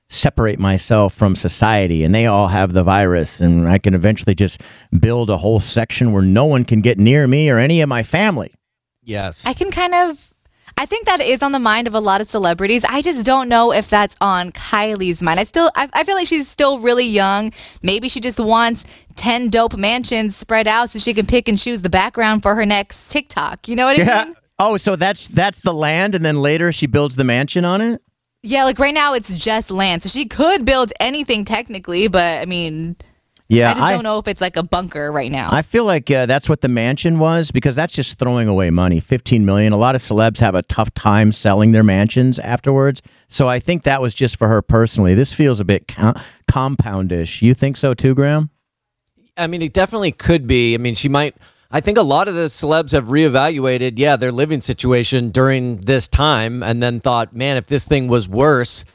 [0.09, 4.61] separate myself from society and they all have the virus and I can eventually just
[4.99, 8.03] build a whole section where no one can get near me or any of my
[8.03, 8.53] family?
[9.01, 9.45] Yes.
[9.45, 10.32] I can kind of.
[10.77, 12.83] I think that is on the mind of a lot of celebrities.
[12.83, 15.39] I just don't know if that's on Kylie's mind.
[15.39, 17.51] I still, I, I feel like she's still really young.
[17.81, 18.83] Maybe she just wants
[19.15, 22.65] 10 dope mansions spread out so she can pick and choose the background for her
[22.65, 23.67] next TikTok.
[23.67, 24.23] You know what I Yeah.
[24.25, 24.35] mean?
[24.59, 28.01] Oh, so that's that's the land and then later she builds the mansion on it?
[28.43, 30.03] Yeah, like right now it's just land.
[30.03, 32.95] So she could build anything technically, but I mean,
[33.53, 33.71] Yeah.
[33.71, 35.49] I just don't know if it's like a bunker right now.
[35.51, 38.99] I feel like uh, that's what the mansion was because that's just throwing away money.
[38.99, 39.73] 15 million.
[39.73, 43.01] A lot of celebs have a tough time selling their mansions afterwards.
[43.27, 45.13] So I think that was just for her personally.
[45.13, 46.13] This feels a bit co-
[46.47, 47.41] compoundish.
[47.41, 48.49] You think so too, Graham?
[49.37, 50.73] I mean, it definitely could be.
[50.75, 51.35] I mean, she might.
[51.71, 56.07] I think a lot of the celebs have reevaluated, yeah, their living situation during this
[56.07, 58.85] time, and then thought, man, if this thing was worse,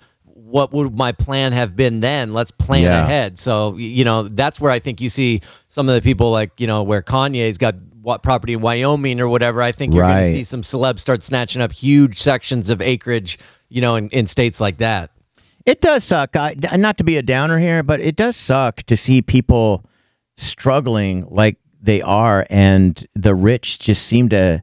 [0.51, 2.33] what would my plan have been then?
[2.33, 3.05] Let's plan Yeah.
[3.05, 3.39] ahead.
[3.39, 6.67] So, you know, that's where I think you see some of the people like, you
[6.67, 10.33] know, where Kanye's got what property in Wyoming or whatever, I think you're going to
[10.33, 13.39] see some celebs start snatching up huge sections of acreage,
[13.69, 15.11] you know, in, in states like that.
[15.67, 16.35] It does suck.
[16.35, 19.85] I, not to be a downer here, but it does suck to see people
[20.39, 24.63] struggling like they are, and the rich just seem to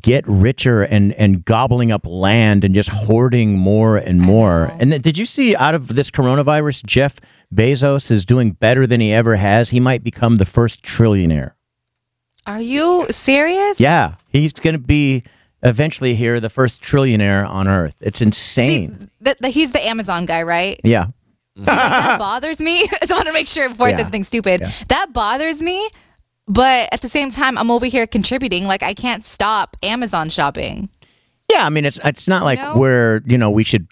[0.00, 4.70] get richer and and gobbling up land and just hoarding more and more.
[4.80, 7.20] And then, did you see out of this coronavirus, Jeff
[7.54, 9.70] Bezos is doing better than he ever has.
[9.70, 11.52] He might become the first trillionaire.
[12.46, 13.80] Are you serious?
[13.80, 15.22] Yeah, he's going to be
[15.62, 17.94] eventually here the first trillionaire on Earth.
[18.00, 19.08] It's insane.
[19.24, 20.80] Th- th- he's the Amazon guy, right?
[20.84, 21.06] yeah.
[21.56, 22.82] See, like, that bothers me.
[22.82, 23.96] I just want to make sure before I Yeah.
[23.98, 24.60] say something stupid.
[24.88, 25.88] That bothers me.
[26.46, 28.66] But at the same time, I'm over here contributing.
[28.66, 30.88] Like I can't stop Amazon shopping.
[31.50, 32.76] Yeah, I mean it's it's not like know?
[32.76, 33.88] we're you know we should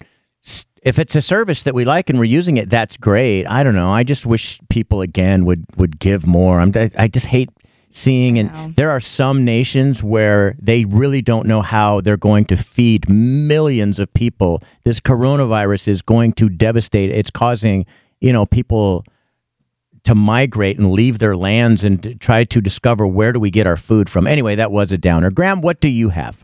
[0.83, 3.45] if it's a service that we like and we're using it, that's great.
[3.45, 3.89] I don't know.
[3.89, 6.59] I just wish people again would would give more.
[6.59, 7.49] I'm I just hate
[7.89, 12.57] seeing and there are some nations where they really don't know how they're going to
[12.57, 14.63] feed millions of people.
[14.83, 17.11] This coronavirus is going to devastate.
[17.11, 17.85] It's causing,
[18.19, 19.05] you know, people
[20.03, 23.77] to migrate and leave their lands and try to discover where do we get our
[23.77, 24.27] food from.
[24.27, 25.31] Anyway, that was a downer.
[25.31, 26.43] Graham, what do you have?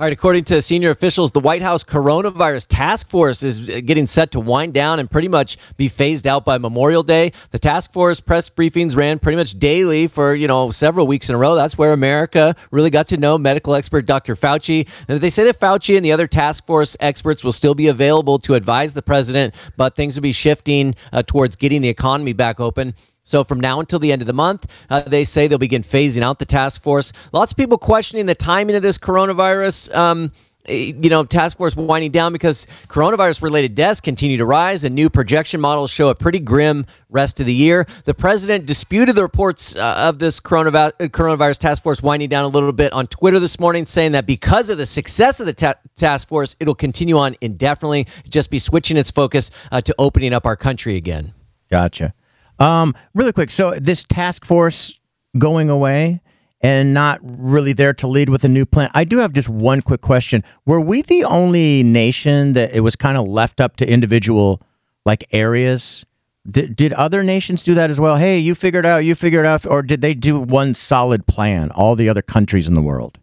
[0.00, 4.30] All right, according to senior officials, the White House coronavirus task force is getting set
[4.30, 7.32] to wind down and pretty much be phased out by Memorial Day.
[7.50, 11.34] The task force press briefings ran pretty much daily for, you know, several weeks in
[11.34, 11.56] a row.
[11.56, 14.36] That's where America really got to know medical expert Dr.
[14.36, 14.86] Fauci.
[15.08, 18.38] And they say that Fauci and the other task force experts will still be available
[18.38, 22.60] to advise the president, but things will be shifting uh, towards getting the economy back
[22.60, 22.94] open.
[23.28, 26.22] So from now until the end of the month, uh, they say they'll begin phasing
[26.22, 27.12] out the task force.
[27.30, 29.94] Lots of people questioning the timing of this coronavirus.
[29.94, 30.32] Um,
[30.64, 34.94] eh, you know, task force winding down because coronavirus related deaths continue to rise and
[34.94, 37.86] new projection models show a pretty grim rest of the year.
[38.06, 42.48] The president disputed the reports uh, of this coronavirus, coronavirus task force winding down a
[42.48, 45.74] little bit on Twitter this morning, saying that because of the success of the ta-
[45.96, 50.46] task force, it'll continue on indefinitely, just be switching its focus uh, to opening up
[50.46, 51.34] our country again.
[51.70, 52.14] Gotcha.
[52.58, 53.50] Um, really quick.
[53.50, 54.98] So this task force
[55.38, 56.20] going away
[56.60, 58.90] and not really there to lead with a new plan.
[58.94, 60.42] I do have just one quick question.
[60.66, 64.60] Were we the only nation that it was kind of left up to individual
[65.06, 66.04] like areas?
[66.50, 68.16] Did, did other nations do that as well?
[68.16, 71.70] Hey, you figured out, you figured out, or did they do one solid plan?
[71.72, 73.18] All the other countries in the world.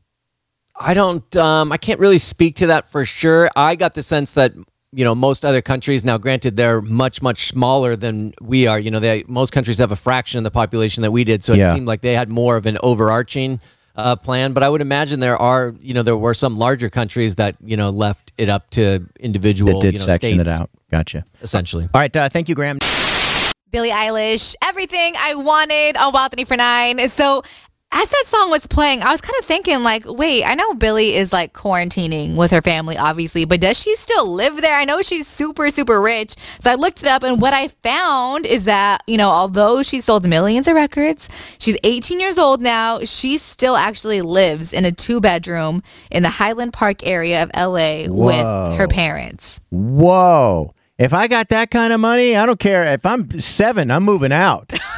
[0.77, 1.35] I don't.
[1.35, 3.49] Um, I can't really speak to that for sure.
[3.55, 4.53] I got the sense that
[4.91, 6.05] you know most other countries.
[6.05, 8.79] Now, granted, they're much much smaller than we are.
[8.79, 11.53] You know, they most countries have a fraction of the population that we did, so
[11.53, 11.71] Yeah.
[11.71, 13.59] it seemed like they had more of an overarching
[13.95, 14.53] uh, plan.
[14.53, 17.77] But I would imagine there are, you know, there were some larger countries that you
[17.77, 20.69] know left it up to individual, That did you know, section states, it out.
[20.91, 21.25] Gotcha.
[21.41, 21.87] essentially.
[21.93, 22.15] All right.
[22.15, 22.77] Uh, thank you, Graham.
[23.71, 27.09] Billie Eilish, everything I wanted on Wild 94.9.
[27.09, 27.41] So
[27.97, 31.13] as that song was playing, I was kind of thinking, like, wait, I know Billie
[31.13, 34.77] is like quarantining with her family, obviously, but does she still live there?
[34.77, 36.37] I know she's super, super rich.
[36.37, 40.01] So I looked it up, and what I found is that, you know, although she
[40.01, 42.99] sold millions of records, she's 18 years old now.
[43.05, 45.81] She still actually lives in a two bedroom
[46.11, 48.25] in the Highland Park area of LA Whoa.
[48.25, 49.61] with her parents.
[49.69, 50.73] Whoa.
[50.97, 52.83] If I got that kind of money, I don't care.
[52.83, 54.73] If I'm seven, I'm moving out.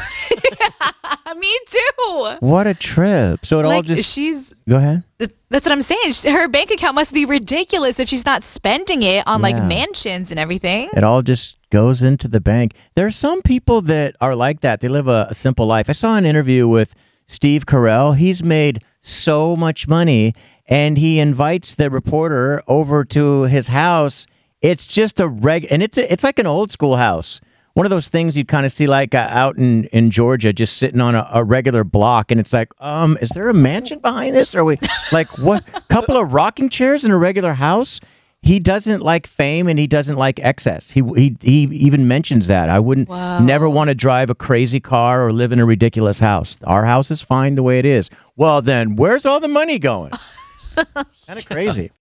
[2.40, 3.46] What a trip.
[3.46, 4.14] So it all just.
[4.14, 5.04] she's Go ahead.
[5.50, 6.14] That's what I'm saying.
[6.34, 10.40] Her bank account must be ridiculous if she's not spending it on like mansions and
[10.40, 10.90] everything.
[10.96, 12.74] It all just goes into the bank.
[12.96, 14.82] There are some people that are like that.
[14.82, 15.90] They live a, a simple life.
[15.90, 16.94] I saw an interview with
[17.28, 18.16] Steve Carell.
[18.18, 20.34] He's made so much money
[20.68, 24.28] and he invites the reporter over to his house.
[24.62, 27.40] It's just a reg and it's a, it's like an old school house.
[27.78, 30.78] One of those things you kind of see like uh, out in, in Georgia, just
[30.78, 34.36] sitting on a, a regular block, and it's like, um, is there a mansion behind
[34.36, 34.56] this?
[34.56, 34.80] Are we
[35.12, 35.64] like what?
[35.88, 38.00] Couple of rocking chairs in a regular house?
[38.42, 40.92] he doesn't like fame and he doesn't like excess.
[40.92, 42.68] He he he even mentions that.
[42.68, 46.58] I wouldn't never want to drive a crazy car or live in a ridiculous house.
[46.64, 48.10] Our house is fine the way it is.
[48.36, 50.14] Well, then where's all the money going?
[51.28, 51.92] kind of crazy.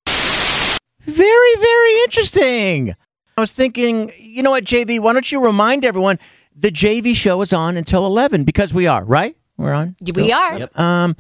[1.01, 2.97] Very very interesting.
[3.39, 6.19] I was thinking, you know what, JV, why don't you remind everyone
[6.55, 9.37] the JV show is on until 11 because we are, right?
[9.59, 9.95] We're on.
[10.15, 10.71] We are.
[10.75, 11.17] Um,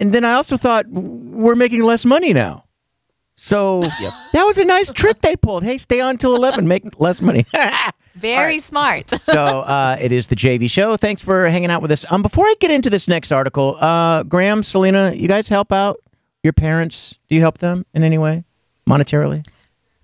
[0.00, 2.64] and then I also thought we're making less money now.
[3.34, 3.82] So
[4.32, 5.62] that was a nice trick they pulled.
[5.62, 7.44] Hey, stay on till 11, make less money.
[8.14, 9.10] Very smart.
[9.20, 10.96] so uh, it is the JV show.
[10.96, 12.10] Thanks for hanging out with us.
[12.10, 16.00] Um, before I get into this next article, uh, Graham, Selena, you guys help out
[16.42, 17.16] your parents?
[17.28, 18.44] Do you help them in any way,
[18.88, 19.44] monetarily?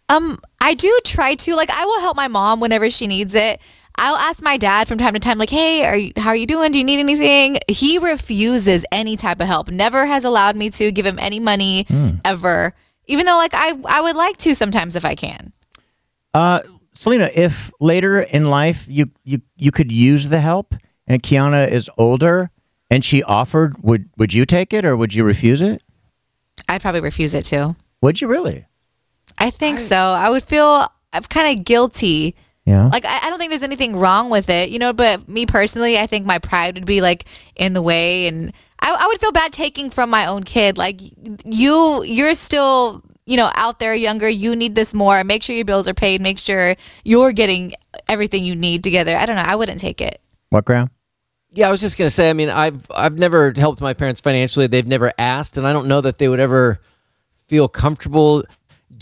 [0.09, 3.61] Um, I do try to like I will help my mom whenever she needs it.
[3.97, 6.47] I'll ask my dad from time to time, like, "Hey, are you, how are you
[6.47, 6.73] doing?
[6.73, 9.71] Do you need anything?" He refuses any type of help.
[9.71, 11.87] Never has allowed me to give him any money
[12.25, 12.75] ever.
[13.07, 15.53] Even though, like, I I would like to sometimes if I can.
[16.33, 16.61] Uh,
[16.95, 20.75] Selena, if later in life you you you could use the help,
[21.07, 22.51] and Kiana is older,
[22.91, 25.83] and she offered, would would you take it or would you refuse it?
[26.69, 27.77] I'd probably refuse it too.
[28.01, 28.67] Would you really?
[29.39, 29.97] I think so.
[29.97, 32.35] I would feel uh, I'm kind of guilty.
[32.65, 32.89] Yeah.
[32.89, 34.93] Like I, I don't think there's anything wrong with it, you know.
[34.93, 37.24] But me personally, I think my pride would be like
[37.56, 40.78] in the way, and I, I would feel bad taking from my own kid.
[40.78, 41.01] Like
[41.44, 44.28] you, you're still, you know, out there younger.
[44.28, 45.23] You need this more.
[45.24, 46.20] Make sure your bills are paid.
[46.20, 46.74] Make sure
[47.05, 47.74] you're getting
[48.09, 49.15] everything you need together.
[49.15, 49.43] I don't know.
[49.43, 50.20] I wouldn't take it.
[50.48, 50.90] What, Graham?
[51.51, 52.31] Yeah, I was just gonna say.
[52.31, 54.66] I mean, I've I've never helped my parents financially.
[54.66, 56.81] They've never asked, and I don't know that they would ever
[57.47, 58.43] feel comfortable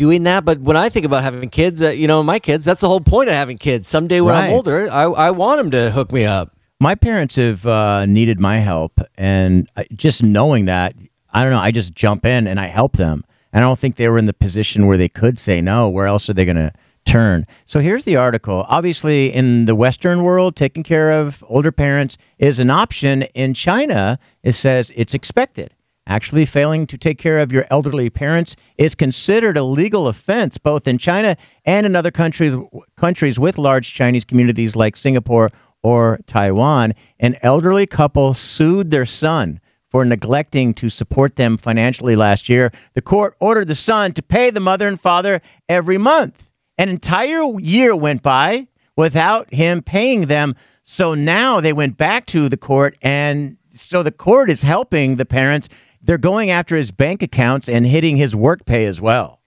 [0.02, 0.44] doing that.
[0.44, 3.00] But when I think about having kids, uh, you know, my kids, that's the whole
[3.00, 3.86] point of having kids.
[3.86, 4.48] Someday when Right.
[4.48, 6.50] I'm older, I I want them to hook me up.
[6.80, 10.94] My parents have uh, needed my help, and just knowing that,
[11.32, 11.60] I don't know.
[11.60, 13.22] I just jump in and I help them.
[13.52, 15.88] And I don't think they were in the position where they could say no.
[15.88, 16.72] Where else are they going to
[17.04, 17.46] turn?
[17.64, 18.64] So here's the article.
[18.68, 23.22] Obviously, in the Western world, taking care of older parents is an option.
[23.34, 25.68] In China, it says it's expected.
[26.06, 30.88] Actually, failing to take care of your elderly parents is considered a legal offense, both
[30.88, 32.54] in China and in other countries
[32.96, 35.50] countries with large Chinese communities like Singapore
[35.82, 36.94] or Taiwan.
[37.20, 39.60] An elderly couple sued their son
[39.92, 42.72] for neglecting to support them financially last year.
[42.94, 46.50] The court ordered the son to pay the mother and father every month.
[46.78, 50.56] An entire year went by without him paying them.
[50.82, 55.24] So now they went back to the court, and so the court is helping the
[55.26, 55.68] parents.
[56.02, 59.40] They're going after his bank accounts and hitting his work pay as well.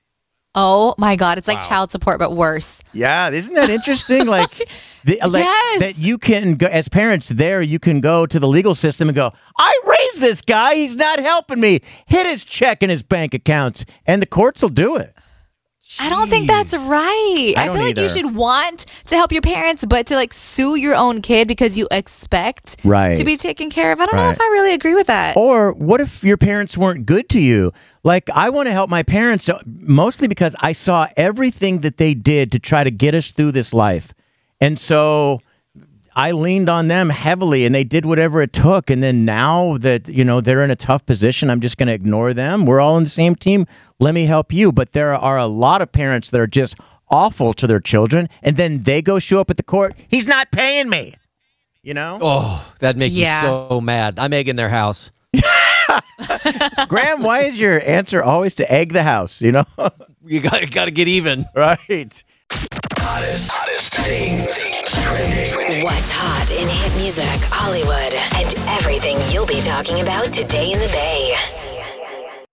[0.58, 2.82] Oh my God, it's like child support but worse.
[2.94, 4.26] Yeah, isn't that interesting?
[4.38, 4.52] like,
[5.04, 5.80] the, like Yes.
[5.82, 9.16] that you can go as parents there, you can go to the legal system and
[9.18, 11.82] go, I raised this guy, he's not helping me.
[12.06, 15.14] Hit his check in his bank accounts, and the courts will do it.
[16.00, 17.54] I don't think that's right.
[17.58, 20.76] I I, feel like you should want to help your parents, but to like sue
[20.76, 23.16] your own kid because you expect Right.
[23.16, 24.00] to be taken care of.
[24.00, 25.38] I don't know if I really agree with that.
[25.38, 27.72] Or what if your parents weren't good to you?
[28.04, 32.52] Like, I want to help my parents mostly because I saw everything that they did
[32.52, 34.14] to try to get us through this life.
[34.60, 35.42] And so
[36.16, 38.90] I leaned on them heavily and they did whatever it took.
[38.90, 41.94] And then now that, you know, they're in a tough position, I'm just going to
[41.94, 42.66] ignore them.
[42.66, 43.66] We're all on the same team.
[44.00, 44.72] Let me help you.
[44.72, 46.76] But there are a lot of parents that are just
[47.10, 48.30] awful to their children.
[48.42, 49.94] And then they go show up at the court.
[50.08, 51.16] He's not paying me.
[51.84, 52.18] You know?
[52.22, 53.42] Oh, that makes make Yeah.
[53.42, 54.18] me so mad.
[54.18, 55.12] I'm egging their house.
[56.88, 59.42] Graham, why is your answer always to egg the house?
[59.42, 59.66] You know?
[60.28, 61.46] You got got to get even.
[61.56, 62.24] right.
[63.08, 65.84] Hottest, hottest things trending.
[65.84, 67.24] What's hot in hit music,
[67.54, 71.36] Hollywood, and everything you'll be talking about today in the Bay.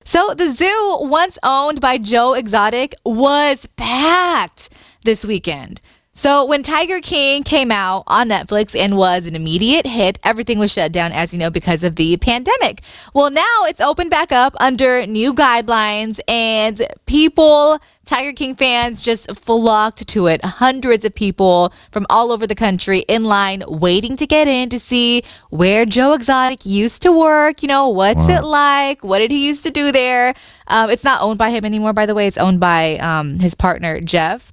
[0.05, 4.69] So the zoo, once owned by Joe Exotic, was packed
[5.07, 5.81] this weekend.
[6.15, 10.71] So when Tiger King came out on Netflix and was an immediate hit, everything was
[10.71, 12.83] shut down, as you know, because of the pandemic.
[13.15, 19.35] Well, now it's opened back up under new guidelines, and people, Tiger King fans, just
[19.35, 20.45] flocked to it.
[20.45, 24.79] Hundreds of people from all over the country in line waiting to get in to
[24.79, 27.63] see where Joe Exotic used to work.
[27.63, 29.03] You know, what's it like?
[29.03, 30.35] What did he used to do there?
[30.67, 32.27] Um, it's not owned by him anymore, by the way.
[32.27, 34.53] It's owned by um, his partner, Jeff.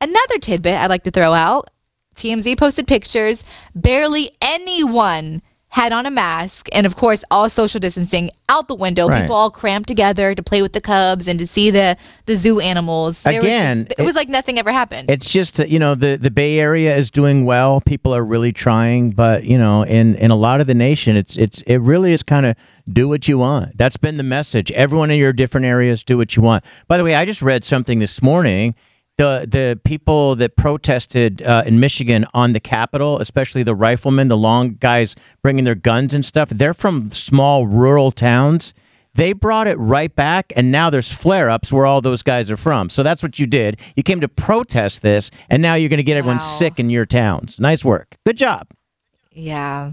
[0.00, 1.70] Another tidbit I'd like to throw out
[2.14, 3.44] TMZ posted pictures.
[3.74, 5.42] Barely anyone
[5.74, 6.68] had on a mask.
[6.72, 9.08] And of course, all social distancing out the window.
[9.08, 9.22] Right.
[9.22, 11.96] People all crammed together to play with the cubs and to see the,
[12.26, 13.22] the zoo animals.
[13.22, 15.10] There Again, was just, it, was like nothing ever happened.
[15.10, 17.80] It's just you know the the Bay Area is doing well.
[17.80, 21.36] People are really trying, but you know, in in a lot of the nation, it's
[21.36, 22.54] it's it really is kind of
[22.88, 23.76] do what you want.
[23.76, 24.70] That's been the message.
[24.72, 26.62] Everyone in your different areas do what you want.
[26.86, 28.76] By the way, I just read something this morning.
[29.16, 34.36] The the people that protested uh, in Michigan on the Capitol, especially the riflemen, the
[34.36, 38.74] long guys bringing their guns and stuff, they're from small rural towns.
[39.14, 42.56] They brought it right back, and now there's flare ups where all those guys are
[42.56, 42.90] from.
[42.90, 43.78] So that's what you did.
[43.94, 47.06] You came to protest this, and now you're going to get everyone sick in your
[47.06, 47.60] towns.
[47.60, 48.16] Nice work.
[48.26, 48.66] Good job.
[49.30, 49.92] Yeah.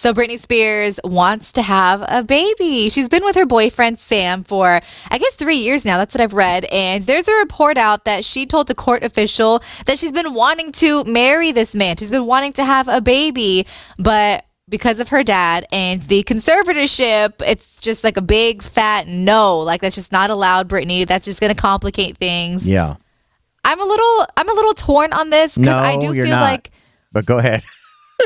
[0.00, 2.88] So Britney Spears wants to have a baby.
[2.88, 5.98] She's been with her boyfriend Sam for I guess 3 years now.
[5.98, 6.64] That's what I've read.
[6.72, 10.72] And there's a report out that she told a court official that she's been wanting
[10.72, 11.98] to marry this man.
[11.98, 13.66] She's been wanting to have a baby,
[13.98, 19.58] but because of her dad and the conservatorship, it's just like a big fat no.
[19.58, 21.06] Like that's just not allowed, Britney.
[21.06, 22.66] That's just going to complicate things.
[22.66, 22.96] Yeah.
[23.64, 26.40] I'm a little I'm a little torn on this because No, I do feel not.
[26.40, 26.70] like
[27.12, 27.62] but go ahead.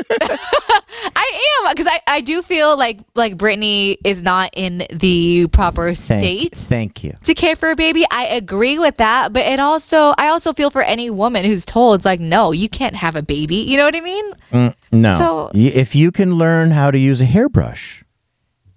[1.65, 6.21] Am because I, I do feel like like Britney is not in the proper Thank,
[6.21, 7.13] state thank you.
[7.23, 8.05] to care for a baby.
[8.11, 12.05] I agree with that, but it also I also feel for any woman who's told
[12.05, 13.55] like no, you can't have a baby.
[13.55, 14.31] You know what I mean?
[14.51, 15.17] Mm, no.
[15.17, 18.04] So- Y- if you can learn how to use a hairbrush,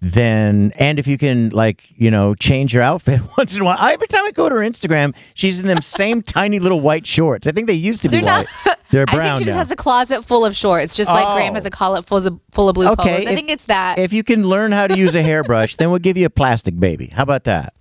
[0.01, 3.79] then and if you can like you know change your outfit once in a while.
[3.81, 7.47] Every time I go to her Instagram, she's in them same tiny little white shorts.
[7.47, 8.47] I think they used to be They're white.
[8.67, 8.79] not.
[8.91, 11.55] They're I think she just has a closet full of shorts, just like Graham Oh.
[11.55, 11.71] has a oh.
[11.71, 13.27] closet full of full of blue Okay, polos.
[13.27, 13.99] I if- think it's that.
[13.99, 16.79] If you can learn how to use a hairbrush, then we'll give you a plastic
[16.79, 17.07] baby.
[17.09, 17.75] How about that?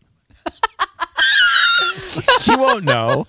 [2.41, 3.25] she won't know.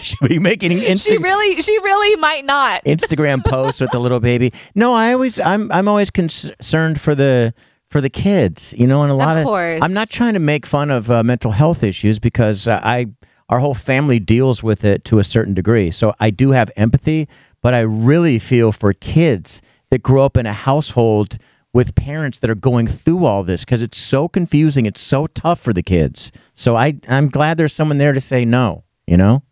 [0.00, 2.84] She'll be making Insta- she really, she really might not.
[2.84, 4.52] Instagram posts with the little baby.
[4.74, 7.54] No, I always I'm I'm always concerned for the
[7.90, 9.80] for the kids, you know, and a lot of, course.
[9.82, 13.06] I'm not trying to make fun of uh, mental health issues because uh, I
[13.48, 15.90] our whole family deals with it to a certain degree.
[15.90, 17.28] So I do have empathy,
[17.62, 21.38] but I really feel for kids that grow up in a household
[21.72, 25.60] with parents that are going through all this because it's so confusing, it's so tough
[25.60, 26.30] for the kids.
[26.52, 29.42] So I I'm glad there's someone there to say no, you know?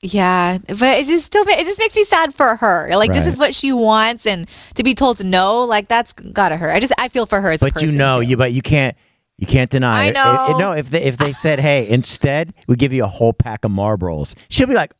[0.00, 2.88] Yeah, but it just still it just makes me sad for her.
[2.94, 6.70] Like this is what she wants, and to be told no, like that's gotta hurt.
[6.70, 7.72] I just I feel for her as a person.
[7.74, 7.92] but person.
[7.94, 8.26] you know too.
[8.28, 8.96] you but you can't
[9.38, 10.10] you can't deny I it.
[10.10, 10.46] It- know.
[10.50, 13.64] it- no if they, if they said hey instead we give you a whole pack
[13.64, 14.92] of marlboros she'll be like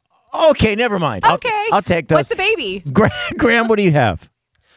[0.48, 2.82] okay never mind I'll, Okay, I'll take those What's the baby?
[2.92, 4.28] Gra- graham what do you have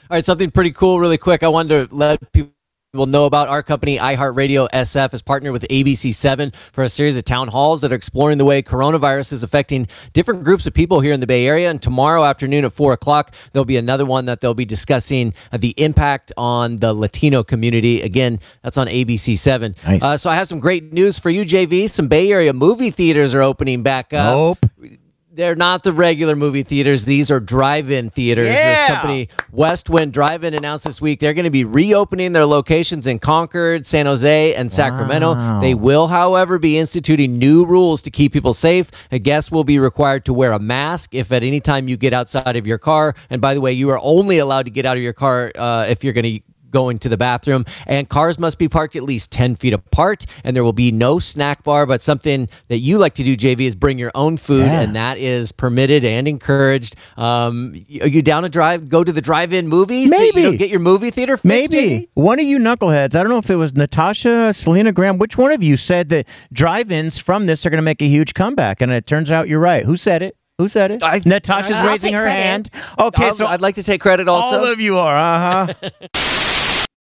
[0.09, 1.41] All right, something pretty cool, really quick.
[1.41, 2.51] I wanted to let people
[2.93, 7.47] know about our company, iHeartRadio SF, has partnered with ABC7 for a series of town
[7.47, 11.21] halls that are exploring the way coronavirus is affecting different groups of people here in
[11.21, 11.69] the Bay Area.
[11.69, 15.69] And tomorrow afternoon at 4 o'clock, there'll be another one that they'll be discussing the
[15.77, 18.01] impact on the Latino community.
[18.01, 19.85] Again, that's on ABC7.
[19.85, 20.03] Nice.
[20.03, 21.89] Uh, so I have some great news for you, JV.
[21.89, 24.99] Some Bay Area movie theaters are opening back up nope
[25.33, 27.05] they're not the regular movie theaters.
[27.05, 28.49] These are drive-in theaters.
[28.49, 28.73] Yeah.
[28.73, 33.19] This company, Westwind Drive-In, announced this week they're going to be reopening their locations in
[33.19, 35.35] Concord, San Jose, and Sacramento.
[35.35, 35.61] Wow.
[35.61, 38.91] They will, however, be instituting new rules to keep people safe.
[39.11, 42.13] A guest will be required to wear a mask if at any time you get
[42.13, 43.15] outside of your car.
[43.29, 45.85] And by the way, you are only allowed to get out of your car uh,
[45.87, 46.41] if you're going to
[46.71, 47.65] going to the bathroom.
[47.85, 51.19] And cars must be parked at least 10 feet apart and there will be no
[51.19, 54.65] snack bar but something that you like to do jv is bring your own food
[54.65, 54.81] Yeah.
[54.81, 56.95] and that is permitted and encouraged.
[57.17, 60.57] Um are you down to drive go to the drive-in movies to, you know, Maybe.
[60.57, 61.77] get your movie theater fixed, maybe.
[61.77, 62.07] JV?
[62.13, 65.51] one of you knuckleheads i don't know if it was natasha selena graham which one
[65.51, 68.81] of you said that drive-ins from this are going to make a huge comeback?
[68.81, 69.83] And it turns out you're right.
[69.85, 70.35] Who said it?
[70.57, 71.01] Who said it?
[71.03, 72.41] I- natasha's I'll raising her credit.
[72.43, 72.69] hand.
[72.99, 74.57] Okay I'll- so i'd like to take credit also.
[74.57, 75.73] all of you are uh-huh